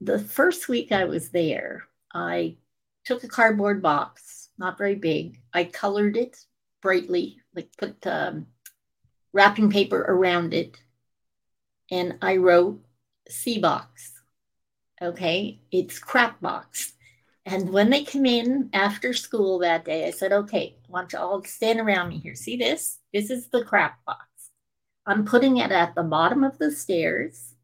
the 0.00 0.18
first 0.18 0.68
week 0.68 0.92
I 0.92 1.04
was 1.04 1.30
there, 1.30 1.84
I 2.12 2.56
took 3.04 3.24
a 3.24 3.28
cardboard 3.28 3.82
box, 3.82 4.50
not 4.58 4.78
very 4.78 4.94
big. 4.94 5.40
I 5.52 5.64
colored 5.64 6.16
it 6.16 6.36
brightly, 6.82 7.38
like 7.54 7.68
put 7.78 8.06
um, 8.06 8.46
wrapping 9.32 9.70
paper 9.70 10.00
around 10.00 10.54
it. 10.54 10.76
And 11.90 12.18
I 12.20 12.36
wrote 12.36 12.84
C 13.28 13.58
box. 13.58 14.12
Okay, 15.00 15.60
it's 15.70 15.98
crap 15.98 16.40
box. 16.40 16.92
And 17.44 17.70
when 17.70 17.90
they 17.90 18.02
come 18.02 18.26
in 18.26 18.70
after 18.72 19.12
school 19.12 19.60
that 19.60 19.84
day, 19.84 20.08
I 20.08 20.10
said, 20.10 20.32
okay, 20.32 20.76
I 20.88 20.90
want 20.90 21.12
you 21.12 21.20
all 21.20 21.40
to 21.40 21.48
stand 21.48 21.78
around 21.78 22.08
me 22.08 22.18
here. 22.18 22.34
See 22.34 22.56
this? 22.56 22.98
This 23.12 23.30
is 23.30 23.48
the 23.48 23.64
crap 23.64 24.04
box. 24.04 24.26
I'm 25.06 25.24
putting 25.24 25.58
it 25.58 25.70
at 25.70 25.94
the 25.94 26.02
bottom 26.02 26.42
of 26.42 26.58
the 26.58 26.72
stairs. 26.72 27.54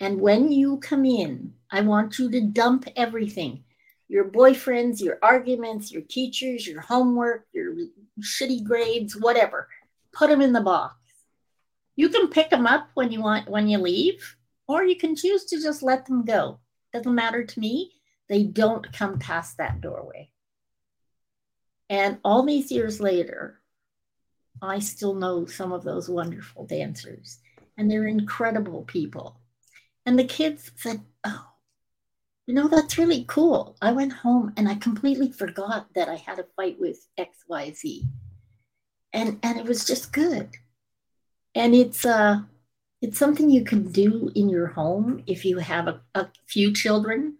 And 0.00 0.20
when 0.20 0.52
you 0.52 0.78
come 0.78 1.04
in, 1.04 1.54
I 1.70 1.80
want 1.80 2.18
you 2.18 2.30
to 2.30 2.40
dump 2.40 2.86
everything 2.96 3.64
your 4.10 4.24
boyfriends, 4.24 5.02
your 5.02 5.18
arguments, 5.22 5.92
your 5.92 6.00
teachers, 6.00 6.66
your 6.66 6.80
homework, 6.80 7.46
your 7.52 7.74
shitty 8.22 8.64
grades, 8.64 9.14
whatever 9.14 9.68
put 10.12 10.30
them 10.30 10.40
in 10.40 10.52
the 10.52 10.60
box. 10.60 10.94
You 11.96 12.08
can 12.08 12.28
pick 12.28 12.50
them 12.50 12.66
up 12.66 12.88
when 12.94 13.10
you 13.12 13.20
want 13.20 13.48
when 13.48 13.68
you 13.68 13.78
leave, 13.78 14.36
or 14.66 14.84
you 14.84 14.96
can 14.96 15.16
choose 15.16 15.44
to 15.46 15.60
just 15.60 15.82
let 15.82 16.06
them 16.06 16.24
go. 16.24 16.58
Doesn't 16.92 17.14
matter 17.14 17.44
to 17.44 17.60
me. 17.60 17.92
They 18.28 18.44
don't 18.44 18.92
come 18.92 19.18
past 19.18 19.56
that 19.58 19.80
doorway. 19.80 20.30
And 21.88 22.18
all 22.22 22.42
these 22.42 22.70
years 22.70 23.00
later, 23.00 23.60
I 24.60 24.80
still 24.80 25.14
know 25.14 25.46
some 25.46 25.72
of 25.72 25.84
those 25.84 26.08
wonderful 26.08 26.66
dancers, 26.66 27.38
and 27.76 27.90
they're 27.90 28.06
incredible 28.06 28.82
people. 28.82 29.40
And 30.06 30.18
the 30.18 30.24
kids 30.24 30.70
said, 30.76 31.02
Oh, 31.24 31.46
you 32.46 32.54
know, 32.54 32.68
that's 32.68 32.98
really 32.98 33.24
cool. 33.28 33.76
I 33.82 33.92
went 33.92 34.12
home 34.12 34.54
and 34.56 34.68
I 34.68 34.74
completely 34.76 35.30
forgot 35.30 35.88
that 35.94 36.08
I 36.08 36.16
had 36.16 36.38
a 36.38 36.46
fight 36.56 36.78
with 36.80 37.06
XYZ 37.18 38.04
and 39.12 39.38
and 39.42 39.58
it 39.58 39.64
was 39.64 39.84
just 39.84 40.12
good. 40.12 40.50
And 41.54 41.74
it's 41.74 42.04
uh 42.04 42.40
it's 43.00 43.18
something 43.18 43.50
you 43.50 43.64
can 43.64 43.90
do 43.90 44.30
in 44.34 44.48
your 44.48 44.66
home 44.66 45.22
if 45.26 45.44
you 45.44 45.58
have 45.58 45.88
a, 45.88 46.00
a 46.14 46.28
few 46.48 46.72
children 46.72 47.38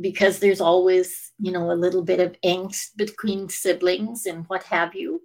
because 0.00 0.38
there's 0.38 0.60
always 0.60 1.32
you 1.38 1.52
know 1.52 1.70
a 1.70 1.82
little 1.82 2.02
bit 2.02 2.20
of 2.20 2.40
angst 2.42 2.96
between 2.96 3.48
siblings 3.48 4.26
and 4.26 4.44
what 4.48 4.62
have 4.64 4.94
you 4.94 5.20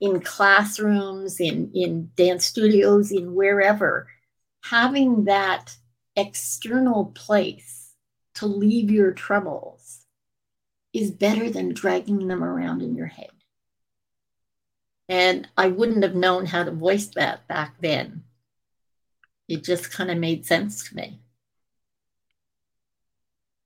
in 0.00 0.20
classrooms 0.20 1.40
in 1.40 1.70
in 1.74 2.10
dance 2.16 2.44
studios 2.44 3.12
in 3.12 3.34
wherever. 3.34 4.08
Having 4.64 5.24
that 5.24 5.74
external 6.16 7.06
place 7.06 7.92
to 8.34 8.46
leave 8.46 8.90
your 8.90 9.12
troubles 9.12 10.06
is 10.92 11.10
better 11.10 11.50
than 11.50 11.72
dragging 11.72 12.28
them 12.28 12.42
around 12.42 12.82
in 12.82 12.94
your 12.94 13.06
head 13.06 13.30
and 15.10 15.48
I 15.58 15.66
wouldn't 15.66 16.04
have 16.04 16.14
known 16.14 16.46
how 16.46 16.62
to 16.62 16.70
voice 16.70 17.08
that 17.16 17.46
back 17.48 17.74
then. 17.80 18.22
It 19.48 19.64
just 19.64 19.90
kind 19.90 20.08
of 20.08 20.18
made 20.18 20.46
sense 20.46 20.88
to 20.88 20.94
me. 20.94 21.18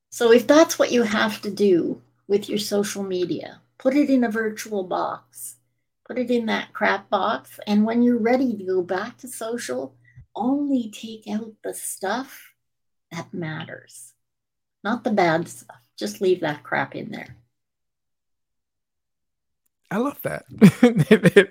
So 0.09 0.31
if 0.31 0.47
that's 0.47 0.79
what 0.79 0.91
you 0.91 1.03
have 1.03 1.41
to 1.41 1.51
do 1.51 2.01
with 2.27 2.49
your 2.49 2.57
social 2.57 3.03
media, 3.03 3.61
put 3.77 3.95
it 3.95 4.09
in 4.09 4.23
a 4.23 4.31
virtual 4.31 4.83
box, 4.85 5.57
put 6.07 6.17
it 6.17 6.31
in 6.31 6.47
that 6.47 6.73
crap 6.73 7.11
box. 7.11 7.59
And 7.67 7.85
when 7.85 8.01
you're 8.01 8.17
ready 8.17 8.57
to 8.57 8.63
go 8.63 8.81
back 8.81 9.19
to 9.19 9.27
social, 9.27 9.93
only 10.35 10.91
take 10.91 11.27
out 11.27 11.53
the 11.63 11.73
stuff 11.73 12.53
that 13.11 13.33
matters, 13.33 14.13
not 14.83 15.03
the 15.03 15.11
bad 15.11 15.47
stuff. 15.47 15.77
Just 15.97 16.21
leave 16.21 16.41
that 16.41 16.63
crap 16.63 16.95
in 16.95 17.09
there. 17.09 17.37
I 19.91 19.97
love 19.97 20.21
that. 20.23 20.45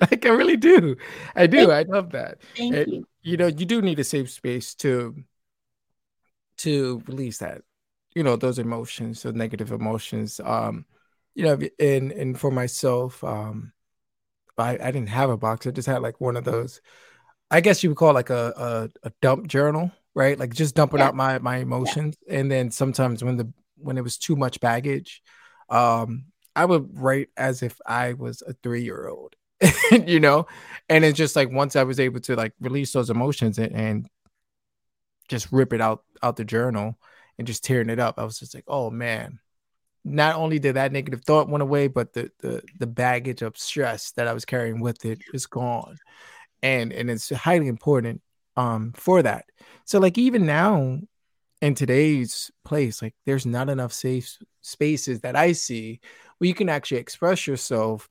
like 0.11 0.27
I 0.27 0.29
really 0.29 0.57
do. 0.57 0.97
I 1.35 1.47
do. 1.47 1.71
I 1.71 1.83
love 1.83 2.11
that. 2.11 2.43
Thank 2.57 2.89
you. 2.89 3.07
You 3.23 3.37
know, 3.37 3.47
you 3.47 3.65
do 3.65 3.81
need 3.81 3.99
a 3.99 4.05
safe 4.05 4.31
space 4.31 4.75
to 4.77 5.15
to 6.59 7.03
release 7.07 7.39
that 7.39 7.63
you 8.15 8.23
know 8.23 8.37
those 8.37 8.59
emotions, 8.59 9.23
the 9.23 9.33
negative 9.33 9.73
emotions. 9.73 10.41
Um, 10.43 10.87
you 11.35 11.45
know, 11.45 11.59
and 11.79 12.13
and 12.13 12.39
for 12.39 12.51
myself, 12.51 13.23
um, 13.25 13.73
I 14.57 14.73
I 14.73 14.91
didn't 14.91 15.09
have 15.09 15.31
a 15.31 15.37
box. 15.37 15.67
I 15.67 15.71
just 15.71 15.89
had 15.89 16.03
like 16.03 16.21
one 16.21 16.37
of 16.37 16.45
those. 16.45 16.81
I 17.51 17.61
guess 17.61 17.83
you 17.83 17.91
would 17.91 17.99
call 17.99 18.11
it 18.11 18.15
like 18.15 18.31
a 18.31 18.91
a, 19.05 19.09
a 19.09 19.13
dump 19.21 19.47
journal, 19.47 19.93
right? 20.15 20.39
Like 20.39 20.55
just 20.55 20.75
dumping 20.75 21.01
yeah. 21.01 21.09
out 21.09 21.15
my 21.15 21.39
my 21.39 21.59
emotions, 21.59 22.17
yeah. 22.27 22.41
and 22.41 22.51
then 22.51 22.71
sometimes 22.71 23.23
when 23.23 23.37
the 23.37 23.53
when 23.77 23.99
it 23.99 24.05
was 24.05 24.19
too 24.19 24.37
much 24.37 24.61
baggage, 24.61 25.23
um, 25.69 26.27
I 26.57 26.65
would 26.65 26.99
write 27.01 27.29
as 27.37 27.63
if 27.63 27.79
I 27.87 28.15
was 28.15 28.43
a 28.43 28.55
three 28.55 28.83
year 28.83 29.09
old, 29.09 29.37
you 30.07 30.21
know, 30.21 30.47
and 30.89 31.05
it's 31.05 31.19
just 31.19 31.37
like 31.37 31.51
once 31.51 31.77
I 31.77 31.85
was 31.85 32.01
able 32.01 32.21
to 32.21 32.37
like 32.37 32.53
release 32.61 32.93
those 32.93 33.11
emotions 33.11 33.59
and, 33.59 33.73
and 33.73 34.09
just 35.29 35.53
rip 35.53 35.73
it 35.73 35.81
out 35.81 36.05
out 36.23 36.37
the 36.37 36.45
journal 36.45 36.99
and 37.39 37.47
just 37.47 37.65
tearing 37.65 37.91
it 37.91 37.99
up, 37.99 38.19
I 38.19 38.25
was 38.25 38.39
just 38.39 38.55
like, 38.55 38.65
oh 38.69 38.91
man. 38.91 39.41
Not 40.07 40.37
only 40.37 40.59
did 40.59 40.75
that 40.75 40.93
negative 40.93 41.25
thought 41.25 41.49
went 41.49 41.63
away, 41.63 41.89
but 41.89 42.13
the 42.13 42.31
the 42.41 42.63
the 42.79 42.87
baggage 42.87 43.41
of 43.41 43.57
stress 43.57 44.11
that 44.13 44.29
I 44.29 44.35
was 44.35 44.45
carrying 44.45 44.81
with 44.81 45.07
it 45.07 45.23
is 45.33 45.47
gone, 45.47 45.97
and 46.65 46.93
and 46.93 47.11
it's 47.11 47.31
highly 47.31 47.69
important 47.69 48.23
um 48.57 48.93
for 48.97 49.23
that. 49.23 49.45
So 49.85 50.01
like 50.01 50.19
even 50.19 50.47
now 50.47 50.99
in 51.61 51.75
today's 51.75 52.51
place, 52.65 53.03
like 53.03 53.15
there's 53.27 53.47
not 53.47 53.69
enough 53.69 53.93
safe 53.93 54.39
spaces 54.63 55.21
that 55.21 55.37
I 55.37 55.53
see 55.53 56.01
where 56.39 56.49
you 56.49 56.55
can 56.55 56.69
actually 56.69 56.99
express 56.99 57.47
yourself, 57.47 58.09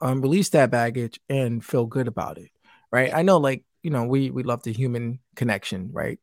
um, 0.00 0.20
release 0.20 0.50
that 0.50 0.70
baggage, 0.70 1.20
and 1.28 1.64
feel 1.64 1.86
good 1.86 2.08
about 2.08 2.38
it. 2.38 2.50
Right. 2.90 3.14
I 3.14 3.22
know, 3.22 3.38
like, 3.38 3.64
you 3.82 3.90
know, 3.90 4.04
we 4.04 4.30
we 4.30 4.42
love 4.42 4.62
the 4.64 4.72
human 4.72 5.20
connection, 5.34 5.90
right? 5.92 6.18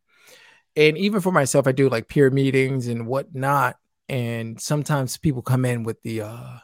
And 0.76 0.98
even 0.98 1.22
for 1.22 1.32
myself, 1.32 1.68
I 1.68 1.72
do 1.72 1.90
like 1.90 2.08
peer 2.08 2.30
meetings 2.30 2.88
and 2.88 3.08
whatnot. 3.08 3.78
And 4.08 4.60
sometimes 4.62 5.18
people 5.18 5.42
come 5.42 5.66
in 5.66 5.84
with 5.84 6.02
the 6.04 6.22
uh 6.22 6.60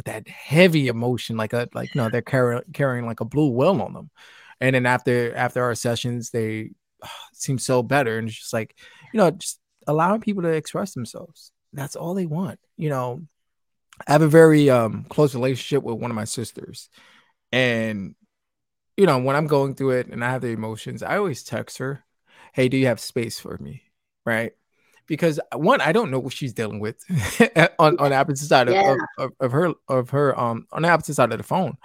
with 0.00 0.06
that 0.06 0.26
heavy 0.28 0.88
emotion, 0.88 1.36
like 1.36 1.52
a 1.52 1.68
like 1.74 1.94
know, 1.94 2.08
they're 2.08 2.22
carrying 2.22 2.62
carrying 2.72 3.04
like 3.04 3.20
a 3.20 3.26
blue 3.26 3.50
whale 3.50 3.82
on 3.82 3.92
them. 3.92 4.10
And 4.58 4.74
then 4.74 4.86
after 4.86 5.34
after 5.36 5.62
our 5.62 5.74
sessions, 5.74 6.30
they 6.30 6.70
uh, 7.02 7.08
seem 7.34 7.58
so 7.58 7.82
better. 7.82 8.18
And 8.18 8.26
it's 8.26 8.38
just 8.38 8.54
like, 8.54 8.74
you 9.12 9.18
know, 9.18 9.30
just 9.30 9.60
allowing 9.86 10.22
people 10.22 10.42
to 10.44 10.48
express 10.48 10.94
themselves. 10.94 11.52
That's 11.74 11.96
all 11.96 12.14
they 12.14 12.24
want. 12.24 12.58
You 12.78 12.88
know, 12.88 13.26
I 14.08 14.12
have 14.12 14.22
a 14.22 14.28
very 14.28 14.70
um, 14.70 15.04
close 15.10 15.34
relationship 15.34 15.82
with 15.82 15.98
one 15.98 16.10
of 16.10 16.14
my 16.14 16.24
sisters. 16.24 16.88
And, 17.52 18.14
you 18.96 19.04
know, 19.04 19.18
when 19.18 19.36
I'm 19.36 19.48
going 19.48 19.74
through 19.74 19.90
it 19.90 20.06
and 20.06 20.24
I 20.24 20.30
have 20.30 20.40
the 20.40 20.48
emotions, 20.48 21.02
I 21.02 21.18
always 21.18 21.42
text 21.42 21.76
her, 21.76 22.04
Hey, 22.54 22.70
do 22.70 22.78
you 22.78 22.86
have 22.86 23.00
space 23.00 23.38
for 23.38 23.58
me? 23.58 23.82
Right. 24.24 24.52
Because 25.10 25.40
one, 25.52 25.80
I 25.80 25.90
don't 25.90 26.12
know 26.12 26.20
what 26.20 26.32
she's 26.32 26.52
dealing 26.52 26.78
with 26.78 27.02
on, 27.80 27.98
on 27.98 28.10
the 28.10 28.16
opposite 28.16 28.46
side 28.46 28.68
yeah. 28.70 28.92
of, 28.92 28.98
of, 29.18 29.30
of 29.40 29.50
her 29.50 29.72
of 29.88 30.10
her 30.10 30.38
um 30.38 30.68
on 30.70 30.82
the 30.82 30.88
opposite 30.88 31.14
side 31.14 31.32
of 31.32 31.38
the 31.38 31.42
phone. 31.42 31.76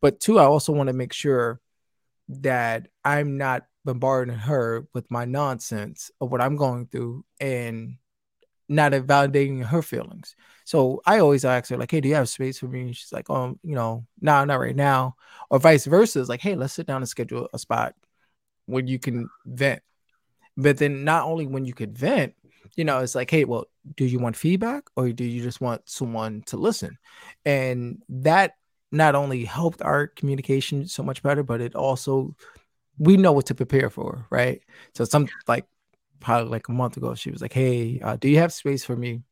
But 0.00 0.20
two, 0.20 0.38
I 0.38 0.44
also 0.44 0.72
want 0.72 0.86
to 0.86 0.94
make 0.94 1.12
sure 1.12 1.60
that 2.30 2.88
I'm 3.04 3.36
not 3.36 3.66
bombarding 3.84 4.34
her 4.34 4.86
with 4.94 5.10
my 5.10 5.26
nonsense 5.26 6.10
of 6.18 6.32
what 6.32 6.40
I'm 6.40 6.56
going 6.56 6.86
through 6.86 7.26
and 7.38 7.98
not 8.70 8.92
validating 8.92 9.62
her 9.66 9.82
feelings. 9.82 10.34
So 10.64 11.02
I 11.04 11.18
always 11.18 11.44
ask 11.44 11.68
her, 11.68 11.76
like, 11.76 11.90
hey, 11.90 12.00
do 12.00 12.08
you 12.08 12.14
have 12.14 12.30
space 12.30 12.58
for 12.58 12.68
me? 12.68 12.80
And 12.80 12.96
she's 12.96 13.12
like, 13.12 13.28
oh, 13.28 13.58
you 13.62 13.74
know, 13.74 14.06
no, 14.18 14.32
nah, 14.32 14.44
not 14.46 14.60
right 14.60 14.74
now. 14.74 15.16
Or 15.50 15.58
vice 15.58 15.84
versa. 15.84 16.20
It's 16.20 16.30
like, 16.30 16.40
hey, 16.40 16.54
let's 16.54 16.72
sit 16.72 16.86
down 16.86 17.02
and 17.02 17.08
schedule 17.08 17.50
a 17.52 17.58
spot 17.58 17.94
where 18.64 18.82
you 18.82 18.98
can 18.98 19.28
vent. 19.44 19.82
But 20.56 20.78
then 20.78 21.04
not 21.04 21.26
only 21.26 21.46
when 21.46 21.66
you 21.66 21.74
could 21.74 21.98
vent, 21.98 22.34
you 22.76 22.84
know, 22.84 23.00
it's 23.00 23.14
like, 23.14 23.30
hey, 23.30 23.44
well, 23.44 23.66
do 23.96 24.04
you 24.04 24.18
want 24.18 24.36
feedback 24.36 24.84
or 24.96 25.10
do 25.12 25.24
you 25.24 25.42
just 25.42 25.60
want 25.60 25.82
someone 25.88 26.42
to 26.46 26.56
listen? 26.56 26.98
And 27.44 28.02
that 28.08 28.54
not 28.90 29.14
only 29.14 29.44
helped 29.44 29.82
our 29.82 30.06
communication 30.06 30.86
so 30.86 31.02
much 31.02 31.22
better, 31.22 31.42
but 31.42 31.60
it 31.60 31.74
also 31.74 32.36
we 32.98 33.16
know 33.16 33.32
what 33.32 33.46
to 33.46 33.54
prepare 33.54 33.90
for, 33.90 34.26
right? 34.30 34.62
So 34.94 35.04
some 35.04 35.28
like 35.48 35.66
probably 36.20 36.50
like 36.50 36.68
a 36.68 36.72
month 36.72 36.96
ago, 36.96 37.14
she 37.14 37.30
was 37.30 37.42
like, 37.42 37.52
"Hey, 37.52 38.00
uh, 38.00 38.16
do 38.16 38.28
you 38.28 38.38
have 38.38 38.52
space 38.52 38.84
for 38.84 38.96
me?" 38.96 39.22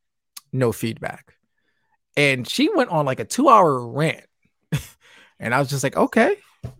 No 0.52 0.72
feedback, 0.72 1.34
and 2.16 2.48
she 2.48 2.68
went 2.74 2.90
on 2.90 3.06
like 3.06 3.20
a 3.20 3.24
two-hour 3.24 3.86
rant, 3.88 4.26
and 5.40 5.54
I 5.54 5.58
was 5.58 5.68
just 5.70 5.84
like, 5.84 5.96
"Okay, 5.96 6.36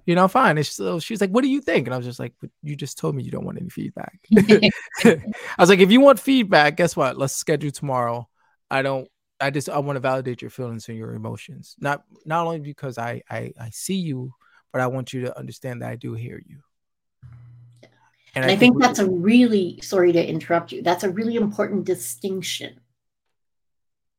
you 0.07 0.15
know, 0.15 0.29
fine." 0.29 0.63
So 0.65 0.99
she's 0.99 1.21
like, 1.21 1.31
"What 1.31 1.43
do 1.43 1.49
you 1.49 1.61
think?" 1.61 1.87
And 1.87 1.95
I 1.95 1.97
was 1.97 2.07
just 2.07 2.19
like, 2.19 2.35
"You 2.63 2.77
just 2.77 2.99
told 2.99 3.15
me 3.15 3.23
you 3.23 3.31
don't 3.31 3.45
want 3.45 3.61
any 3.61 3.71
feedback." 3.71 4.19
I 5.05 5.21
was 5.59 5.69
like, 5.69 5.81
"If 5.81 5.91
you 5.91 6.01
want 6.01 6.21
feedback, 6.21 6.77
guess 6.77 6.97
what? 6.97 7.19
Let's 7.19 7.35
schedule 7.35 7.71
tomorrow." 7.71 8.29
I 8.71 8.83
don't. 8.83 9.09
I 9.41 9.51
just 9.51 9.69
I 9.69 9.79
want 9.79 9.97
to 9.97 10.01
validate 10.01 10.43
your 10.43 10.51
feelings 10.51 10.89
and 10.89 10.99
your 10.99 11.15
emotions, 11.15 11.75
not 11.79 12.05
not 12.25 12.47
only 12.47 12.61
because 12.61 12.99
I 12.99 13.23
I, 13.29 13.53
I 13.59 13.71
see 13.71 13.97
you, 13.97 14.35
but 14.73 14.81
I 14.81 14.87
want 14.87 15.13
you 15.13 15.23
to 15.23 15.39
understand 15.39 15.83
that 15.83 15.91
I 15.91 15.97
do 15.97 16.15
hear 16.15 16.41
you. 16.47 16.59
And, 18.33 18.45
and 18.45 18.45
I, 18.45 18.49
I, 18.49 18.57
think, 18.57 18.75
think 18.75 18.83
that's 18.83 19.01
a 19.01 19.11
really, 19.11 19.81
sorry 19.83 20.13
to 20.13 20.25
interrupt 20.25 20.71
you, 20.71 20.83
that's 20.83 21.03
a 21.03 21.11
really 21.11 21.35
important 21.35 21.85
distinction 21.85 22.79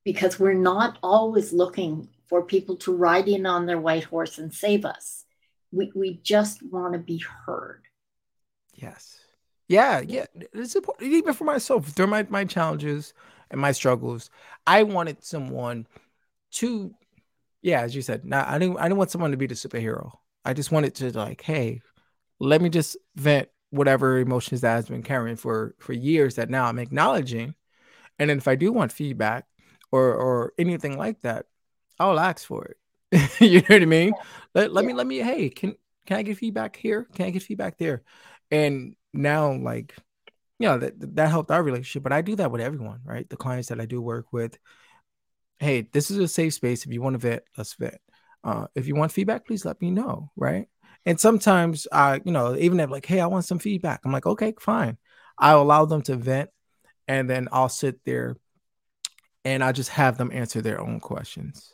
because 0.03 0.39
we're 0.39 0.53
not 0.53 0.97
always 1.01 1.53
looking 1.53 2.09
for 2.27 2.43
people 2.43 2.75
to 2.77 2.95
ride 2.95 3.27
in 3.27 3.45
on 3.45 3.65
their 3.65 3.79
white 3.79 4.03
horse 4.03 4.37
and 4.37 4.53
save 4.53 4.83
us. 4.83 5.25
We, 5.71 5.91
we 5.95 6.19
just 6.23 6.61
want 6.63 6.93
to 6.93 6.99
be 6.99 7.23
heard. 7.45 7.83
Yes. 8.73 9.19
Yeah. 9.67 10.01
Yeah. 10.01 10.25
It's 10.53 10.75
important. 10.75 11.11
Even 11.11 11.33
for 11.33 11.45
myself, 11.45 11.87
through 11.87 12.07
my, 12.07 12.25
my 12.29 12.45
challenges 12.45 13.13
and 13.49 13.61
my 13.61 13.71
struggles, 13.71 14.29
I 14.67 14.83
wanted 14.83 15.23
someone 15.23 15.87
to, 16.53 16.93
yeah, 17.61 17.81
as 17.81 17.95
you 17.95 18.01
said, 18.01 18.25
now 18.25 18.45
I 18.47 18.59
didn't, 18.59 18.77
I 18.77 18.83
didn't 18.83 18.97
want 18.97 19.11
someone 19.11 19.31
to 19.31 19.37
be 19.37 19.47
the 19.47 19.55
superhero. 19.55 20.11
I 20.43 20.53
just 20.53 20.71
wanted 20.71 20.95
to 20.95 21.11
like, 21.17 21.41
hey, 21.41 21.81
let 22.39 22.61
me 22.61 22.69
just 22.69 22.97
vent 23.15 23.49
whatever 23.69 24.17
emotions 24.17 24.61
that 24.61 24.75
has 24.75 24.89
been 24.89 25.03
carrying 25.03 25.37
for 25.37 25.75
for 25.79 25.93
years 25.93 26.35
that 26.35 26.49
now 26.49 26.65
I'm 26.65 26.79
acknowledging. 26.79 27.55
And 28.19 28.29
then 28.29 28.37
if 28.37 28.47
I 28.47 28.55
do 28.55 28.71
want 28.73 28.91
feedback 28.91 29.45
or 29.91 30.13
or 30.13 30.53
anything 30.57 30.97
like 30.97 31.21
that, 31.21 31.45
I'll 31.99 32.19
ask 32.19 32.45
for 32.45 32.65
it. 32.65 32.77
you 33.39 33.59
know 33.59 33.65
what 33.67 33.81
I 33.81 33.85
mean? 33.85 34.13
Let, 34.55 34.73
let 34.73 34.83
yeah. 34.83 34.87
me 34.87 34.93
let 34.93 35.07
me 35.07 35.17
hey, 35.17 35.49
can 35.49 35.75
can 36.05 36.17
I 36.17 36.23
get 36.23 36.37
feedback 36.37 36.75
here? 36.75 37.07
Can 37.13 37.25
I 37.27 37.29
get 37.31 37.43
feedback 37.43 37.77
there? 37.77 38.03
And 38.49 38.95
now 39.13 39.53
like 39.53 39.95
you 40.59 40.67
know 40.67 40.77
that 40.77 41.15
that 41.15 41.29
helped 41.29 41.51
our 41.51 41.63
relationship, 41.63 42.03
but 42.03 42.13
I 42.13 42.21
do 42.21 42.35
that 42.37 42.51
with 42.51 42.61
everyone, 42.61 43.01
right? 43.03 43.29
The 43.29 43.37
clients 43.37 43.69
that 43.69 43.81
I 43.81 43.85
do 43.85 44.01
work 44.01 44.31
with. 44.31 44.57
Hey, 45.59 45.87
this 45.91 46.09
is 46.09 46.17
a 46.17 46.27
safe 46.27 46.53
space. 46.53 46.85
If 46.85 46.93
you 46.93 47.01
want 47.01 47.13
to 47.13 47.19
vet, 47.19 47.43
let's 47.57 47.75
vet. 47.75 47.99
Uh, 48.43 48.67
if 48.73 48.87
you 48.87 48.95
want 48.95 49.11
feedback, 49.11 49.45
please 49.45 49.65
let 49.65 49.79
me 49.81 49.91
know, 49.91 50.31
right? 50.35 50.67
And 51.05 51.19
sometimes 51.19 51.87
I, 51.91 52.21
you 52.25 52.31
know, 52.31 52.55
even 52.55 52.79
if 52.79 52.89
like, 52.89 53.05
hey, 53.05 53.19
I 53.19 53.27
want 53.27 53.45
some 53.45 53.59
feedback. 53.59 54.01
I'm 54.03 54.11
like, 54.11 54.25
okay, 54.25 54.53
fine. 54.59 54.97
I'll 55.37 55.61
allow 55.61 55.85
them 55.85 56.01
to 56.03 56.15
vent 56.15 56.49
and 57.07 57.29
then 57.29 57.47
I'll 57.51 57.69
sit 57.69 58.03
there 58.05 58.37
and 59.43 59.63
I 59.63 59.71
just 59.71 59.89
have 59.89 60.17
them 60.17 60.31
answer 60.31 60.61
their 60.61 60.79
own 60.79 60.99
questions. 60.99 61.73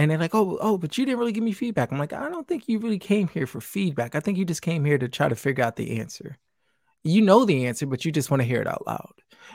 And 0.00 0.10
they're 0.10 0.16
like, 0.16 0.34
oh, 0.34 0.56
oh, 0.62 0.78
but 0.78 0.96
you 0.96 1.04
didn't 1.04 1.18
really 1.18 1.32
give 1.32 1.44
me 1.44 1.52
feedback. 1.52 1.92
I'm 1.92 1.98
like, 1.98 2.14
I 2.14 2.30
don't 2.30 2.48
think 2.48 2.66
you 2.70 2.78
really 2.78 2.98
came 2.98 3.28
here 3.28 3.46
for 3.46 3.60
feedback. 3.60 4.14
I 4.14 4.20
think 4.20 4.38
you 4.38 4.46
just 4.46 4.62
came 4.62 4.82
here 4.82 4.96
to 4.96 5.10
try 5.10 5.28
to 5.28 5.36
figure 5.36 5.62
out 5.62 5.76
the 5.76 6.00
answer. 6.00 6.38
You 7.04 7.20
know 7.20 7.44
the 7.44 7.66
answer, 7.66 7.84
but 7.84 8.02
you 8.06 8.10
just 8.10 8.30
want 8.30 8.40
to 8.40 8.46
hear 8.46 8.62
it 8.62 8.66
out 8.66 8.86
loud. 8.86 9.12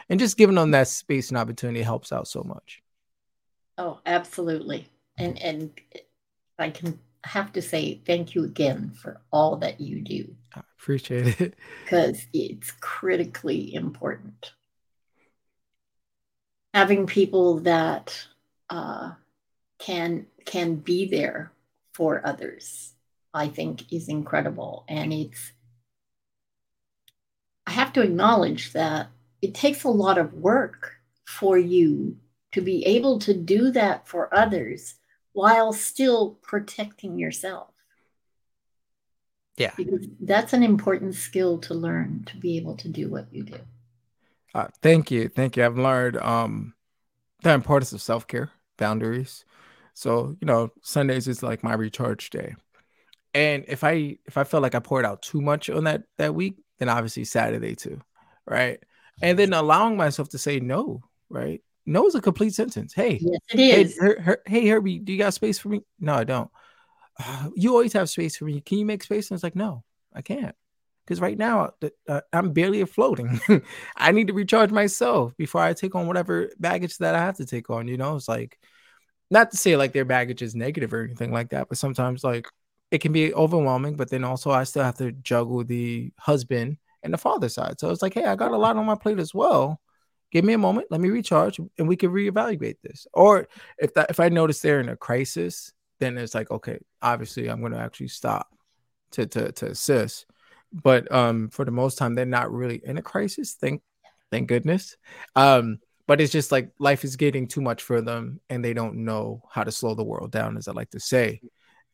And 0.07 0.19
just 0.19 0.37
giving 0.37 0.55
them 0.55 0.69
that 0.69 0.87
space 0.87 1.29
and 1.29 1.37
opportunity 1.39 1.81
helps 1.81 2.11
out 2.11 2.27
so 2.27 2.43
much. 2.43 2.83
Oh, 3.79 4.01
absolutely. 4.05 4.87
And 5.17 5.41
and 5.41 5.71
I 6.59 6.69
can 6.69 6.99
have 7.23 7.51
to 7.53 7.61
say 7.63 8.01
thank 8.05 8.35
you 8.35 8.43
again 8.43 8.91
for 9.01 9.21
all 9.31 9.55
that 9.57 9.81
you 9.81 10.01
do. 10.01 10.35
I 10.55 10.61
appreciate 10.77 11.41
it. 11.41 11.55
Because 11.85 12.27
it's 12.33 12.69
critically 12.81 13.73
important. 13.73 14.53
Having 16.75 17.07
people 17.07 17.61
that 17.61 18.27
uh, 18.69 19.13
can 19.79 20.27
can 20.45 20.75
be 20.75 21.07
there 21.07 21.51
for 21.93 22.25
others, 22.25 22.93
I 23.33 23.47
think, 23.47 23.91
is 23.91 24.09
incredible. 24.09 24.85
And 24.87 25.11
it's 25.13 25.51
I 27.67 27.71
have 27.71 27.93
to 27.93 28.01
acknowledge 28.01 28.73
that 28.73 29.09
it 29.41 29.53
takes 29.53 29.83
a 29.83 29.89
lot 29.89 30.17
of 30.17 30.33
work 30.33 30.93
for 31.25 31.57
you 31.57 32.17
to 32.51 32.61
be 32.61 32.85
able 32.85 33.19
to 33.19 33.33
do 33.33 33.71
that 33.71 34.07
for 34.07 34.33
others 34.33 34.95
while 35.33 35.73
still 35.73 36.37
protecting 36.41 37.19
yourself. 37.19 37.69
Yeah. 39.57 39.71
Because 39.75 40.07
that's 40.19 40.53
an 40.53 40.63
important 40.63 41.15
skill 41.15 41.57
to 41.59 41.73
learn 41.73 42.23
to 42.27 42.37
be 42.37 42.57
able 42.57 42.75
to 42.77 42.89
do 42.89 43.09
what 43.09 43.27
you 43.31 43.43
do. 43.43 43.59
Uh, 44.53 44.67
thank 44.81 45.11
you. 45.11 45.27
Thank 45.27 45.57
you. 45.57 45.65
I've 45.65 45.77
learned 45.77 46.17
um, 46.17 46.73
the 47.43 47.51
importance 47.51 47.91
of 47.93 48.01
self 48.01 48.27
care, 48.27 48.51
boundaries. 48.77 49.45
So, 49.93 50.35
you 50.41 50.45
know, 50.45 50.71
Sundays 50.81 51.27
is 51.27 51.41
like 51.43 51.63
my 51.63 51.73
recharge 51.73 52.29
day. 52.29 52.55
And 53.33 53.65
if 53.67 53.83
I 53.83 54.17
if 54.25 54.37
I 54.37 54.43
felt 54.43 54.63
like 54.63 54.75
I 54.75 54.79
poured 54.79 55.05
out 55.05 55.21
too 55.21 55.41
much 55.41 55.69
on 55.69 55.85
that 55.85 56.03
that 56.17 56.35
week, 56.35 56.55
then 56.79 56.89
obviously 56.89 57.25
Saturday 57.25 57.75
too. 57.75 58.01
Right. 58.47 58.79
and 59.21 59.39
then 59.39 59.53
allowing 59.53 59.97
myself 59.97 60.29
to 60.29 60.37
say 60.37 60.59
no, 60.59 61.01
right? 61.29 61.61
No 61.85 62.05
is 62.07 62.15
a 62.15 62.21
complete 62.21 62.53
sentence. 62.53 62.93
Hey, 62.93 63.19
yes, 63.21 63.39
it 63.53 63.59
is. 63.59 63.93
Hey, 63.93 64.05
her, 64.05 64.21
her, 64.21 64.41
hey, 64.45 64.67
Herbie, 64.67 64.99
do 64.99 65.13
you 65.13 65.19
got 65.19 65.33
space 65.33 65.59
for 65.59 65.69
me? 65.69 65.81
No, 65.99 66.15
I 66.15 66.23
don't. 66.23 66.49
Uh, 67.19 67.49
you 67.55 67.71
always 67.71 67.93
have 67.93 68.09
space 68.09 68.37
for 68.37 68.45
me. 68.45 68.61
Can 68.61 68.77
you 68.79 68.85
make 68.85 69.03
space? 69.03 69.29
And 69.29 69.35
it's 69.35 69.43
like, 69.43 69.55
no, 69.55 69.83
I 70.13 70.21
can't. 70.21 70.55
Because 71.05 71.21
right 71.21 71.37
now, 71.37 71.71
uh, 72.07 72.21
I'm 72.33 72.51
barely 72.51 72.83
floating. 72.85 73.39
I 73.95 74.11
need 74.11 74.27
to 74.27 74.33
recharge 74.33 74.71
myself 74.71 75.33
before 75.37 75.61
I 75.61 75.73
take 75.73 75.93
on 75.93 76.07
whatever 76.07 76.49
baggage 76.57 76.97
that 76.97 77.13
I 77.13 77.19
have 77.19 77.37
to 77.37 77.45
take 77.45 77.69
on. 77.69 77.87
You 77.87 77.97
know, 77.97 78.15
it's 78.15 78.27
like, 78.27 78.57
not 79.29 79.51
to 79.51 79.57
say 79.57 79.75
like 79.75 79.93
their 79.93 80.05
baggage 80.05 80.41
is 80.41 80.55
negative 80.55 80.93
or 80.93 81.03
anything 81.03 81.31
like 81.31 81.49
that, 81.49 81.69
but 81.69 81.77
sometimes 81.77 82.23
like 82.23 82.47
it 82.91 82.99
can 82.99 83.11
be 83.11 83.33
overwhelming. 83.33 83.95
But 83.95 84.09
then 84.09 84.23
also, 84.23 84.51
I 84.51 84.63
still 84.63 84.83
have 84.83 84.97
to 84.97 85.11
juggle 85.11 85.63
the 85.63 86.11
husband 86.19 86.77
and 87.03 87.13
the 87.13 87.17
father 87.17 87.49
side. 87.49 87.79
So 87.79 87.91
it's 87.91 88.01
like, 88.01 88.13
hey, 88.13 88.25
I 88.25 88.35
got 88.35 88.51
a 88.51 88.57
lot 88.57 88.77
on 88.77 88.85
my 88.85 88.95
plate 88.95 89.19
as 89.19 89.33
well. 89.33 89.79
Give 90.31 90.43
me 90.43 90.53
a 90.53 90.57
moment, 90.57 90.87
let 90.89 90.99
me 90.99 91.09
recharge, 91.09 91.59
and 91.77 91.87
we 91.87 91.95
can 91.95 92.11
reevaluate 92.11 92.77
this. 92.83 93.07
Or 93.13 93.47
if 93.77 93.93
that 93.93 94.09
if 94.09 94.19
I 94.19 94.29
notice 94.29 94.59
they're 94.59 94.81
in 94.81 94.89
a 94.89 94.97
crisis, 94.97 95.71
then 95.99 96.17
it's 96.17 96.35
like, 96.35 96.51
okay, 96.51 96.79
obviously 97.01 97.47
I'm 97.47 97.61
gonna 97.61 97.77
actually 97.77 98.09
stop 98.09 98.47
to 99.11 99.25
to 99.27 99.51
to 99.53 99.67
assist. 99.67 100.25
But 100.83 101.11
um 101.11 101.49
for 101.49 101.65
the 101.65 101.71
most 101.71 101.97
time, 101.97 102.15
they're 102.15 102.25
not 102.25 102.51
really 102.51 102.81
in 102.83 102.97
a 102.97 103.01
crisis. 103.01 103.53
Thank 103.53 103.81
thank 104.31 104.47
goodness. 104.47 104.97
Um, 105.35 105.79
but 106.07 106.21
it's 106.21 106.31
just 106.31 106.51
like 106.51 106.71
life 106.79 107.03
is 107.03 107.15
getting 107.15 107.47
too 107.47 107.61
much 107.61 107.81
for 107.81 108.01
them 108.01 108.39
and 108.49 108.63
they 108.63 108.73
don't 108.73 109.05
know 109.05 109.41
how 109.49 109.63
to 109.63 109.71
slow 109.71 109.95
the 109.95 110.03
world 110.03 110.31
down, 110.31 110.57
as 110.57 110.67
I 110.67 110.71
like 110.73 110.91
to 110.91 110.99
say. 110.99 111.41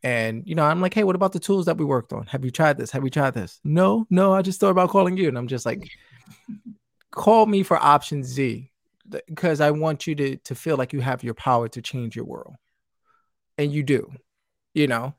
And 0.04 0.44
you 0.46 0.56
know, 0.56 0.64
I'm 0.64 0.82
like, 0.82 0.94
hey, 0.94 1.04
what 1.04 1.16
about 1.16 1.32
the 1.32 1.40
tools 1.40 1.68
that 1.68 1.78
we 1.78 1.86
worked 1.86 2.12
on? 2.12 2.26
Have 2.28 2.44
you 2.44 2.52
tried 2.52 2.78
this? 2.78 2.92
Have 2.92 3.04
you 3.04 3.10
tried 3.10 3.36
this? 3.36 3.60
No, 3.64 4.06
no, 4.10 4.34
I 4.34 4.42
just 4.42 4.60
thought 4.60 4.72
about 4.72 4.90
calling 4.90 5.16
you. 5.16 5.28
And 5.28 5.38
I'm 5.38 5.48
just 5.48 5.66
like, 5.66 5.88
call 7.12 7.46
me 7.46 7.64
for 7.64 7.78
option 7.78 8.24
Z 8.24 8.72
because 9.28 9.62
I 9.62 9.72
want 9.72 10.08
you 10.08 10.16
to 10.16 10.38
to 10.38 10.56
feel 10.56 10.76
like 10.78 10.94
you 10.94 11.02
have 11.02 11.24
your 11.24 11.36
power 11.36 11.68
to 11.70 11.82
change 11.82 12.16
your 12.16 12.26
world. 12.26 12.56
And 13.58 13.72
you 13.72 13.84
do, 13.84 14.12
you 14.74 14.88
know. 14.88 15.14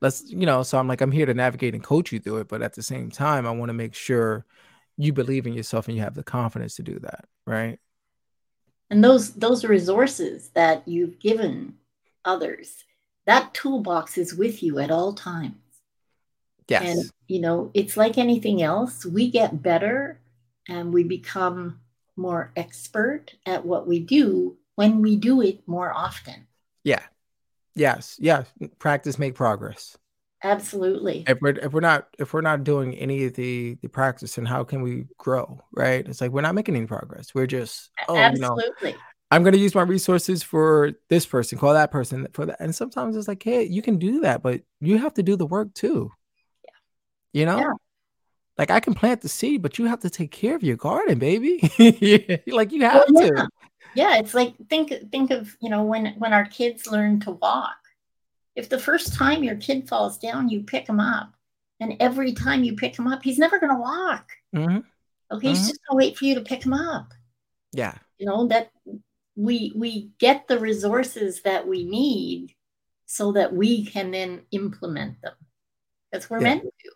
Let's, 0.00 0.30
you 0.30 0.46
know, 0.46 0.62
so 0.62 0.78
I'm 0.78 0.88
like, 0.88 1.00
I'm 1.00 1.10
here 1.10 1.26
to 1.26 1.34
navigate 1.34 1.74
and 1.74 1.82
coach 1.82 2.12
you 2.12 2.20
through 2.20 2.38
it, 2.38 2.48
but 2.48 2.62
at 2.62 2.74
the 2.74 2.82
same 2.82 3.10
time, 3.10 3.46
I 3.46 3.50
want 3.50 3.70
to 3.70 3.74
make 3.74 3.94
sure 3.94 4.46
you 4.96 5.12
believe 5.12 5.46
in 5.46 5.54
yourself 5.54 5.88
and 5.88 5.96
you 5.96 6.02
have 6.02 6.14
the 6.14 6.22
confidence 6.22 6.76
to 6.76 6.82
do 6.82 6.98
that, 7.00 7.24
right? 7.46 7.78
And 8.90 9.04
those 9.04 9.32
those 9.34 9.64
resources 9.64 10.50
that 10.54 10.86
you've 10.88 11.18
given 11.18 11.74
others 12.24 12.84
that 13.28 13.52
toolbox 13.52 14.16
is 14.16 14.34
with 14.34 14.62
you 14.62 14.78
at 14.78 14.90
all 14.90 15.12
times. 15.12 15.54
Yes. 16.66 16.82
And, 16.82 17.10
you 17.26 17.42
know, 17.42 17.70
it's 17.74 17.94
like 17.94 18.16
anything 18.16 18.62
else. 18.62 19.04
We 19.04 19.30
get 19.30 19.62
better 19.62 20.18
and 20.66 20.94
we 20.94 21.04
become 21.04 21.80
more 22.16 22.52
expert 22.56 23.34
at 23.44 23.66
what 23.66 23.86
we 23.86 24.00
do 24.00 24.56
when 24.76 25.02
we 25.02 25.16
do 25.16 25.42
it 25.42 25.60
more 25.66 25.92
often. 25.92 26.46
Yeah. 26.84 27.02
Yes. 27.78 28.16
yes. 28.20 28.46
Practice 28.78 29.18
make 29.18 29.34
progress. 29.34 29.96
Absolutely. 30.42 31.24
If 31.26 31.40
we're 31.40 31.58
if 31.58 31.72
we're 31.72 31.80
not 31.80 32.08
if 32.18 32.32
we're 32.32 32.42
not 32.42 32.62
doing 32.62 32.94
any 32.94 33.24
of 33.24 33.34
the 33.34 33.76
the 33.82 33.88
practice, 33.88 34.38
and 34.38 34.46
how 34.46 34.62
can 34.62 34.82
we 34.82 35.06
grow? 35.18 35.60
Right? 35.72 36.06
It's 36.06 36.20
like 36.20 36.30
we're 36.30 36.42
not 36.42 36.54
making 36.54 36.76
any 36.76 36.86
progress. 36.86 37.34
We're 37.34 37.46
just 37.46 37.90
oh, 38.08 38.16
absolutely. 38.16 38.90
You 38.90 38.96
know, 38.96 39.02
I'm 39.30 39.42
going 39.42 39.52
to 39.52 39.58
use 39.58 39.74
my 39.74 39.82
resources 39.82 40.42
for 40.42 40.92
this 41.10 41.26
person, 41.26 41.58
call 41.58 41.74
that 41.74 41.90
person 41.90 42.28
for 42.32 42.46
that. 42.46 42.56
And 42.60 42.74
sometimes 42.74 43.14
it's 43.14 43.28
like, 43.28 43.42
hey, 43.42 43.64
you 43.64 43.82
can 43.82 43.98
do 43.98 44.20
that, 44.20 44.42
but 44.42 44.62
you 44.80 44.96
have 44.98 45.12
to 45.14 45.22
do 45.22 45.36
the 45.36 45.44
work 45.44 45.74
too. 45.74 46.10
Yeah. 46.64 47.40
You 47.40 47.46
know? 47.46 47.58
Yeah. 47.58 47.72
Like 48.58 48.70
I 48.70 48.80
can 48.80 48.94
plant 48.94 49.20
the 49.20 49.28
seed, 49.28 49.62
but 49.62 49.78
you 49.78 49.86
have 49.86 50.00
to 50.00 50.10
take 50.10 50.32
care 50.32 50.56
of 50.56 50.62
your 50.62 50.76
garden, 50.76 51.18
baby. 51.18 51.60
like 52.48 52.72
you 52.72 52.82
have 52.82 53.04
well, 53.08 53.24
yeah. 53.24 53.30
to. 53.30 53.48
Yeah, 53.94 54.18
it's 54.18 54.34
like 54.34 54.54
think 54.68 54.92
think 55.10 55.30
of, 55.30 55.56
you 55.60 55.70
know, 55.70 55.84
when 55.84 56.14
when 56.18 56.32
our 56.32 56.44
kids 56.44 56.86
learn 56.86 57.20
to 57.20 57.32
walk. 57.32 57.76
If 58.56 58.68
the 58.68 58.78
first 58.78 59.14
time 59.14 59.44
your 59.44 59.56
kid 59.56 59.88
falls 59.88 60.18
down, 60.18 60.48
you 60.48 60.64
pick 60.64 60.88
him 60.88 60.98
up, 60.98 61.32
and 61.78 61.94
every 62.00 62.32
time 62.32 62.64
you 62.64 62.74
pick 62.74 62.98
him 62.98 63.06
up, 63.06 63.22
he's 63.22 63.38
never 63.38 63.60
going 63.60 63.72
to 63.72 63.80
walk. 63.80 64.28
Mm-hmm. 64.54 64.78
Okay, 64.78 64.82
mm-hmm. 65.30 65.48
he's 65.48 65.68
just 65.68 65.80
going 65.86 66.00
to 66.00 66.06
wait 66.06 66.18
for 66.18 66.24
you 66.24 66.34
to 66.34 66.40
pick 66.40 66.66
him 66.66 66.72
up. 66.72 67.12
Yeah. 67.72 67.94
You 68.18 68.26
know, 68.26 68.48
that 68.48 68.72
we 69.36 69.72
we 69.76 70.10
get 70.18 70.48
the 70.48 70.58
resources 70.58 71.42
that 71.42 71.68
we 71.68 71.84
need 71.84 72.54
so 73.06 73.32
that 73.32 73.54
we 73.54 73.86
can 73.86 74.10
then 74.10 74.42
implement 74.50 75.22
them 75.22 75.32
that's 76.12 76.28
what 76.28 76.40
we're 76.40 76.46
yeah. 76.46 76.54
meant 76.54 76.64
to 76.64 76.70
do 76.84 76.90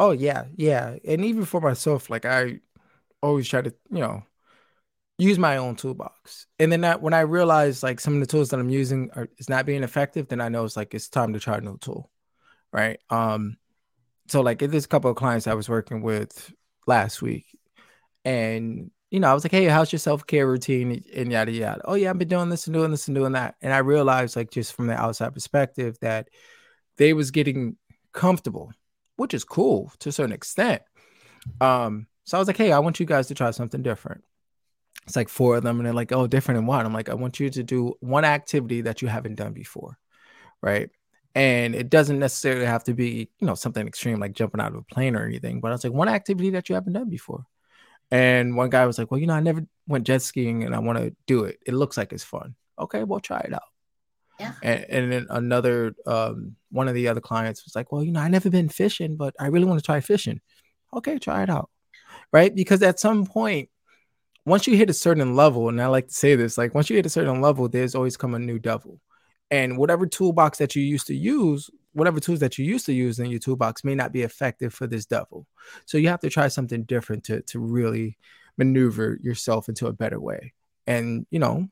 oh 0.00 0.10
yeah 0.10 0.46
yeah 0.56 0.96
and 1.04 1.24
even 1.24 1.44
for 1.44 1.60
myself 1.60 2.10
like 2.10 2.24
i 2.24 2.58
always 3.22 3.46
try 3.46 3.60
to 3.60 3.72
you 3.90 4.00
know 4.00 4.22
use 5.18 5.38
my 5.38 5.58
own 5.58 5.76
toolbox 5.76 6.46
and 6.58 6.72
then 6.72 6.80
that 6.80 7.02
when 7.02 7.14
i 7.14 7.20
realize 7.20 7.82
like 7.82 8.00
some 8.00 8.14
of 8.14 8.20
the 8.20 8.26
tools 8.26 8.48
that 8.48 8.58
i'm 8.58 8.70
using 8.70 9.10
are 9.14 9.28
is 9.38 9.48
not 9.48 9.66
being 9.66 9.82
effective 9.82 10.26
then 10.28 10.40
i 10.40 10.48
know 10.48 10.64
it's 10.64 10.76
like 10.76 10.94
it's 10.94 11.08
time 11.08 11.34
to 11.34 11.38
try 11.38 11.58
a 11.58 11.60
new 11.60 11.76
tool 11.78 12.10
right 12.72 12.98
um 13.10 13.56
so 14.28 14.40
like 14.40 14.58
there's 14.58 14.86
a 14.86 14.88
couple 14.88 15.10
of 15.10 15.16
clients 15.16 15.46
i 15.46 15.54
was 15.54 15.68
working 15.68 16.02
with 16.02 16.52
last 16.86 17.20
week 17.22 17.46
and 18.24 18.90
you 19.10 19.18
know, 19.18 19.28
I 19.28 19.34
was 19.34 19.44
like, 19.44 19.50
hey, 19.52 19.64
how's 19.64 19.92
your 19.92 19.98
self 19.98 20.26
care 20.26 20.46
routine? 20.46 21.02
And 21.14 21.32
yada, 21.32 21.50
yada. 21.50 21.82
Oh, 21.84 21.94
yeah, 21.94 22.10
I've 22.10 22.18
been 22.18 22.28
doing 22.28 22.48
this 22.48 22.66
and 22.66 22.74
doing 22.74 22.92
this 22.92 23.08
and 23.08 23.14
doing 23.14 23.32
that. 23.32 23.56
And 23.60 23.72
I 23.72 23.78
realized, 23.78 24.36
like, 24.36 24.50
just 24.50 24.72
from 24.72 24.86
the 24.86 24.94
outside 24.94 25.34
perspective, 25.34 25.98
that 26.00 26.28
they 26.96 27.12
was 27.12 27.32
getting 27.32 27.76
comfortable, 28.12 28.72
which 29.20 29.34
is 29.34 29.44
cool 29.44 29.92
to 30.00 30.08
a 30.08 30.12
certain 30.12 30.32
extent. 30.32 30.82
Um, 31.60 32.06
so 32.24 32.36
I 32.36 32.40
was 32.40 32.48
like, 32.48 32.56
hey, 32.56 32.72
I 32.72 32.78
want 32.78 33.00
you 33.00 33.06
guys 33.06 33.28
to 33.28 33.34
try 33.34 33.50
something 33.50 33.82
different. 33.82 34.24
It's 35.06 35.16
like 35.16 35.28
four 35.28 35.56
of 35.56 35.62
them, 35.62 35.78
and 35.78 35.86
they're 35.86 35.94
like, 35.94 36.12
oh, 36.12 36.26
different 36.26 36.58
in 36.58 36.66
what? 36.66 36.84
I'm 36.84 36.92
like, 36.92 37.08
I 37.08 37.14
want 37.14 37.40
you 37.40 37.50
to 37.50 37.62
do 37.62 37.94
one 38.00 38.24
activity 38.24 38.82
that 38.82 39.02
you 39.02 39.08
haven't 39.08 39.36
done 39.36 39.52
before, 39.52 39.98
right? 40.62 40.90
And 41.34 41.74
it 41.74 41.90
doesn't 41.90 42.18
necessarily 42.18 42.66
have 42.66 42.84
to 42.84 42.94
be, 42.94 43.30
you 43.38 43.46
know, 43.46 43.54
something 43.54 43.86
extreme 43.86 44.20
like 44.20 44.32
jumping 44.32 44.60
out 44.60 44.72
of 44.72 44.78
a 44.78 44.82
plane 44.82 45.16
or 45.16 45.24
anything, 45.24 45.60
but 45.60 45.68
I 45.68 45.72
was 45.72 45.84
like, 45.84 45.92
one 45.92 46.08
activity 46.08 46.50
that 46.50 46.68
you 46.68 46.74
haven't 46.74 46.92
done 46.92 47.08
before 47.08 47.46
and 48.10 48.56
one 48.56 48.70
guy 48.70 48.86
was 48.86 48.98
like, 48.98 49.10
Well, 49.10 49.20
you 49.20 49.26
know, 49.26 49.34
I 49.34 49.40
never 49.40 49.64
went 49.86 50.06
jet 50.06 50.22
skiing 50.22 50.64
and 50.64 50.74
I 50.74 50.80
want 50.80 50.98
to 50.98 51.14
do 51.26 51.44
it. 51.44 51.58
It 51.66 51.74
looks 51.74 51.96
like 51.96 52.12
it's 52.12 52.24
fun. 52.24 52.54
Okay, 52.78 53.04
well, 53.04 53.20
try 53.20 53.40
it 53.40 53.52
out. 53.52 53.62
Yeah. 54.40 54.54
And, 54.62 54.86
and 54.88 55.12
then 55.12 55.26
another, 55.30 55.94
um, 56.06 56.56
one 56.70 56.88
of 56.88 56.94
the 56.94 57.08
other 57.08 57.20
clients 57.20 57.64
was 57.64 57.76
like, 57.76 57.92
Well, 57.92 58.02
you 58.02 58.12
know, 58.12 58.20
I 58.20 58.28
never 58.28 58.50
been 58.50 58.68
fishing, 58.68 59.16
but 59.16 59.34
I 59.38 59.46
really 59.48 59.66
want 59.66 59.78
to 59.78 59.84
try 59.84 60.00
fishing. 60.00 60.40
Okay, 60.94 61.18
try 61.18 61.42
it 61.42 61.50
out. 61.50 61.70
Right. 62.32 62.54
Because 62.54 62.82
at 62.82 62.98
some 63.00 63.26
point, 63.26 63.68
once 64.46 64.66
you 64.66 64.76
hit 64.76 64.90
a 64.90 64.94
certain 64.94 65.36
level, 65.36 65.68
and 65.68 65.80
I 65.80 65.86
like 65.86 66.08
to 66.08 66.14
say 66.14 66.34
this, 66.34 66.56
like 66.58 66.74
once 66.74 66.90
you 66.90 66.96
hit 66.96 67.06
a 67.06 67.10
certain 67.10 67.40
level, 67.40 67.68
there's 67.68 67.94
always 67.94 68.16
come 68.16 68.34
a 68.34 68.38
new 68.38 68.58
devil. 68.58 69.00
And 69.50 69.76
whatever 69.76 70.06
toolbox 70.06 70.58
that 70.58 70.74
you 70.76 70.82
used 70.82 71.08
to 71.08 71.14
use 71.14 71.70
whatever 71.92 72.20
tools 72.20 72.40
that 72.40 72.58
you 72.58 72.64
used 72.64 72.86
to 72.86 72.92
use 72.92 73.18
in 73.18 73.26
your 73.26 73.40
toolbox 73.40 73.84
may 73.84 73.94
not 73.94 74.12
be 74.12 74.22
effective 74.22 74.72
for 74.72 74.86
this 74.86 75.06
devil. 75.06 75.46
So 75.86 75.98
you 75.98 76.08
have 76.08 76.20
to 76.20 76.30
try 76.30 76.48
something 76.48 76.84
different 76.84 77.24
to 77.24 77.42
to 77.42 77.58
really 77.58 78.16
maneuver 78.56 79.18
yourself 79.22 79.68
into 79.68 79.86
a 79.86 79.92
better 79.92 80.20
way. 80.20 80.52
And 80.86 81.26
you 81.30 81.38
know, 81.38 81.68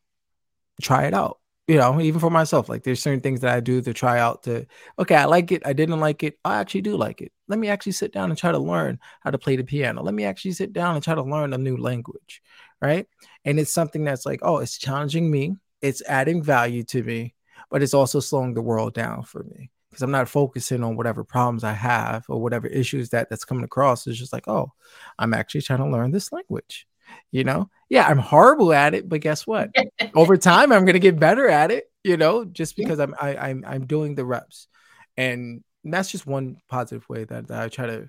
try 0.82 1.06
it 1.06 1.14
out. 1.14 1.38
You 1.68 1.76
know, 1.76 2.00
even 2.00 2.18
for 2.18 2.30
myself, 2.30 2.70
like 2.70 2.82
there's 2.82 3.02
certain 3.02 3.20
things 3.20 3.40
that 3.40 3.54
I 3.54 3.60
do 3.60 3.82
to 3.82 3.92
try 3.92 4.18
out 4.18 4.42
to 4.44 4.66
okay, 4.98 5.14
I 5.16 5.26
like 5.26 5.52
it, 5.52 5.62
I 5.66 5.74
didn't 5.74 6.00
like 6.00 6.22
it, 6.22 6.38
I 6.44 6.58
actually 6.60 6.80
do 6.80 6.96
like 6.96 7.20
it. 7.20 7.30
Let 7.46 7.58
me 7.58 7.68
actually 7.68 7.92
sit 7.92 8.12
down 8.12 8.30
and 8.30 8.38
try 8.38 8.52
to 8.52 8.58
learn 8.58 8.98
how 9.20 9.30
to 9.30 9.38
play 9.38 9.56
the 9.56 9.64
piano. 9.64 10.02
Let 10.02 10.14
me 10.14 10.24
actually 10.24 10.52
sit 10.52 10.72
down 10.72 10.94
and 10.94 11.04
try 11.04 11.14
to 11.14 11.22
learn 11.22 11.52
a 11.52 11.58
new 11.58 11.76
language. 11.76 12.42
Right. 12.80 13.06
And 13.44 13.60
it's 13.60 13.72
something 13.72 14.04
that's 14.04 14.24
like, 14.24 14.40
oh, 14.42 14.58
it's 14.58 14.78
challenging 14.78 15.30
me, 15.30 15.56
it's 15.82 16.02
adding 16.08 16.42
value 16.42 16.84
to 16.84 17.02
me, 17.02 17.34
but 17.70 17.82
it's 17.82 17.94
also 17.94 18.20
slowing 18.20 18.54
the 18.54 18.62
world 18.62 18.94
down 18.94 19.24
for 19.24 19.42
me 19.44 19.70
because 19.90 20.02
I'm 20.02 20.10
not 20.10 20.28
focusing 20.28 20.82
on 20.82 20.96
whatever 20.96 21.24
problems 21.24 21.64
I 21.64 21.72
have 21.72 22.24
or 22.28 22.40
whatever 22.40 22.66
issues 22.66 23.10
that 23.10 23.28
that's 23.28 23.44
coming 23.44 23.64
across. 23.64 24.06
It's 24.06 24.18
just 24.18 24.32
like, 24.32 24.48
oh, 24.48 24.72
I'm 25.18 25.34
actually 25.34 25.62
trying 25.62 25.80
to 25.80 25.88
learn 25.88 26.12
this 26.12 26.32
language. 26.32 26.86
You 27.30 27.44
know, 27.44 27.70
yeah, 27.88 28.06
I'm 28.06 28.18
horrible 28.18 28.72
at 28.72 28.94
it, 28.94 29.08
but 29.08 29.20
guess 29.20 29.46
what? 29.46 29.70
Over 30.14 30.36
time, 30.38 30.72
I'm 30.72 30.84
gonna 30.84 30.98
get 30.98 31.20
better 31.20 31.48
at 31.48 31.70
it. 31.70 31.90
You 32.04 32.16
know, 32.16 32.44
just 32.44 32.76
because 32.76 32.98
yeah. 32.98 33.04
I'm 33.04 33.14
I, 33.20 33.50
am 33.50 33.64
i 33.66 33.74
I'm 33.74 33.86
doing 33.86 34.14
the 34.14 34.24
reps, 34.24 34.68
and 35.16 35.62
that's 35.84 36.10
just 36.10 36.26
one 36.26 36.58
positive 36.68 37.08
way 37.08 37.24
that, 37.24 37.48
that 37.48 37.62
I 37.62 37.68
try 37.68 37.86
to 37.86 38.08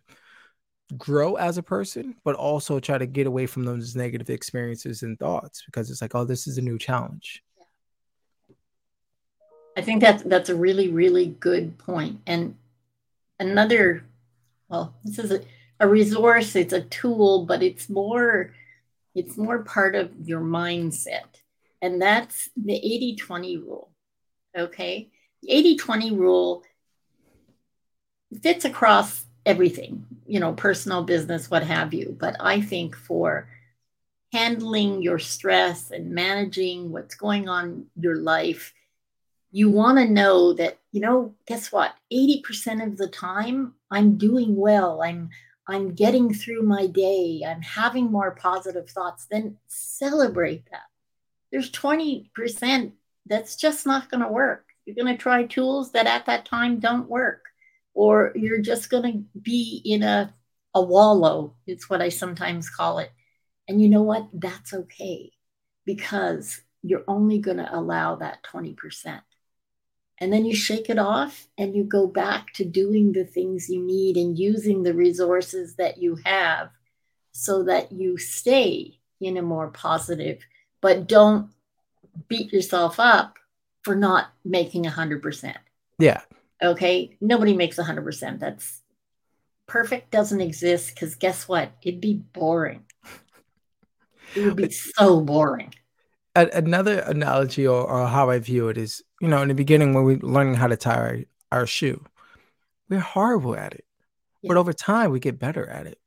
grow 0.98 1.36
as 1.36 1.58
a 1.58 1.64
person, 1.64 2.16
but 2.24 2.36
also 2.36 2.80
try 2.80 2.98
to 2.98 3.06
get 3.06 3.28
away 3.28 3.46
from 3.46 3.64
those 3.64 3.96
negative 3.96 4.30
experiences 4.30 5.04
and 5.04 5.20
thoughts 5.20 5.64
because 5.66 5.90
it's 5.92 6.02
like, 6.02 6.16
oh, 6.16 6.26
this 6.26 6.48
is 6.48 6.58
a 6.58 6.62
new 6.62 6.78
challenge. 6.78 7.44
I 9.78 9.82
think 9.82 10.02
that's 10.02 10.24
that's 10.24 10.50
a 10.50 10.56
really 10.56 10.90
really 10.90 11.28
good. 11.40 11.74
And 12.28 12.56
another, 13.40 14.04
well, 14.68 14.94
this 15.04 15.20
is 15.20 15.32
a, 15.32 15.42
a 15.80 15.88
resource. 15.88 16.56
It's 16.56 16.74
a 16.74 16.82
tool, 16.82 17.46
but 17.46 17.64
it's 17.64 17.90
more 17.90 18.54
it's 19.16 19.38
more 19.38 19.64
part 19.64 19.96
of 19.96 20.12
your 20.24 20.42
mindset, 20.42 21.42
and 21.82 22.02
that's 22.02 22.50
the 22.56 22.74
80-20 23.20 23.62
rule. 23.62 23.92
Okay, 24.58 25.10
the 25.42 25.78
80-20 25.80 26.18
rule 26.18 26.64
fits 28.42 28.66
across 28.66 29.26
everything, 29.46 30.06
you 30.28 30.40
know, 30.40 30.54
personal 30.54 31.04
business, 31.04 31.50
what 31.50 31.64
have 31.64 31.94
you. 31.94 32.16
But 32.20 32.36
I 32.40 32.62
think 32.62 32.96
for 32.96 33.50
handling 34.32 35.02
your 35.02 35.18
stress 35.18 35.90
and 35.90 36.12
managing 36.12 36.92
what's 36.92 37.16
going 37.16 37.50
on 37.50 37.66
in 37.96 38.04
your 38.04 38.18
life, 38.18 38.74
you 39.52 39.72
want 39.72 39.98
to 39.98 40.06
know 40.06 40.54
that, 40.54 40.78
you 40.92 41.02
know, 41.02 41.34
guess 41.48 41.72
what? 41.72 41.96
80% 42.14 42.86
of 42.86 42.98
the 42.98 43.08
time 43.08 43.74
I'm 43.90 44.18
doing 44.18 44.56
well. 44.56 45.02
I'm 45.02 45.32
I'm 45.70 45.94
getting 45.94 46.34
through 46.34 46.64
my 46.64 46.88
day. 46.88 47.44
I'm 47.46 47.62
having 47.62 48.12
more 48.12 48.32
positive 48.32 48.90
thoughts. 48.90 49.28
Then 49.30 49.58
celebrate 49.68 50.70
that. 50.72 50.88
There's 51.52 51.72
20% 51.72 52.92
that's 53.26 53.56
just 53.56 53.86
not 53.86 54.10
going 54.10 54.24
to 54.24 54.32
work. 54.32 54.66
You're 54.86 54.96
going 54.96 55.16
to 55.16 55.22
try 55.22 55.46
tools 55.46 55.92
that 55.92 56.08
at 56.08 56.26
that 56.26 56.46
time 56.46 56.80
don't 56.80 57.10
work, 57.10 57.46
or 57.94 58.32
you're 58.36 58.62
just 58.62 58.90
going 58.90 59.04
to 59.04 59.40
be 59.40 59.82
in 59.86 60.04
a, 60.04 60.34
a 60.74 60.82
wallow, 60.82 61.56
it's 61.68 61.90
what 61.90 62.02
I 62.02 62.10
sometimes 62.10 62.70
call 62.70 63.00
it. 63.00 63.12
And 63.68 63.82
you 63.82 63.90
know 63.90 64.02
what? 64.02 64.28
That's 64.34 64.74
okay 64.74 65.32
because 65.86 66.62
you're 66.82 67.04
only 67.08 67.40
going 67.40 67.58
to 67.58 67.76
allow 67.76 68.16
that 68.16 68.44
20%. 68.44 69.22
And 70.22 70.34
then 70.34 70.46
you 70.46 70.54
shake 70.54 70.90
it 70.90 71.00
off 71.00 71.48
and 71.58 71.76
you 71.76 71.84
go 71.84 72.06
back 72.06 72.54
to 72.56 72.66
doing 72.66 73.14
the 73.14 73.24
things 73.24 73.70
you 73.70 73.82
need 73.82 74.18
and 74.18 74.38
using 74.38 74.84
the 74.84 74.94
resources 74.94 75.76
that 75.76 75.98
you 75.98 76.18
have 76.26 76.70
so 77.32 77.64
that 77.64 77.92
you 77.92 78.18
stay 78.18 79.00
in 79.22 79.38
a 79.38 79.42
more 79.42 79.70
positive, 79.70 80.40
but 80.82 81.08
don't 81.08 81.52
beat 82.28 82.52
yourself 82.52 83.00
up 83.00 83.38
for 83.84 83.96
not 83.96 84.28
making 84.44 84.84
100%. 84.84 85.56
Yeah. 86.00 86.22
Okay. 86.62 87.18
Nobody 87.22 87.56
makes 87.56 87.78
100%. 87.78 88.40
That's 88.40 88.82
perfect, 89.68 90.12
doesn't 90.12 90.42
exist 90.42 90.94
because 90.94 91.16
guess 91.16 91.48
what? 91.48 91.72
It'd 91.82 92.02
be 92.02 92.16
boring. 92.16 92.84
It 94.36 94.44
would 94.44 94.58
be 94.58 94.70
so 94.98 95.22
boring 95.22 95.74
another 96.36 97.00
analogy 97.00 97.68
or, 97.68 97.82
or, 97.82 98.08
how 98.08 98.30
I 98.30 98.40
view 98.40 98.70
it 98.70 98.78
is, 98.78 99.04
you 99.20 99.28
know, 99.28 99.42
in 99.42 99.48
the 99.48 99.54
beginning 99.54 99.94
when 99.94 100.04
we're 100.04 100.18
learning 100.18 100.56
how 100.56 100.68
to 100.68 100.78
tie 100.78 100.96
our, 100.96 101.18
our 101.52 101.68
shoe, 101.68 102.04
we're 102.90 103.00
horrible 103.00 103.56
at 103.56 103.74
it. 103.74 103.86
Yeah. 104.42 104.50
But 104.50 104.58
over 104.58 104.74
time, 104.74 105.12
we 105.12 105.20
get 105.20 105.40
better 105.40 105.68
at 105.68 105.88
it. 105.88 106.00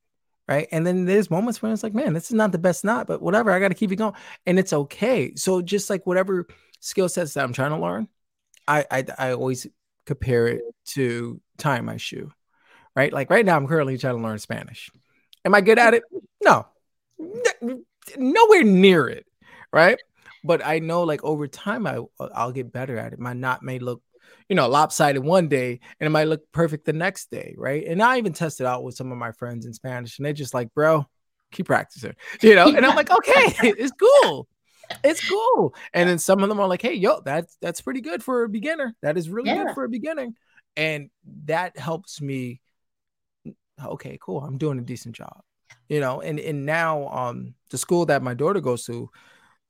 Right. 0.49 0.67
And 0.73 0.87
then 0.87 1.05
there's 1.05 1.31
moments 1.31 1.63
when 1.63 1.73
it's 1.73 1.83
like, 1.83 1.95
man, 1.95 2.15
this 2.15 2.27
is 2.27 2.35
not 2.35 2.53
the 2.53 2.59
best 2.59 2.85
knot, 2.85 3.07
but 3.07 3.23
whatever, 3.23 3.53
I 3.53 3.61
got 3.61 3.69
to 3.69 3.75
keep 3.75 3.93
it 3.93 3.97
going. 3.97 4.15
And 4.45 4.59
it's 4.59 4.73
okay. 4.73 5.35
So 5.37 5.63
just 5.63 5.89
like 5.89 6.05
whatever 6.05 6.47
skill 6.81 7.09
sets 7.09 7.35
that 7.35 7.45
I'm 7.45 7.53
trying 7.53 7.71
to 7.71 7.79
learn, 7.79 8.09
I, 8.67 8.85
I, 8.91 9.05
I 9.19 9.33
always 9.33 9.67
compare 10.05 10.49
it 10.49 10.63
to 10.87 11.41
tying 11.59 11.85
my 11.85 11.97
shoe. 11.97 12.33
Right. 12.97 13.13
Like 13.13 13.31
right 13.31 13.47
now, 13.47 13.57
I'm 13.57 13.69
currently 13.69 13.97
trying 13.99 14.17
to 14.17 14.23
learn 14.23 14.39
Spanish. 14.39 14.91
Am 15.45 15.55
I 15.55 15.61
good 15.61 15.79
at 15.79 15.95
it? 15.95 16.03
No, 16.43 16.67
nowhere 18.17 18.65
near 18.65 19.09
it. 19.09 19.27
Right 19.73 19.99
but 20.45 20.65
I 20.65 20.79
know 20.79 21.03
like 21.03 21.23
over 21.25 21.47
time 21.47 21.87
I 21.87 21.99
uh, 22.19 22.29
I'll 22.35 22.53
get 22.53 22.73
better 22.73 22.99
at 22.99 23.13
it. 23.13 23.19
My 23.19 23.33
knot 23.33 23.63
may 23.63 23.79
look, 23.79 24.03
you 24.49 24.57
know, 24.57 24.69
lopsided 24.69 25.23
one 25.23 25.49
day 25.49 25.81
and 26.01 26.07
it 26.07 26.11
might 26.11 26.29
look 26.29 26.41
perfect 26.53 26.85
the 26.85 26.93
next 26.93 27.31
day, 27.31 27.55
right? 27.57 27.85
And 27.87 28.03
I 28.03 28.19
even 28.19 28.33
tested 28.33 28.67
out 28.67 28.85
with 28.85 28.97
some 28.97 29.13
of 29.13 29.19
my 29.19 29.33
friends 29.33 29.67
in 29.67 29.73
Spanish 29.73 30.19
and 30.19 30.27
they're 30.27 30.33
just 30.33 30.55
like, 30.55 30.73
bro, 30.75 31.07
keep 31.53 31.67
practicing, 31.67 32.15
you 32.43 32.55
know. 32.55 32.69
And 32.69 32.85
I'm 32.85 32.97
like, 32.97 33.11
okay, 33.11 33.55
it's 33.79 33.93
cool. 33.93 34.49
It's 35.05 35.27
cool. 35.29 35.75
And 35.95 36.09
then 36.09 36.19
some 36.19 36.43
of 36.43 36.49
them 36.49 36.61
are 36.61 36.69
like, 36.69 36.83
hey, 36.83 36.95
yo, 36.95 37.21
that's 37.21 37.57
that's 37.61 37.81
pretty 37.81 38.01
good 38.01 38.23
for 38.23 38.43
a 38.43 38.49
beginner. 38.49 38.95
That 39.03 39.17
is 39.17 39.31
really 39.31 39.51
yeah. 39.51 39.65
good 39.65 39.75
for 39.75 39.85
a 39.85 39.89
beginning. 39.89 40.35
And 40.77 41.11
that 41.45 41.79
helps 41.79 42.21
me. 42.21 42.61
Okay, 43.83 44.19
cool. 44.21 44.41
I'm 44.43 44.59
doing 44.59 44.79
a 44.79 44.83
decent 44.83 45.15
job. 45.15 45.43
You 45.89 46.01
know, 46.01 46.21
and 46.21 46.39
and 46.39 46.67
now 46.67 47.09
um 47.09 47.55
the 47.71 47.79
school 47.79 48.07
that 48.07 48.23
my 48.23 48.35
daughter 48.35 48.61
goes 48.61 48.85
to, 48.87 49.11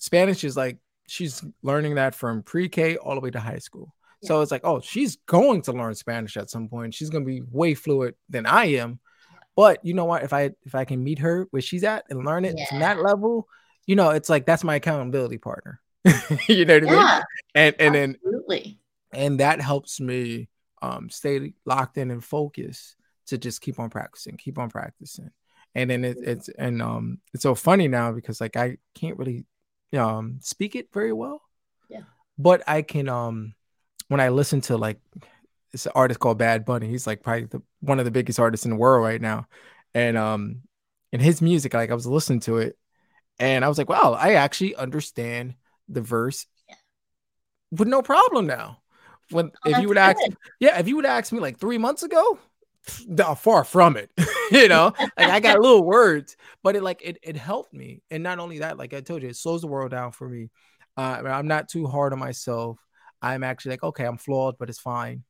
Spanish 0.02 0.42
is 0.42 0.56
like 0.56 0.78
she's 1.06 1.44
learning 1.62 1.94
that 1.94 2.12
from 2.12 2.42
pre-K 2.42 2.96
all 2.96 3.14
the 3.14 3.20
way 3.20 3.30
to 3.30 3.38
high 3.38 3.58
school. 3.58 3.94
Yeah. 4.20 4.28
So 4.28 4.40
it's 4.40 4.50
like, 4.50 4.62
oh, 4.64 4.80
she's 4.80 5.16
going 5.26 5.62
to 5.62 5.72
learn 5.72 5.94
Spanish 5.94 6.36
at 6.36 6.50
some 6.50 6.68
point. 6.68 6.92
She's 6.92 7.08
going 7.08 7.24
to 7.24 7.28
be 7.28 7.40
way 7.48 7.74
fluent 7.74 8.16
than 8.28 8.44
I 8.44 8.64
am. 8.64 8.98
But 9.54 9.84
you 9.84 9.94
know 9.94 10.04
what? 10.04 10.24
If 10.24 10.32
I 10.32 10.50
if 10.64 10.74
I 10.74 10.84
can 10.84 11.04
meet 11.04 11.20
her 11.20 11.46
where 11.52 11.62
she's 11.62 11.84
at 11.84 12.04
and 12.10 12.24
learn 12.24 12.44
it 12.44 12.56
yeah. 12.58 12.68
from 12.68 12.80
that 12.80 13.00
level, 13.00 13.46
you 13.86 13.94
know, 13.94 14.10
it's 14.10 14.28
like 14.28 14.44
that's 14.44 14.64
my 14.64 14.74
accountability 14.74 15.38
partner. 15.38 15.80
you 16.48 16.64
know 16.64 16.80
what 16.80 16.84
yeah. 16.84 16.90
I 16.90 17.14
mean? 17.14 17.22
And 17.54 17.76
and 17.78 18.16
Absolutely. 18.16 18.80
then 19.12 19.22
and 19.22 19.40
that 19.40 19.60
helps 19.60 20.00
me 20.00 20.48
um 20.80 21.10
stay 21.10 21.52
locked 21.64 21.96
in 21.96 22.10
and 22.10 22.24
focused 22.24 22.96
to 23.26 23.38
just 23.38 23.60
keep 23.60 23.78
on 23.78 23.88
practicing, 23.88 24.36
keep 24.36 24.58
on 24.58 24.68
practicing. 24.68 25.30
And 25.76 25.90
then 25.90 26.04
it, 26.04 26.16
it's 26.20 26.48
and 26.48 26.82
um 26.82 27.18
it's 27.32 27.44
so 27.44 27.54
funny 27.54 27.86
now 27.86 28.10
because 28.10 28.40
like 28.40 28.56
I 28.56 28.78
can't 28.96 29.16
really 29.16 29.44
um 29.98 30.38
speak 30.40 30.76
it 30.76 30.88
very 30.92 31.12
well. 31.12 31.42
Yeah. 31.88 32.02
But 32.38 32.62
I 32.66 32.82
can 32.82 33.08
um 33.08 33.54
when 34.08 34.20
I 34.20 34.28
listen 34.30 34.60
to 34.62 34.76
like 34.76 34.98
this 35.72 35.86
artist 35.86 36.20
called 36.20 36.38
Bad 36.38 36.64
Bunny, 36.64 36.88
he's 36.88 37.06
like 37.06 37.22
probably 37.22 37.44
the, 37.44 37.62
one 37.80 37.98
of 37.98 38.04
the 38.04 38.10
biggest 38.10 38.38
artists 38.38 38.66
in 38.66 38.70
the 38.70 38.76
world 38.76 39.04
right 39.04 39.20
now. 39.20 39.46
And 39.94 40.16
um 40.16 40.62
and 41.12 41.20
his 41.20 41.42
music, 41.42 41.74
like 41.74 41.90
I 41.90 41.94
was 41.94 42.06
listening 42.06 42.40
to 42.40 42.58
it 42.58 42.76
and 43.38 43.64
I 43.64 43.68
was 43.68 43.78
like, 43.78 43.88
wow, 43.88 44.16
I 44.18 44.34
actually 44.34 44.74
understand 44.76 45.54
the 45.88 46.00
verse 46.00 46.46
yeah. 46.68 46.76
with 47.70 47.88
no 47.88 48.02
problem 48.02 48.46
now. 48.46 48.78
When 49.30 49.50
oh, 49.64 49.70
if 49.70 49.78
you 49.78 49.88
would 49.88 49.98
ask, 49.98 50.18
yeah, 50.60 50.78
if 50.78 50.88
you 50.88 50.96
would 50.96 51.06
ask 51.06 51.32
me 51.32 51.40
like 51.40 51.58
three 51.58 51.78
months 51.78 52.02
ago, 52.02 52.38
far 53.36 53.64
from 53.64 53.96
it 53.96 54.10
you 54.50 54.68
know? 54.68 54.92
Like 54.98 55.30
i 55.30 55.40
got 55.40 55.58
little 55.60 55.84
words 55.84 56.36
but 56.62 56.76
it 56.76 56.82
like 56.82 57.00
it, 57.02 57.18
it 57.22 57.36
helped 57.36 57.72
me. 57.72 58.02
And 58.10 58.22
not 58.22 58.38
only 58.38 58.58
that 58.58 58.78
like 58.78 58.94
i 58.94 59.00
told 59.00 59.22
you 59.22 59.28
it 59.28 59.36
slows 59.36 59.62
the 59.62 59.68
world 59.68 59.90
down 59.90 60.12
for 60.12 60.28
me. 60.28 60.50
Uh, 60.96 61.22
i'm 61.24 61.46
not 61.46 61.68
too 61.68 61.86
hard 61.86 62.12
on 62.12 62.18
myself. 62.18 62.78
I'm 63.20 63.44
actually 63.44 63.72
like 63.72 63.84
okay 63.84 64.04
i'm 64.04 64.18
flawed 64.18 64.56
but 64.58 64.68
it's 64.68 64.78
fine. 64.78 65.24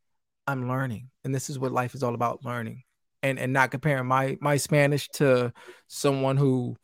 I'm 0.46 0.68
learning. 0.68 1.10
And 1.24 1.34
this 1.34 1.50
is 1.50 1.58
what 1.58 1.72
life 1.72 1.94
is 1.94 2.02
all 2.02 2.14
about 2.14 2.44
learning. 2.44 2.82
And 3.22 3.38
and 3.38 3.52
not 3.52 3.70
comparing 3.70 4.06
my 4.06 4.36
my 4.40 4.56
spanish 4.56 5.08
to 5.14 5.52
someone 5.86 6.36
who 6.36 6.76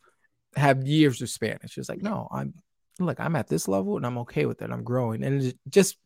have 0.55 0.87
years 0.87 1.21
of 1.21 1.29
spanish. 1.29 1.77
It's 1.77 1.89
like 1.89 2.01
no 2.01 2.27
i'm 2.31 2.53
look 2.99 3.19
i'm 3.19 3.35
at 3.35 3.47
this 3.47 3.67
level 3.67 3.97
and 3.97 4.05
i'm 4.05 4.19
okay 4.19 4.45
with 4.45 4.61
it. 4.61 4.71
I'm 4.71 4.83
growing. 4.83 5.23
And 5.23 5.53
just 5.67 5.97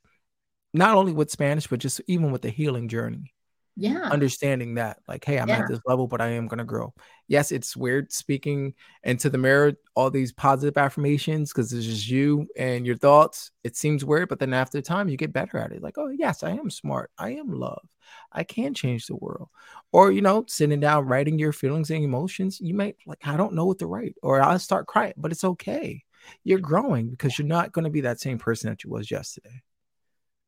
not 0.74 0.96
only 0.96 1.12
with 1.12 1.30
spanish 1.30 1.68
but 1.68 1.80
just 1.80 2.02
even 2.08 2.32
with 2.32 2.42
the 2.42 2.50
healing 2.50 2.88
journey 2.88 3.34
yeah. 3.76 4.10
understanding 4.10 4.76
that 4.76 4.98
like 5.08 5.26
hey 5.26 5.40
i'm 5.40 5.48
yeah. 5.48 5.60
at 5.60 5.68
this 5.68 5.80
level 5.86 6.08
but 6.08 6.22
i 6.22 6.28
am 6.28 6.48
going 6.48 6.60
to 6.60 6.64
grow. 6.64 6.94
Yes 7.28 7.52
it's 7.52 7.76
weird 7.76 8.12
speaking 8.12 8.74
into 9.04 9.30
the 9.30 9.38
mirror 9.38 9.74
all 9.96 10.12
these 10.12 10.32
positive 10.32 10.78
affirmations 10.78 11.52
because 11.52 11.74
it's 11.74 11.86
just 11.86 12.08
you 12.08 12.48
and 12.58 12.86
your 12.86 12.98
thoughts 12.98 13.52
it 13.64 13.76
seems 13.76 14.06
weird 14.06 14.30
but 14.30 14.40
then 14.40 14.54
after 14.54 14.82
time 14.82 15.10
you 15.10 15.18
get 15.18 15.34
better 15.34 15.58
at 15.58 15.72
it 15.72 15.82
like 15.82 15.98
oh 15.98 16.10
yes 16.10 16.44
i 16.44 16.52
am 16.52 16.70
smart 16.70 17.10
i 17.18 17.32
am 17.32 17.52
love 17.52 17.88
i 18.32 18.44
can 18.44 18.74
change 18.74 19.08
the 19.08 19.16
world. 19.16 19.50
Or 19.92 20.12
you 20.12 20.22
know 20.22 20.46
sitting 20.48 20.80
down 20.80 21.06
writing 21.06 21.40
your 21.40 21.54
feelings 21.54 21.90
and 21.90 22.04
emotions 22.04 22.60
you 22.60 22.74
might 22.74 22.98
like 23.08 23.26
i 23.26 23.38
don't 23.38 23.54
know 23.54 23.66
what 23.66 23.80
to 23.80 23.88
write 23.88 24.16
or 24.22 24.42
i'll 24.42 24.60
start 24.60 24.88
crying 24.88 25.14
but 25.18 25.32
it's 25.32 25.44
okay 25.44 26.04
you're 26.44 26.60
growing 26.60 27.10
because 27.10 27.38
you're 27.38 27.48
not 27.48 27.72
going 27.72 27.84
to 27.84 27.92
be 27.92 28.02
that 28.02 28.20
same 28.20 28.38
person 28.38 28.70
that 28.70 28.84
you 28.84 28.90
was 28.90 29.12
yesterday. 29.12 29.62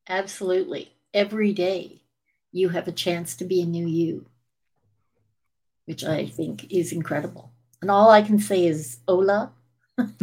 Absolutely 0.08 0.92
every 1.14 1.54
day 1.54 2.02
you 2.56 2.70
have 2.70 2.88
a 2.88 2.92
chance 2.92 3.36
to 3.36 3.44
be 3.44 3.62
a 3.62 3.66
new 3.66 3.86
you, 3.86 4.26
which 5.86 6.06
I 6.06 6.26
think 6.26 6.72
is 6.72 6.94
incredible. 6.94 7.52
And 7.82 7.92
all 7.92 8.10
I 8.10 8.22
can 8.22 8.40
say 8.40 8.66
is 8.66 9.00
hola. 9.06 9.52
and 9.98 10.14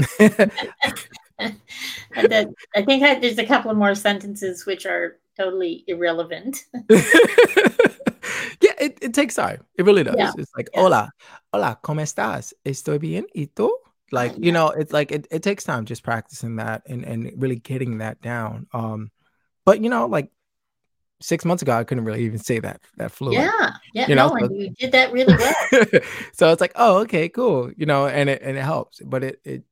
then 2.28 2.54
I 2.74 2.82
think 2.82 3.02
I, 3.02 3.18
there's 3.18 3.38
a 3.38 3.44
couple 3.44 3.70
of 3.70 3.76
more 3.76 3.94
sentences 3.94 4.64
which 4.64 4.86
are 4.86 5.18
totally 5.36 5.84
irrelevant. 5.86 6.64
yeah, 6.88 8.76
it, 8.80 8.98
it 9.02 9.12
takes 9.12 9.34
time. 9.34 9.62
It 9.76 9.84
really 9.84 10.02
does. 10.02 10.16
Yeah. 10.16 10.32
It's 10.38 10.52
like, 10.56 10.70
yeah. 10.72 10.80
hola, 10.80 11.10
hola, 11.52 11.78
¿cómo 11.84 12.00
estás? 12.00 12.54
Estoy 12.64 12.98
bien. 12.98 13.26
¿Y 13.34 13.48
tú? 13.54 13.70
Like, 14.10 14.32
you 14.38 14.52
know, 14.52 14.70
it's 14.70 14.92
like 14.92 15.12
it, 15.12 15.26
it 15.30 15.42
takes 15.42 15.64
time 15.64 15.84
just 15.84 16.02
practicing 16.02 16.56
that 16.56 16.82
and, 16.86 17.04
and 17.04 17.30
really 17.36 17.56
getting 17.56 17.98
that 17.98 18.22
down. 18.22 18.68
Um, 18.72 19.10
but 19.66 19.82
you 19.82 19.90
know, 19.90 20.06
like 20.06 20.30
six 21.22 21.44
months 21.44 21.62
ago, 21.62 21.72
I 21.72 21.84
couldn't 21.84 22.04
really 22.04 22.24
even 22.24 22.38
say 22.38 22.58
that 22.58 22.80
that 22.96 23.12
fluent. 23.12 23.44
Yeah, 23.44 23.70
yeah, 23.94 24.08
you 24.08 24.14
know, 24.14 24.28
no, 24.28 24.46
so, 24.46 24.52
you 24.52 24.70
did 24.70 24.92
that 24.92 25.12
really 25.12 25.34
well. 25.34 25.54
so 26.32 26.52
it's 26.52 26.60
like, 26.60 26.72
oh, 26.76 26.98
okay, 26.98 27.28
cool, 27.28 27.70
you 27.76 27.86
know, 27.86 28.06
and 28.06 28.28
it 28.28 28.42
and 28.42 28.56
it 28.56 28.62
helps, 28.62 29.00
but 29.04 29.24
it 29.24 29.40
it 29.44 29.64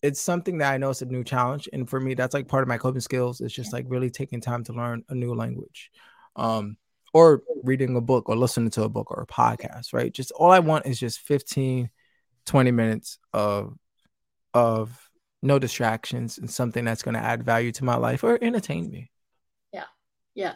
it's 0.00 0.20
something 0.20 0.58
that 0.58 0.72
I 0.72 0.78
know 0.78 0.90
is 0.90 1.02
a 1.02 1.06
new 1.06 1.24
challenge, 1.24 1.68
and 1.72 1.88
for 1.88 2.00
me, 2.00 2.14
that's 2.14 2.34
like 2.34 2.48
part 2.48 2.62
of 2.62 2.68
my 2.68 2.78
coping 2.78 3.00
skills. 3.00 3.40
It's 3.40 3.54
just 3.54 3.72
like 3.72 3.84
really 3.88 4.10
taking 4.10 4.40
time 4.40 4.64
to 4.64 4.72
learn 4.72 5.04
a 5.08 5.14
new 5.14 5.34
language, 5.34 5.90
um, 6.36 6.76
or 7.12 7.42
reading 7.64 7.96
a 7.96 8.00
book, 8.00 8.28
or 8.28 8.36
listening 8.36 8.70
to 8.70 8.84
a 8.84 8.88
book, 8.88 9.10
or 9.10 9.22
a 9.22 9.26
podcast. 9.26 9.92
Right? 9.92 10.12
Just 10.12 10.32
all 10.32 10.50
I 10.50 10.60
want 10.60 10.86
is 10.86 11.00
just 11.00 11.20
15, 11.20 11.90
20 12.46 12.70
minutes 12.70 13.18
of 13.32 13.76
of 14.54 15.10
no 15.42 15.58
distractions 15.58 16.38
and 16.38 16.50
something 16.50 16.84
that's 16.84 17.02
going 17.02 17.14
to 17.14 17.20
add 17.20 17.44
value 17.44 17.70
to 17.70 17.84
my 17.84 17.94
life 17.96 18.24
or 18.24 18.38
entertain 18.42 18.90
me. 18.90 19.10
Yeah, 19.72 19.84
yeah 20.34 20.54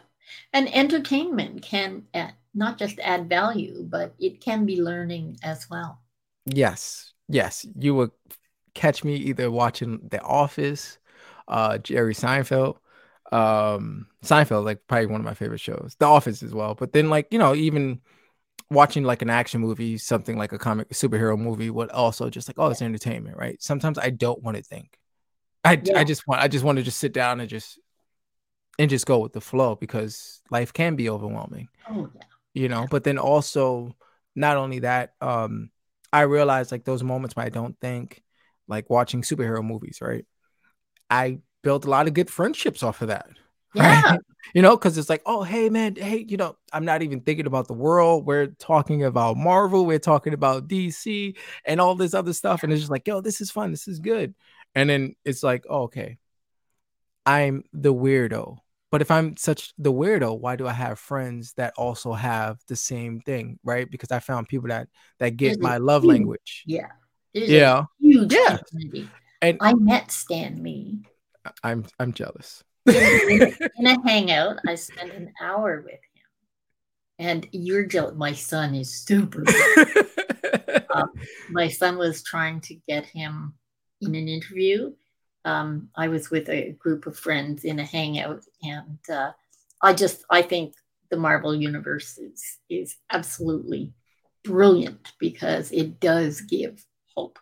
and 0.51 0.73
entertainment 0.73 1.61
can 1.61 2.03
add, 2.13 2.33
not 2.53 2.77
just 2.77 2.99
add 2.99 3.29
value, 3.29 3.85
but 3.89 4.13
it 4.19 4.41
can 4.41 4.65
be 4.65 4.81
learning 4.81 5.37
as 5.43 5.69
well. 5.69 5.99
Yes, 6.45 7.13
yes, 7.27 7.65
you 7.79 7.95
would 7.95 8.11
catch 8.73 9.03
me 9.03 9.15
either 9.15 9.49
watching 9.49 9.99
The 10.09 10.21
Office, 10.21 10.97
uh, 11.47 11.77
Jerry 11.77 12.13
Seinfeld, 12.13 12.77
um, 13.31 14.07
Seinfeld, 14.23 14.65
like 14.65 14.85
probably 14.87 15.07
one 15.07 15.21
of 15.21 15.25
my 15.25 15.33
favorite 15.33 15.61
shows. 15.61 15.95
The 15.99 16.05
Office 16.05 16.43
as 16.43 16.53
well, 16.53 16.75
but 16.75 16.93
then 16.93 17.09
like 17.09 17.27
you 17.31 17.39
know 17.39 17.55
even 17.55 18.01
watching 18.69 19.03
like 19.03 19.21
an 19.21 19.29
action 19.29 19.61
movie, 19.61 19.97
something 19.97 20.37
like 20.37 20.51
a 20.51 20.57
comic 20.57 20.89
superhero 20.89 21.37
movie, 21.37 21.69
would 21.69 21.89
also 21.91 22.29
just 22.29 22.47
like 22.47 22.59
oh 22.59 22.67
it's 22.67 22.81
entertainment, 22.81 23.37
right? 23.37 23.61
Sometimes 23.61 23.97
I 23.97 24.09
don't 24.09 24.41
want 24.43 24.57
to 24.57 24.63
think. 24.63 24.97
I 25.63 25.81
yeah. 25.83 25.99
I 25.99 26.03
just 26.03 26.27
want 26.27 26.41
I 26.41 26.47
just 26.47 26.65
want 26.65 26.77
to 26.77 26.83
just 26.83 26.99
sit 26.99 27.13
down 27.13 27.39
and 27.39 27.49
just 27.49 27.79
and 28.79 28.89
just 28.89 29.05
go 29.05 29.19
with 29.19 29.33
the 29.33 29.41
flow 29.41 29.75
because 29.75 30.41
life 30.49 30.73
can 30.73 30.95
be 30.95 31.09
overwhelming. 31.09 31.67
Oh 31.89 32.09
yeah. 32.15 32.21
You 32.53 32.69
know, 32.69 32.87
but 32.89 33.03
then 33.03 33.17
also 33.17 33.95
not 34.35 34.57
only 34.57 34.79
that, 34.79 35.13
um, 35.21 35.69
I 36.11 36.21
realize 36.21 36.71
like 36.71 36.83
those 36.83 37.03
moments 37.03 37.35
where 37.35 37.45
I 37.45 37.49
don't 37.49 37.79
think, 37.79 38.21
like 38.67 38.89
watching 38.89 39.21
superhero 39.21 39.63
movies, 39.63 39.99
right? 40.01 40.25
I 41.09 41.39
built 41.63 41.85
a 41.85 41.89
lot 41.89 42.07
of 42.07 42.13
good 42.13 42.29
friendships 42.29 42.83
off 42.83 43.01
of 43.01 43.09
that. 43.09 43.27
Yeah. 43.75 44.01
Right? 44.03 44.19
You 44.53 44.61
know, 44.61 44.77
because 44.77 44.99
it's 44.99 45.09
like, 45.09 45.23
oh, 45.25 45.41
hey, 45.41 45.67
man, 45.67 45.95
hey, 45.95 46.23
you 46.29 46.37
know, 46.37 46.57
I'm 46.71 46.85
not 46.85 47.01
even 47.01 47.21
thinking 47.21 47.47
about 47.47 47.67
the 47.67 47.73
world. 47.73 48.23
We're 48.23 48.47
talking 48.59 49.03
about 49.03 49.35
Marvel, 49.35 49.83
we're 49.83 49.97
talking 49.97 50.33
about 50.33 50.67
DC 50.67 51.35
and 51.65 51.81
all 51.81 51.95
this 51.95 52.13
other 52.13 52.33
stuff. 52.33 52.61
And 52.61 52.71
it's 52.71 52.81
just 52.81 52.91
like, 52.91 53.07
yo, 53.07 53.19
this 53.19 53.41
is 53.41 53.49
fun. 53.49 53.71
This 53.71 53.87
is 53.87 53.99
good. 53.99 54.35
And 54.75 54.87
then 54.87 55.15
it's 55.25 55.41
like, 55.41 55.65
oh, 55.67 55.83
okay, 55.83 56.19
I'm 57.25 57.63
the 57.73 57.91
weirdo. 57.91 58.59
But 58.93 59.01
if 59.01 59.09
I'm 59.09 59.35
such 59.37 59.73
the 59.79 59.91
weirdo, 59.91 60.39
why 60.39 60.55
do 60.55 60.67
I 60.67 60.71
have 60.71 60.99
friends 60.99 61.53
that 61.53 61.73
also 61.79 62.13
have 62.13 62.59
the 62.67 62.75
same 62.75 63.21
thing, 63.21 63.57
right? 63.63 63.89
Because 63.89 64.11
I 64.11 64.19
found 64.19 64.47
people 64.47 64.69
that 64.69 64.87
that 65.17 65.35
get 65.35 65.59
my 65.59 65.77
love 65.77 66.03
huge, 66.03 66.11
language. 66.11 66.63
Yeah. 66.67 66.89
yeah. 67.33 67.85
huge 67.99 68.31
yeah. 68.31 68.59
Community. 68.69 69.09
And 69.41 69.57
I 69.61 69.73
met 69.73 70.11
Stan 70.11 70.61
Lee. 70.61 70.99
I'm 71.63 71.87
I'm 71.99 72.13
jealous. 72.13 72.63
in, 72.85 73.55
in 73.77 73.87
a 73.87 73.97
hangout, 74.07 74.59
I 74.67 74.75
spent 74.75 75.11
an 75.11 75.33
hour 75.41 75.81
with 75.83 75.93
him, 75.93 76.27
and 77.17 77.47
you're 77.51 77.87
jealous. 77.87 78.13
My 78.15 78.33
son 78.33 78.75
is 78.75 78.93
super. 78.93 79.43
um, 80.93 81.11
my 81.49 81.67
son 81.67 81.97
was 81.97 82.21
trying 82.21 82.61
to 82.61 82.75
get 82.87 83.07
him 83.07 83.55
in 84.01 84.13
an 84.13 84.27
interview. 84.27 84.93
Um, 85.45 85.89
I 85.95 86.07
was 86.07 86.29
with 86.29 86.49
a 86.49 86.71
group 86.71 87.05
of 87.05 87.17
friends 87.17 87.63
in 87.63 87.79
a 87.79 87.85
hangout, 87.85 88.43
and 88.61 88.99
uh, 89.11 89.31
I 89.81 89.93
just 89.93 90.23
I 90.29 90.41
think 90.41 90.75
the 91.09 91.17
Marvel 91.17 91.53
universe 91.53 92.17
is 92.17 92.59
is 92.69 92.95
absolutely 93.11 93.93
brilliant 94.43 95.13
because 95.19 95.71
it 95.71 95.99
does 95.99 96.41
give 96.41 96.85
hope. 97.15 97.39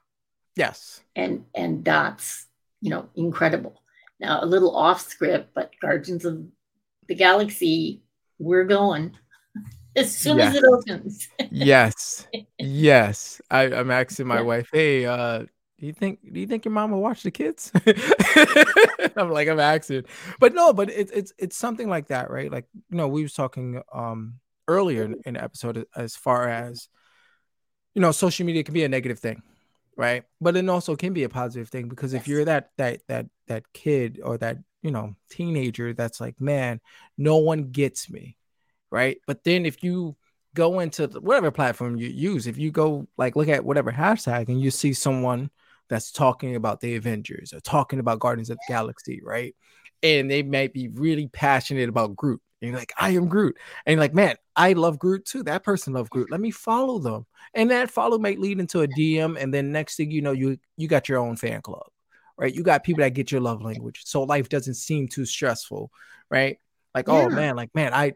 Yes, 0.55 1.01
and 1.15 1.45
and 1.55 1.85
that's 1.85 2.47
you 2.81 2.89
know 2.89 3.09
incredible. 3.15 3.81
Now 4.19 4.43
a 4.43 4.45
little 4.45 4.75
off 4.75 5.01
script, 5.01 5.51
but 5.53 5.71
Guardians 5.81 6.25
of 6.25 6.43
the 7.07 7.15
Galaxy, 7.15 8.01
we're 8.39 8.65
going 8.65 9.17
as 9.95 10.15
soon 10.15 10.37
yes. 10.37 10.55
as 10.55 10.63
it 10.63 10.63
opens. 10.65 11.27
yes, 11.51 12.27
yes. 12.57 13.41
I, 13.49 13.63
am 13.63 13.91
asking 13.91 14.27
my 14.27 14.37
yeah. 14.37 14.41
wife, 14.41 14.69
hey, 14.71 15.05
uh, 15.05 15.45
do 15.82 15.88
you 15.88 15.93
think 15.93 16.19
do 16.32 16.39
you 16.39 16.45
think 16.45 16.63
your 16.63 16.71
mom 16.71 16.91
will 16.91 17.01
watch 17.01 17.23
the 17.23 17.32
kids? 17.32 17.71
I'm 19.17 19.32
like, 19.32 19.47
I'm 19.47 19.59
asking. 19.59 20.03
But 20.39 20.53
no, 20.53 20.73
but 20.73 20.91
it's 20.91 21.11
it's 21.11 21.34
it's 21.39 21.57
something 21.57 21.89
like 21.89 22.09
that, 22.09 22.29
right? 22.29 22.51
Like, 22.51 22.67
you 22.91 22.97
know, 22.97 23.07
we 23.07 23.23
was 23.23 23.34
talking 23.34 23.82
um 23.91 24.36
earlier 24.67 25.03
in, 25.05 25.15
in 25.25 25.34
the 25.34 25.43
episode 25.43 25.88
as 25.95 26.15
far 26.15 26.47
as 26.47 26.88
you 27.95 28.01
know, 28.01 28.11
social 28.11 28.45
media 28.45 28.63
can 28.63 28.75
be 28.75 28.84
a 28.84 28.89
negative 28.89 29.17
thing, 29.17 29.41
right? 29.97 30.23
But 30.39 30.55
it 30.55 30.69
also 30.69 30.95
can 30.95 31.13
be 31.13 31.23
a 31.23 31.29
positive 31.29 31.69
thing 31.69 31.89
because 31.89 32.13
yes. 32.13 32.21
if 32.21 32.27
you're 32.27 32.45
that 32.45 32.69
that 32.77 33.01
that 33.07 33.25
that 33.47 33.63
kid 33.73 34.19
or 34.23 34.38
that 34.38 34.59
you 34.84 34.91
know 34.91 35.15
teenager 35.32 35.95
that's 35.95 36.21
like, 36.21 36.39
man, 36.39 36.79
no 37.17 37.38
one 37.38 37.71
gets 37.71 38.07
me, 38.07 38.38
right? 38.91 39.17
But 39.25 39.43
then 39.43 39.65
if 39.65 39.84
you 39.84 40.15
go 40.53 40.79
into 40.79 41.07
the, 41.07 41.19
whatever 41.21 41.49
platform 41.49 41.97
you 41.97 42.07
use, 42.07 42.45
if 42.45 42.59
you 42.59 42.69
go 42.69 43.07
like 43.17 43.36
look 43.36 43.47
at 43.47 43.65
whatever 43.65 43.91
hashtag 43.91 44.47
and 44.49 44.61
you 44.61 44.69
see 44.69 44.93
someone 44.93 45.49
that's 45.91 46.09
talking 46.09 46.55
about 46.55 46.79
the 46.79 46.95
Avengers 46.95 47.51
or 47.53 47.59
talking 47.59 47.99
about 47.99 48.21
Guardians 48.21 48.49
of 48.49 48.57
the 48.57 48.73
Galaxy, 48.73 49.21
right? 49.21 49.53
And 50.01 50.31
they 50.31 50.41
might 50.41 50.73
be 50.73 50.87
really 50.87 51.27
passionate 51.27 51.89
about 51.89 52.15
Groot. 52.15 52.41
And 52.61 52.71
you're 52.71 52.79
like, 52.79 52.93
I 52.97 53.09
am 53.09 53.27
Groot. 53.27 53.57
And 53.85 53.99
like, 53.99 54.13
man, 54.13 54.37
I 54.55 54.71
love 54.71 54.97
Groot 54.97 55.25
too. 55.25 55.43
That 55.43 55.63
person 55.63 55.91
loves 55.91 56.07
Groot. 56.07 56.31
Let 56.31 56.39
me 56.39 56.49
follow 56.49 56.97
them. 56.97 57.25
And 57.53 57.69
that 57.71 57.91
follow 57.91 58.17
might 58.17 58.39
lead 58.39 58.61
into 58.61 58.81
a 58.81 58.87
DM. 58.87 59.37
And 59.37 59.53
then 59.53 59.73
next 59.73 59.97
thing 59.97 60.11
you 60.11 60.21
know, 60.21 60.31
you 60.31 60.57
you 60.77 60.87
got 60.87 61.09
your 61.09 61.19
own 61.19 61.35
fan 61.35 61.61
club, 61.61 61.87
right? 62.37 62.55
You 62.55 62.63
got 62.63 62.85
people 62.85 63.03
that 63.03 63.13
get 63.13 63.29
your 63.29 63.41
love 63.41 63.61
language. 63.61 64.03
So 64.05 64.23
life 64.23 64.47
doesn't 64.47 64.75
seem 64.75 65.09
too 65.09 65.25
stressful, 65.25 65.91
right? 66.29 66.57
Like, 66.95 67.09
oh, 67.09 67.19
yeah. 67.19 67.25
oh 67.25 67.29
man, 67.29 67.55
like 67.57 67.75
man, 67.75 67.93
I 67.93 68.13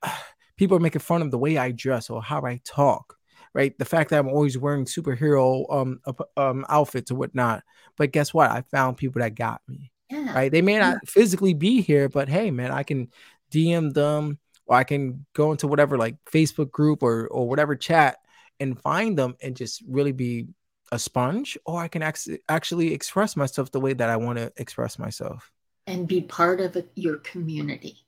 people 0.56 0.76
are 0.76 0.80
making 0.80 1.00
fun 1.00 1.22
of 1.22 1.32
the 1.32 1.38
way 1.38 1.58
I 1.58 1.72
dress 1.72 2.08
or 2.08 2.22
how 2.22 2.42
I 2.42 2.60
talk 2.64 3.16
right? 3.56 3.76
The 3.78 3.86
fact 3.86 4.10
that 4.10 4.18
I'm 4.18 4.28
always 4.28 4.58
wearing 4.58 4.84
superhero 4.84 5.64
um 5.72 6.00
um 6.36 6.66
outfits 6.68 7.10
or 7.10 7.14
whatnot. 7.14 7.62
But 7.96 8.12
guess 8.12 8.34
what? 8.34 8.50
I 8.50 8.60
found 8.70 8.98
people 8.98 9.22
that 9.22 9.34
got 9.34 9.62
me. 9.66 9.90
Yeah. 10.10 10.34
Right? 10.34 10.52
They 10.52 10.60
may 10.60 10.78
not 10.78 10.98
yeah. 11.02 11.10
physically 11.10 11.54
be 11.54 11.80
here, 11.80 12.10
but 12.10 12.28
hey, 12.28 12.50
man, 12.50 12.70
I 12.70 12.82
can 12.82 13.08
DM 13.50 13.94
them 13.94 14.38
or 14.66 14.76
I 14.76 14.84
can 14.84 15.24
go 15.32 15.52
into 15.52 15.68
whatever 15.68 15.96
like 15.96 16.16
Facebook 16.30 16.70
group 16.70 17.02
or 17.02 17.28
or 17.28 17.48
whatever 17.48 17.74
chat 17.74 18.18
and 18.60 18.78
find 18.78 19.16
them 19.18 19.36
and 19.40 19.56
just 19.56 19.82
really 19.88 20.12
be 20.12 20.48
a 20.92 20.98
sponge 20.98 21.56
or 21.64 21.80
I 21.80 21.88
can 21.88 22.02
actually 22.02 22.40
actually 22.46 22.92
express 22.92 23.36
myself 23.36 23.72
the 23.72 23.80
way 23.80 23.94
that 23.94 24.10
I 24.10 24.18
want 24.18 24.38
to 24.38 24.52
express 24.58 24.98
myself 24.98 25.50
and 25.86 26.06
be 26.06 26.20
part 26.20 26.60
of 26.60 26.76
a, 26.76 26.84
your 26.94 27.16
community. 27.16 28.04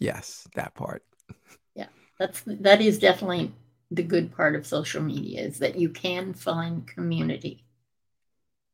Yes, 0.00 0.48
that 0.54 0.74
part. 0.74 1.04
Yeah. 1.74 1.88
That's 2.18 2.42
that 2.46 2.80
is 2.80 2.98
definitely 2.98 3.52
the 3.94 4.02
good 4.02 4.34
part 4.34 4.54
of 4.54 4.66
social 4.66 5.02
media 5.02 5.42
is 5.42 5.58
that 5.58 5.78
you 5.78 5.90
can 5.90 6.32
find 6.32 6.86
community. 6.86 7.64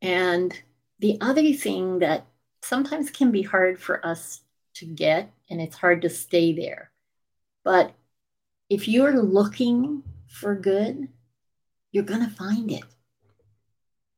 And 0.01 0.57
the 1.01 1.19
other 1.21 1.53
thing 1.53 1.99
that 2.01 2.27
sometimes 2.62 3.11
can 3.11 3.33
be 3.33 3.43
hard 3.43 3.81
for 3.81 4.05
us 4.07 4.43
to 4.75 4.87
get, 4.87 5.33
and 5.51 5.61
it's 5.61 5.77
hard 5.77 6.03
to 6.03 6.11
stay 6.11 6.53
there. 6.53 6.93
But 7.64 7.95
if 8.71 8.87
you're 8.87 9.21
looking 9.21 10.05
for 10.29 10.55
good, 10.55 11.09
you're 11.91 12.05
going 12.05 12.25
to 12.25 12.35
find 12.35 12.71
it. 12.71 12.85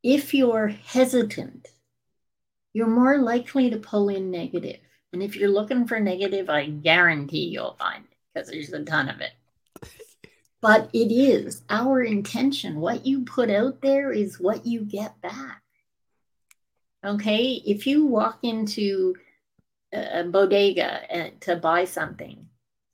If 0.03 0.33
you're 0.33 0.67
hesitant, 0.67 1.67
you're 2.73 2.87
more 2.87 3.17
likely 3.17 3.69
to 3.71 3.77
pull 3.77 4.09
in 4.09 4.29
negative. 4.29 4.79
And 5.13 5.23
if 5.23 5.35
you're 5.35 5.49
looking 5.49 5.87
for 5.87 5.99
negative, 5.99 6.49
I 6.49 6.67
guarantee 6.67 7.47
you'll 7.47 7.75
find 7.79 8.03
it 8.03 8.17
because 8.33 8.49
there's 8.49 8.71
a 8.71 8.83
ton 8.83 9.09
of 9.09 9.19
it 9.19 9.31
but 10.61 10.89
it 10.93 11.11
is 11.11 11.63
our 11.69 12.01
intention. 12.01 12.79
What 12.79 13.05
you 13.05 13.25
put 13.25 13.49
out 13.49 13.81
there 13.81 14.11
is 14.11 14.39
what 14.39 14.65
you 14.65 14.81
get 14.81 15.19
back. 15.21 15.61
Okay, 17.03 17.61
if 17.65 17.87
you 17.87 18.05
walk 18.05 18.39
into 18.43 19.15
a 19.91 20.23
bodega 20.23 21.01
uh, 21.13 21.29
to 21.41 21.55
buy 21.55 21.83
something 21.83 22.47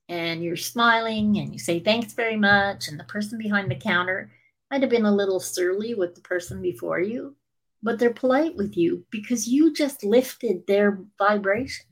and 0.10 0.42
you're 0.42 0.56
smiling 0.56 1.38
and 1.38 1.52
you 1.52 1.60
say 1.60 1.80
thanks 1.80 2.14
very 2.14 2.38
much, 2.38 2.88
and 2.88 2.98
the 2.98 3.04
person 3.04 3.38
behind 3.38 3.70
the 3.70 3.76
counter 3.76 4.32
might 4.72 4.82
have 4.82 4.90
been 4.90 5.06
a 5.06 5.14
little 5.14 5.42
surly 5.42 5.94
with 5.94 6.16
the 6.16 6.22
person 6.22 6.62
before 6.62 7.02
you, 7.02 7.36
but 7.84 8.00
they're 8.00 8.14
polite 8.14 8.56
with 8.56 8.78
you 8.78 9.06
because 9.12 9.48
you 9.48 9.74
just 9.74 10.04
lifted 10.04 10.66
their 10.68 11.00
vibration. 11.18 11.86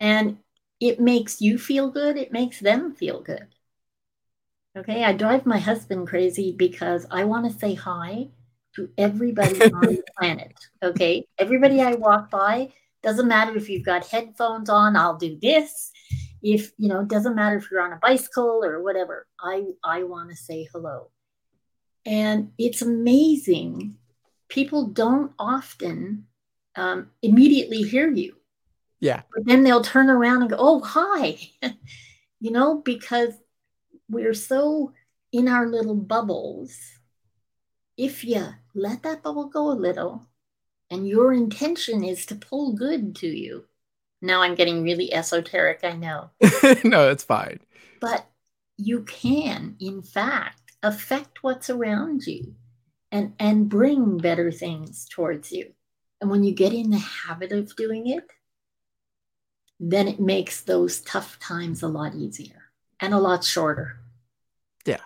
And 0.00 0.38
it 0.80 0.98
makes 0.98 1.40
you 1.40 1.58
feel 1.58 1.90
good, 1.90 2.16
it 2.16 2.32
makes 2.32 2.58
them 2.58 2.94
feel 2.94 3.20
good. 3.22 3.53
Okay, 4.76 5.04
I 5.04 5.12
drive 5.12 5.46
my 5.46 5.58
husband 5.58 6.08
crazy 6.08 6.50
because 6.50 7.06
I 7.08 7.22
want 7.24 7.50
to 7.50 7.58
say 7.58 7.74
hi 7.74 8.26
to 8.74 8.90
everybody 8.98 9.62
on 9.72 9.80
the 9.82 10.02
planet. 10.18 10.52
Okay, 10.82 11.28
everybody 11.38 11.80
I 11.80 11.94
walk 11.94 12.28
by 12.28 12.72
doesn't 13.00 13.28
matter 13.28 13.56
if 13.56 13.68
you've 13.68 13.84
got 13.84 14.04
headphones 14.04 14.68
on, 14.68 14.96
I'll 14.96 15.16
do 15.16 15.38
this. 15.40 15.92
If 16.42 16.72
you 16.76 16.88
know, 16.88 17.04
doesn't 17.04 17.36
matter 17.36 17.56
if 17.56 17.70
you're 17.70 17.82
on 17.82 17.92
a 17.92 18.00
bicycle 18.02 18.64
or 18.64 18.82
whatever. 18.82 19.28
I 19.40 19.64
I 19.84 20.02
want 20.02 20.30
to 20.30 20.36
say 20.36 20.68
hello, 20.72 21.10
and 22.04 22.50
it's 22.58 22.82
amazing. 22.82 23.96
People 24.48 24.88
don't 24.88 25.32
often 25.38 26.26
um, 26.74 27.10
immediately 27.22 27.82
hear 27.82 28.10
you. 28.10 28.34
Yeah, 28.98 29.22
but 29.32 29.46
then 29.46 29.62
they'll 29.62 29.82
turn 29.82 30.10
around 30.10 30.42
and 30.42 30.50
go, 30.50 30.56
"Oh, 30.58 30.80
hi," 30.80 31.38
you 32.40 32.50
know, 32.50 32.82
because 32.84 33.34
we're 34.08 34.34
so 34.34 34.92
in 35.32 35.48
our 35.48 35.66
little 35.66 35.94
bubbles. 35.96 36.78
If 37.96 38.24
you 38.24 38.46
let 38.74 39.02
that 39.02 39.22
bubble 39.22 39.48
go 39.48 39.70
a 39.70 39.72
little 39.72 40.28
and 40.90 41.08
your 41.08 41.32
intention 41.32 42.04
is 42.04 42.26
to 42.26 42.34
pull 42.34 42.74
good 42.74 43.16
to 43.16 43.26
you. 43.26 43.64
Now 44.20 44.42
I'm 44.42 44.54
getting 44.54 44.82
really 44.82 45.12
esoteric, 45.12 45.80
I 45.82 45.92
know. 45.92 46.30
no, 46.84 47.10
it's 47.10 47.24
fine. 47.24 47.60
But 48.00 48.26
you 48.76 49.02
can, 49.02 49.76
in 49.80 50.02
fact, 50.02 50.72
affect 50.82 51.42
what's 51.42 51.70
around 51.70 52.26
you 52.26 52.54
and, 53.12 53.34
and 53.38 53.68
bring 53.68 54.18
better 54.18 54.50
things 54.50 55.06
towards 55.08 55.52
you. 55.52 55.72
And 56.20 56.30
when 56.30 56.42
you 56.42 56.54
get 56.54 56.72
in 56.72 56.90
the 56.90 56.98
habit 56.98 57.52
of 57.52 57.76
doing 57.76 58.08
it, 58.08 58.26
then 59.78 60.08
it 60.08 60.20
makes 60.20 60.62
those 60.62 61.00
tough 61.00 61.38
times 61.38 61.82
a 61.82 61.88
lot 61.88 62.14
easier 62.14 62.63
and 63.00 63.14
a 63.14 63.18
lot 63.18 63.44
shorter. 63.44 63.98
Yeah. 64.86 65.00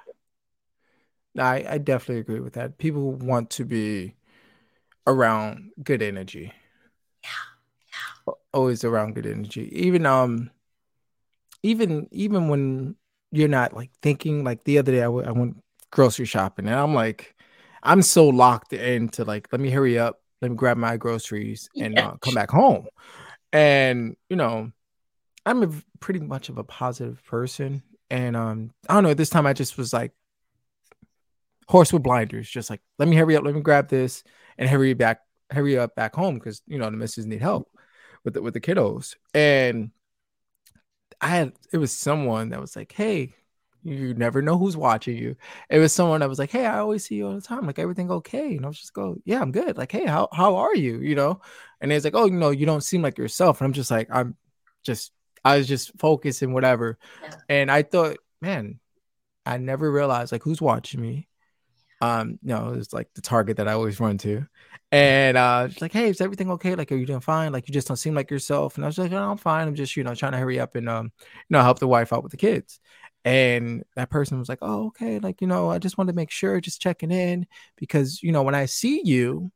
I, 1.38 1.64
I 1.68 1.78
definitely 1.78 2.20
agree 2.20 2.40
with 2.40 2.54
that. 2.54 2.78
People 2.78 3.12
want 3.12 3.50
to 3.50 3.64
be 3.64 4.16
around 5.06 5.70
good 5.82 6.02
energy. 6.02 6.52
Yeah. 7.22 7.30
Yeah. 8.26 8.32
Always 8.52 8.84
around 8.84 9.14
good 9.14 9.26
energy. 9.26 9.70
Even 9.72 10.06
um 10.06 10.50
even 11.62 12.08
even 12.10 12.48
when 12.48 12.96
you're 13.30 13.48
not 13.48 13.74
like 13.74 13.90
thinking 14.02 14.44
like 14.44 14.64
the 14.64 14.78
other 14.78 14.92
day 14.92 15.00
I, 15.00 15.04
w- 15.04 15.26
I 15.26 15.32
went 15.32 15.62
grocery 15.90 16.24
shopping 16.26 16.66
and 16.66 16.74
I'm 16.74 16.94
like 16.94 17.34
I'm 17.82 18.02
so 18.02 18.28
locked 18.28 18.72
into 18.72 19.24
like 19.24 19.48
let 19.52 19.60
me 19.60 19.70
hurry 19.70 19.98
up, 19.98 20.20
let 20.40 20.50
me 20.50 20.56
grab 20.56 20.76
my 20.76 20.96
groceries 20.96 21.68
and 21.78 21.96
yeah. 21.96 22.08
uh, 22.08 22.16
come 22.20 22.34
back 22.34 22.50
home. 22.50 22.86
And 23.52 24.16
you 24.28 24.36
know, 24.36 24.72
I'm 25.46 25.62
a 25.62 25.70
pretty 26.00 26.20
much 26.20 26.48
of 26.48 26.58
a 26.58 26.64
positive 26.64 27.24
person 27.24 27.82
and 28.10 28.36
um 28.36 28.70
I 28.88 28.94
don't 28.94 29.04
know, 29.04 29.14
this 29.14 29.30
time 29.30 29.46
I 29.46 29.52
just 29.52 29.76
was 29.76 29.92
like 29.92 30.12
horse 31.68 31.92
with 31.92 32.02
blinders, 32.02 32.48
just 32.48 32.70
like 32.70 32.80
let 32.98 33.08
me 33.08 33.16
hurry 33.16 33.36
up, 33.36 33.44
let 33.44 33.54
me 33.54 33.60
grab 33.60 33.88
this 33.88 34.24
and 34.56 34.68
hurry 34.68 34.94
back, 34.94 35.20
hurry 35.50 35.78
up 35.78 35.94
back 35.94 36.14
home 36.14 36.34
because 36.34 36.62
you 36.66 36.78
know 36.78 36.90
the 36.90 36.96
missus 36.96 37.26
need 37.26 37.42
help 37.42 37.70
with 38.24 38.34
the 38.34 38.42
with 38.42 38.54
the 38.54 38.60
kiddos. 38.60 39.16
And 39.34 39.90
I 41.20 41.28
had 41.28 41.52
it 41.72 41.78
was 41.78 41.92
someone 41.92 42.50
that 42.50 42.60
was 42.60 42.76
like, 42.76 42.92
Hey, 42.92 43.34
you 43.82 44.14
never 44.14 44.42
know 44.42 44.58
who's 44.58 44.76
watching 44.76 45.16
you. 45.16 45.36
It 45.70 45.78
was 45.78 45.92
someone 45.92 46.20
that 46.20 46.28
was 46.28 46.38
like, 46.38 46.50
Hey, 46.50 46.66
I 46.66 46.78
always 46.78 47.04
see 47.04 47.16
you 47.16 47.26
all 47.26 47.34
the 47.34 47.40
time. 47.40 47.66
Like 47.66 47.78
everything 47.78 48.10
okay? 48.10 48.56
And 48.56 48.64
I 48.64 48.68
was 48.68 48.80
just 48.80 48.94
go, 48.94 49.16
Yeah, 49.24 49.40
I'm 49.40 49.52
good. 49.52 49.76
Like, 49.76 49.92
hey, 49.92 50.06
how 50.06 50.28
how 50.32 50.56
are 50.56 50.74
you? 50.74 51.00
You 51.00 51.14
know? 51.14 51.40
And 51.80 51.92
it's 51.92 52.04
like, 52.04 52.14
Oh, 52.14 52.26
you 52.26 52.32
know, 52.32 52.50
you 52.50 52.66
don't 52.66 52.82
seem 52.82 53.02
like 53.02 53.18
yourself. 53.18 53.60
And 53.60 53.66
I'm 53.66 53.72
just 53.72 53.90
like, 53.90 54.08
I'm 54.10 54.36
just 54.84 55.12
I 55.44 55.58
was 55.58 55.68
just 55.68 55.98
focused 55.98 56.42
and 56.42 56.54
whatever. 56.54 56.98
Yeah. 57.22 57.34
And 57.48 57.70
I 57.70 57.82
thought, 57.82 58.18
man, 58.40 58.80
I 59.46 59.56
never 59.58 59.90
realized 59.90 60.32
like 60.32 60.42
who's 60.42 60.60
watching 60.60 61.00
me. 61.00 61.28
Um, 62.00 62.38
no, 62.42 62.74
it's 62.74 62.92
like 62.92 63.08
the 63.14 63.22
target 63.22 63.56
that 63.56 63.66
I 63.66 63.72
always 63.72 63.98
run 63.98 64.18
to. 64.18 64.46
And 64.92 65.36
uh 65.36 65.68
she's 65.68 65.82
like, 65.82 65.92
Hey, 65.92 66.08
is 66.08 66.20
everything 66.20 66.50
okay? 66.52 66.74
Like, 66.74 66.92
are 66.92 66.96
you 66.96 67.06
doing 67.06 67.20
fine? 67.20 67.52
Like 67.52 67.68
you 67.68 67.74
just 67.74 67.88
don't 67.88 67.96
seem 67.96 68.14
like 68.14 68.30
yourself. 68.30 68.76
And 68.76 68.84
I 68.84 68.88
was 68.88 68.98
like, 68.98 69.12
oh, 69.12 69.30
I'm 69.30 69.36
fine. 69.36 69.66
I'm 69.66 69.74
just, 69.74 69.96
you 69.96 70.04
know, 70.04 70.14
trying 70.14 70.32
to 70.32 70.38
hurry 70.38 70.60
up 70.60 70.76
and 70.76 70.88
um, 70.88 71.12
you 71.20 71.30
know, 71.50 71.62
help 71.62 71.78
the 71.78 71.88
wife 71.88 72.12
out 72.12 72.22
with 72.22 72.30
the 72.32 72.38
kids. 72.38 72.80
And 73.24 73.84
that 73.96 74.10
person 74.10 74.38
was 74.38 74.48
like, 74.48 74.60
Oh, 74.62 74.86
okay, 74.88 75.18
like, 75.18 75.40
you 75.40 75.46
know, 75.46 75.70
I 75.70 75.78
just 75.78 75.98
wanted 75.98 76.12
to 76.12 76.16
make 76.16 76.30
sure, 76.30 76.60
just 76.60 76.80
checking 76.80 77.10
in 77.10 77.46
because 77.76 78.22
you 78.22 78.32
know, 78.32 78.42
when 78.42 78.54
I 78.54 78.66
see 78.66 79.02
you, 79.04 79.50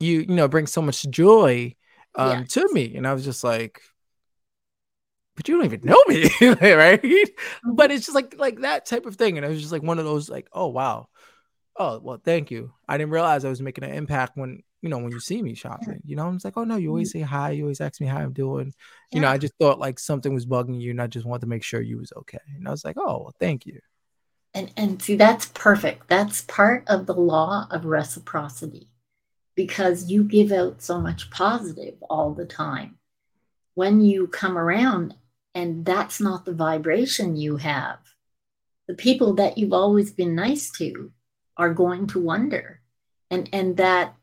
you, 0.00 0.20
you 0.20 0.34
know, 0.34 0.48
bring 0.48 0.66
so 0.66 0.82
much 0.82 1.08
joy 1.10 1.74
um 2.14 2.40
yes. 2.40 2.52
to 2.54 2.68
me. 2.72 2.96
And 2.96 3.06
I 3.06 3.14
was 3.14 3.24
just 3.24 3.44
like, 3.44 3.80
but 5.38 5.48
you 5.48 5.56
don't 5.56 5.64
even 5.64 5.80
know 5.84 6.02
me, 6.08 6.22
right? 6.40 7.00
Mm-hmm. 7.00 7.74
But 7.74 7.92
it's 7.92 8.06
just 8.06 8.14
like 8.14 8.34
like 8.36 8.60
that 8.62 8.86
type 8.86 9.06
of 9.06 9.16
thing. 9.16 9.38
And 9.38 9.46
it 9.46 9.48
was 9.48 9.60
just 9.60 9.72
like 9.72 9.84
one 9.84 9.98
of 9.98 10.04
those 10.04 10.28
like, 10.28 10.48
oh 10.52 10.66
wow, 10.66 11.08
oh 11.78 12.00
well 12.02 12.20
thank 12.22 12.50
you 12.50 12.72
i 12.88 12.98
didn't 12.98 13.12
realize 13.12 13.44
i 13.44 13.48
was 13.48 13.62
making 13.62 13.84
an 13.84 13.94
impact 13.94 14.36
when 14.36 14.62
you 14.82 14.88
know 14.88 14.98
when 14.98 15.12
you 15.12 15.20
see 15.20 15.40
me 15.40 15.54
shopping 15.54 16.00
you 16.04 16.16
know 16.16 16.26
i'm 16.26 16.34
just 16.34 16.44
like 16.44 16.56
oh 16.56 16.64
no 16.64 16.76
you 16.76 16.88
always 16.88 17.10
mm-hmm. 17.10 17.20
say 17.20 17.24
hi 17.24 17.50
you 17.50 17.62
always 17.62 17.80
ask 17.80 18.00
me 18.00 18.06
how 18.06 18.18
i'm 18.18 18.32
doing 18.32 18.66
you 18.66 18.72
yeah. 19.12 19.20
know 19.20 19.28
i 19.28 19.38
just 19.38 19.54
thought 19.60 19.78
like 19.78 19.98
something 19.98 20.34
was 20.34 20.46
bugging 20.46 20.80
you 20.80 20.90
and 20.90 21.00
i 21.00 21.06
just 21.06 21.26
wanted 21.26 21.40
to 21.40 21.46
make 21.46 21.62
sure 21.62 21.80
you 21.80 21.98
was 21.98 22.12
okay 22.16 22.38
and 22.56 22.66
i 22.66 22.70
was 22.70 22.84
like 22.84 22.96
oh 22.98 23.22
well, 23.22 23.34
thank 23.40 23.64
you 23.64 23.78
and 24.54 24.72
and 24.76 25.00
see 25.00 25.14
that's 25.14 25.46
perfect 25.46 26.08
that's 26.08 26.42
part 26.42 26.84
of 26.88 27.06
the 27.06 27.14
law 27.14 27.66
of 27.70 27.84
reciprocity 27.84 28.88
because 29.54 30.10
you 30.10 30.22
give 30.24 30.52
out 30.52 30.82
so 30.82 31.00
much 31.00 31.30
positive 31.30 31.94
all 32.08 32.32
the 32.34 32.46
time 32.46 32.96
when 33.74 34.00
you 34.00 34.26
come 34.26 34.58
around 34.58 35.14
and 35.58 35.84
that's 35.84 36.20
not 36.20 36.44
the 36.44 36.52
vibration 36.52 37.34
you 37.34 37.56
have. 37.56 37.98
The 38.86 38.94
people 38.94 39.34
that 39.34 39.58
you've 39.58 39.72
always 39.72 40.12
been 40.12 40.36
nice 40.36 40.70
to 40.78 41.10
are 41.56 41.74
going 41.74 42.06
to 42.08 42.20
wonder. 42.20 42.80
And 43.28 43.50
and 43.52 43.76
that 43.76 44.14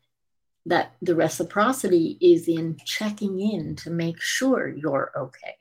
that 0.64 0.96
the 1.02 1.14
reciprocity 1.14 2.16
is 2.22 2.48
in 2.48 2.78
checking 2.86 3.38
in 3.38 3.76
to 3.76 3.90
make 3.90 4.18
sure 4.18 4.66
you're 4.66 5.12
okay. 5.14 5.56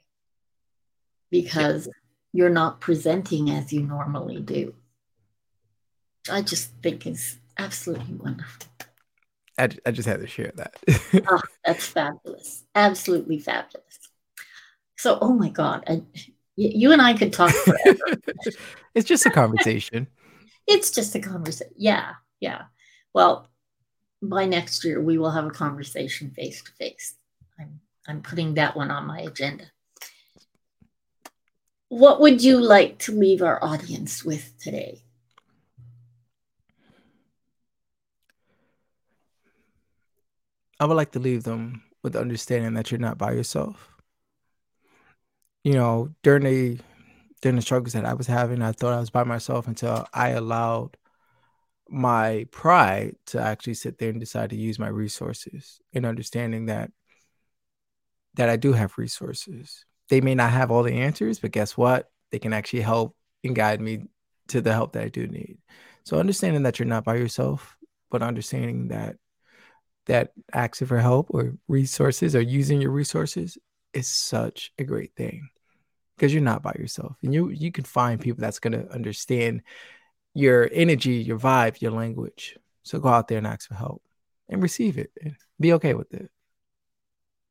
Because 1.30 1.90
you're 2.32 2.58
not 2.62 2.80
presenting 2.80 3.50
as 3.50 3.74
you 3.74 3.82
normally 3.84 4.40
do. 4.40 4.76
I 6.32 6.42
just 6.42 6.72
think 6.82 7.06
is 7.06 7.38
absolutely 7.58 8.16
wonderful. 8.16 8.68
I, 9.58 9.70
I 9.86 9.92
just 9.92 10.08
had 10.08 10.22
to 10.22 10.28
share 10.28 10.54
that. 10.56 10.78
Oh, 11.30 11.42
that's 11.66 11.88
fabulous. 11.88 12.64
Absolutely 12.74 13.40
fabulous 13.40 14.05
so 14.98 15.18
oh 15.22 15.34
my 15.34 15.50
god 15.50 15.84
I, 15.88 16.04
you 16.56 16.92
and 16.92 17.02
i 17.02 17.14
could 17.14 17.34
talk 17.34 17.52
forever 17.52 18.18
it's 18.96 19.08
just 19.08 19.26
a 19.26 19.30
conversation 19.30 20.08
it's 20.68 20.92
just 20.92 21.16
a 21.16 21.20
conversation. 21.20 21.74
Yeah, 21.78 22.14
yeah. 22.40 22.64
Well, 23.14 23.50
by 24.22 24.46
next 24.46 24.84
year 24.84 25.02
we 25.02 25.18
will 25.18 25.32
have 25.32 25.46
a 25.46 25.52
conversation 25.52 26.32
face 26.32 26.64
to 26.64 26.72
face. 26.74 27.16
I'm 27.60 27.80
I'm 28.08 28.22
putting 28.22 28.56
that 28.56 28.76
one 28.76 28.92
on 28.92 29.08
my 29.08 29.22
agenda. 29.22 29.66
What 31.90 32.20
would 32.20 32.44
you 32.44 32.60
like 32.60 33.00
to 33.00 33.12
leave 33.12 33.42
our 33.42 33.64
audience 33.64 34.24
with 34.26 34.58
today? 34.60 35.04
I 40.80 40.86
would 40.86 40.96
like 40.96 41.12
to 41.12 41.20
leave 41.20 41.44
them 41.44 41.84
with 42.04 42.14
the 42.14 42.20
understanding 42.20 42.74
that 42.74 42.92
you're 42.92 43.00
not 43.00 43.18
by 43.18 43.32
yourself. 43.32 43.95
You 45.66 45.74
know, 45.74 46.14
during 46.22 46.44
the 46.44 46.80
during 47.42 47.56
the 47.56 47.62
struggles 47.64 47.94
that 47.94 48.06
I 48.06 48.14
was 48.14 48.28
having, 48.28 48.62
I 48.62 48.72
thought 48.72 48.94
I 48.94 49.00
was 49.00 49.10
by 49.10 49.24
myself 49.24 49.68
until 49.68 50.06
I 50.14 50.30
allowed 50.30 50.96
my 51.90 52.46
pride 52.52 53.16
to 53.28 53.42
actually 53.42 53.74
sit 53.74 53.98
there 53.98 54.12
and 54.12 54.20
decide 54.20 54.52
to 54.52 54.56
use 54.56 54.78
my 54.78 54.90
resources 54.90 55.80
and 55.92 56.06
understanding 56.06 56.68
that 56.68 56.92
that 58.36 58.48
I 58.48 58.58
do 58.58 58.74
have 58.74 59.00
resources. 59.00 59.86
They 60.10 60.22
may 60.22 60.36
not 60.36 60.52
have 60.52 60.70
all 60.70 60.84
the 60.84 61.00
answers, 61.00 61.40
but 61.40 61.50
guess 61.50 61.76
what? 61.76 62.12
They 62.32 62.38
can 62.38 62.54
actually 62.54 62.82
help 62.82 63.16
and 63.44 63.56
guide 63.56 63.82
me 63.82 64.04
to 64.50 64.62
the 64.62 64.72
help 64.72 64.94
that 64.94 65.04
I 65.04 65.10
do 65.10 65.26
need. 65.26 65.58
So 66.04 66.20
understanding 66.20 66.62
that 66.62 66.78
you're 66.78 66.88
not 66.88 67.06
by 67.06 67.16
yourself, 67.16 67.76
but 68.12 68.22
understanding 68.22 68.90
that 68.90 69.16
that 70.06 70.32
asking 70.54 70.90
for 70.90 71.00
help 71.00 71.30
or 71.32 71.56
resources 71.68 72.36
or 72.36 72.42
using 72.42 72.82
your 72.82 72.92
resources 72.92 73.58
is 73.96 74.06
such 74.06 74.72
a 74.78 74.84
great 74.84 75.16
thing 75.16 75.50
because 76.16 76.34
you're 76.34 76.44
not 76.44 76.62
by 76.62 76.74
yourself 76.78 77.18
and 77.24 77.34
you 77.34 77.50
you 77.50 77.72
can 77.72 77.84
find 77.84 78.20
people 78.20 78.42
that's 78.42 78.60
going 78.60 78.74
to 78.74 78.92
understand 78.92 79.62
your 80.34 80.70
energy 80.72 81.16
your 81.16 81.40
vibe 81.40 81.82
your 81.82 81.92
language. 81.92 82.58
So 82.84 83.00
go 83.00 83.10
out 83.10 83.28
there 83.28 83.40
and 83.40 83.48
ask 83.48 83.68
for 83.68 83.76
help 83.76 84.04
and 84.50 84.62
receive 84.62 84.98
it 84.98 85.12
and 85.22 85.36
be 85.60 85.74
okay 85.74 85.94
with 85.94 86.14
it. 86.14 86.30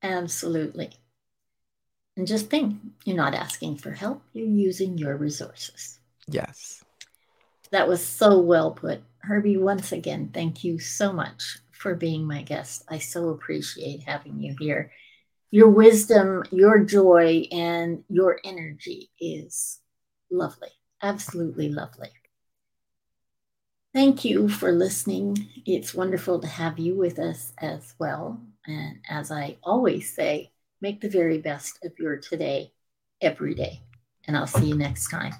Absolutely. 0.02 0.90
And 2.16 2.26
just 2.26 2.48
think 2.48 2.76
you're 3.04 3.16
not 3.16 3.34
asking 3.34 3.76
for 3.78 3.90
help 3.90 4.22
you're 4.32 4.46
using 4.46 4.98
your 4.98 5.16
resources. 5.16 5.98
Yes. 6.28 6.82
That 7.70 7.88
was 7.88 8.04
so 8.04 8.38
well 8.38 8.70
put. 8.70 9.02
Herbie 9.18 9.56
once 9.56 9.92
again 9.92 10.30
thank 10.32 10.64
you 10.64 10.78
so 10.78 11.12
much 11.12 11.58
for 11.72 11.94
being 11.94 12.24
my 12.24 12.42
guest. 12.42 12.84
I 12.88 12.98
so 12.98 13.30
appreciate 13.30 14.04
having 14.04 14.40
you 14.40 14.54
here 14.58 14.92
your 15.54 15.68
wisdom, 15.68 16.42
your 16.50 16.80
joy, 16.80 17.46
and 17.52 18.02
your 18.08 18.40
energy 18.42 19.08
is 19.20 19.78
lovely. 20.28 20.70
Absolutely 21.00 21.68
lovely. 21.68 22.08
Thank 23.94 24.24
you 24.24 24.48
for 24.48 24.72
listening. 24.72 25.48
It's 25.64 25.94
wonderful 25.94 26.40
to 26.40 26.48
have 26.48 26.80
you 26.80 26.96
with 26.96 27.20
us 27.20 27.52
as 27.58 27.94
well. 28.00 28.42
And 28.66 28.98
as 29.08 29.30
I 29.30 29.58
always 29.62 30.12
say, 30.12 30.50
make 30.80 31.00
the 31.00 31.08
very 31.08 31.38
best 31.38 31.78
of 31.84 31.92
your 32.00 32.16
today 32.16 32.72
every 33.20 33.54
day. 33.54 33.82
And 34.26 34.36
I'll 34.36 34.48
see 34.48 34.66
you 34.66 34.74
next 34.74 35.08
time. 35.08 35.34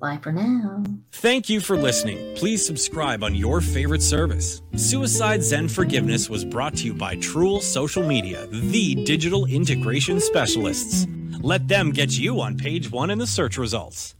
Bye 0.00 0.18
for 0.22 0.30
now. 0.30 0.84
Thank 1.10 1.48
you 1.48 1.60
for 1.60 1.76
listening. 1.76 2.36
Please 2.36 2.64
subscribe 2.64 3.24
on 3.24 3.34
your 3.34 3.60
favorite 3.60 4.02
service. 4.02 4.62
Suicide 4.76 5.42
Zen 5.42 5.68
Forgiveness 5.68 6.30
was 6.30 6.44
brought 6.44 6.76
to 6.76 6.84
you 6.84 6.94
by 6.94 7.16
Truel 7.16 7.60
Social 7.60 8.06
Media, 8.06 8.46
the 8.46 8.94
digital 9.04 9.46
integration 9.46 10.20
specialists. 10.20 11.06
Let 11.40 11.66
them 11.66 11.90
get 11.90 12.16
you 12.16 12.40
on 12.40 12.56
page 12.56 12.92
one 12.92 13.10
in 13.10 13.18
the 13.18 13.26
search 13.26 13.58
results. 13.58 14.14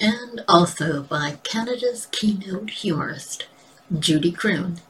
And 0.00 0.44
also 0.48 1.02
by 1.02 1.38
Canada's 1.42 2.06
keynote 2.12 2.70
humorist, 2.70 3.46
Judy 3.98 4.30
Croon, 4.30 4.80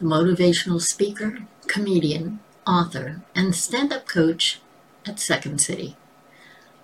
the 0.00 0.06
motivational 0.06 0.82
speaker, 0.82 1.38
comedian, 1.66 2.40
author, 2.66 3.22
and 3.34 3.54
stand 3.54 3.92
up 3.92 4.06
coach 4.06 4.60
at 5.06 5.18
Second 5.18 5.60
City. 5.62 5.96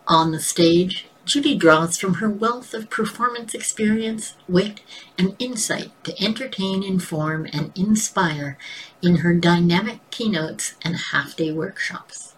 On 0.07 0.33
the 0.33 0.41
stage, 0.41 1.08
Judy 1.29 1.57
draws 1.57 1.99
from 1.99 2.15
her 2.15 2.31
wealth 2.31 2.73
of 2.73 2.89
performance 2.89 3.53
experience, 3.53 4.33
wit, 4.49 4.81
and 5.19 5.37
insight 5.39 5.93
to 6.05 6.25
entertain, 6.25 6.83
inform, 6.83 7.47
and 7.53 7.71
inspire 7.77 8.57
in 9.03 9.17
her 9.17 9.35
dynamic 9.35 10.01
keynotes 10.11 10.77
and 10.81 10.97
half 10.97 11.37
day 11.37 11.53
workshops. 11.53 12.35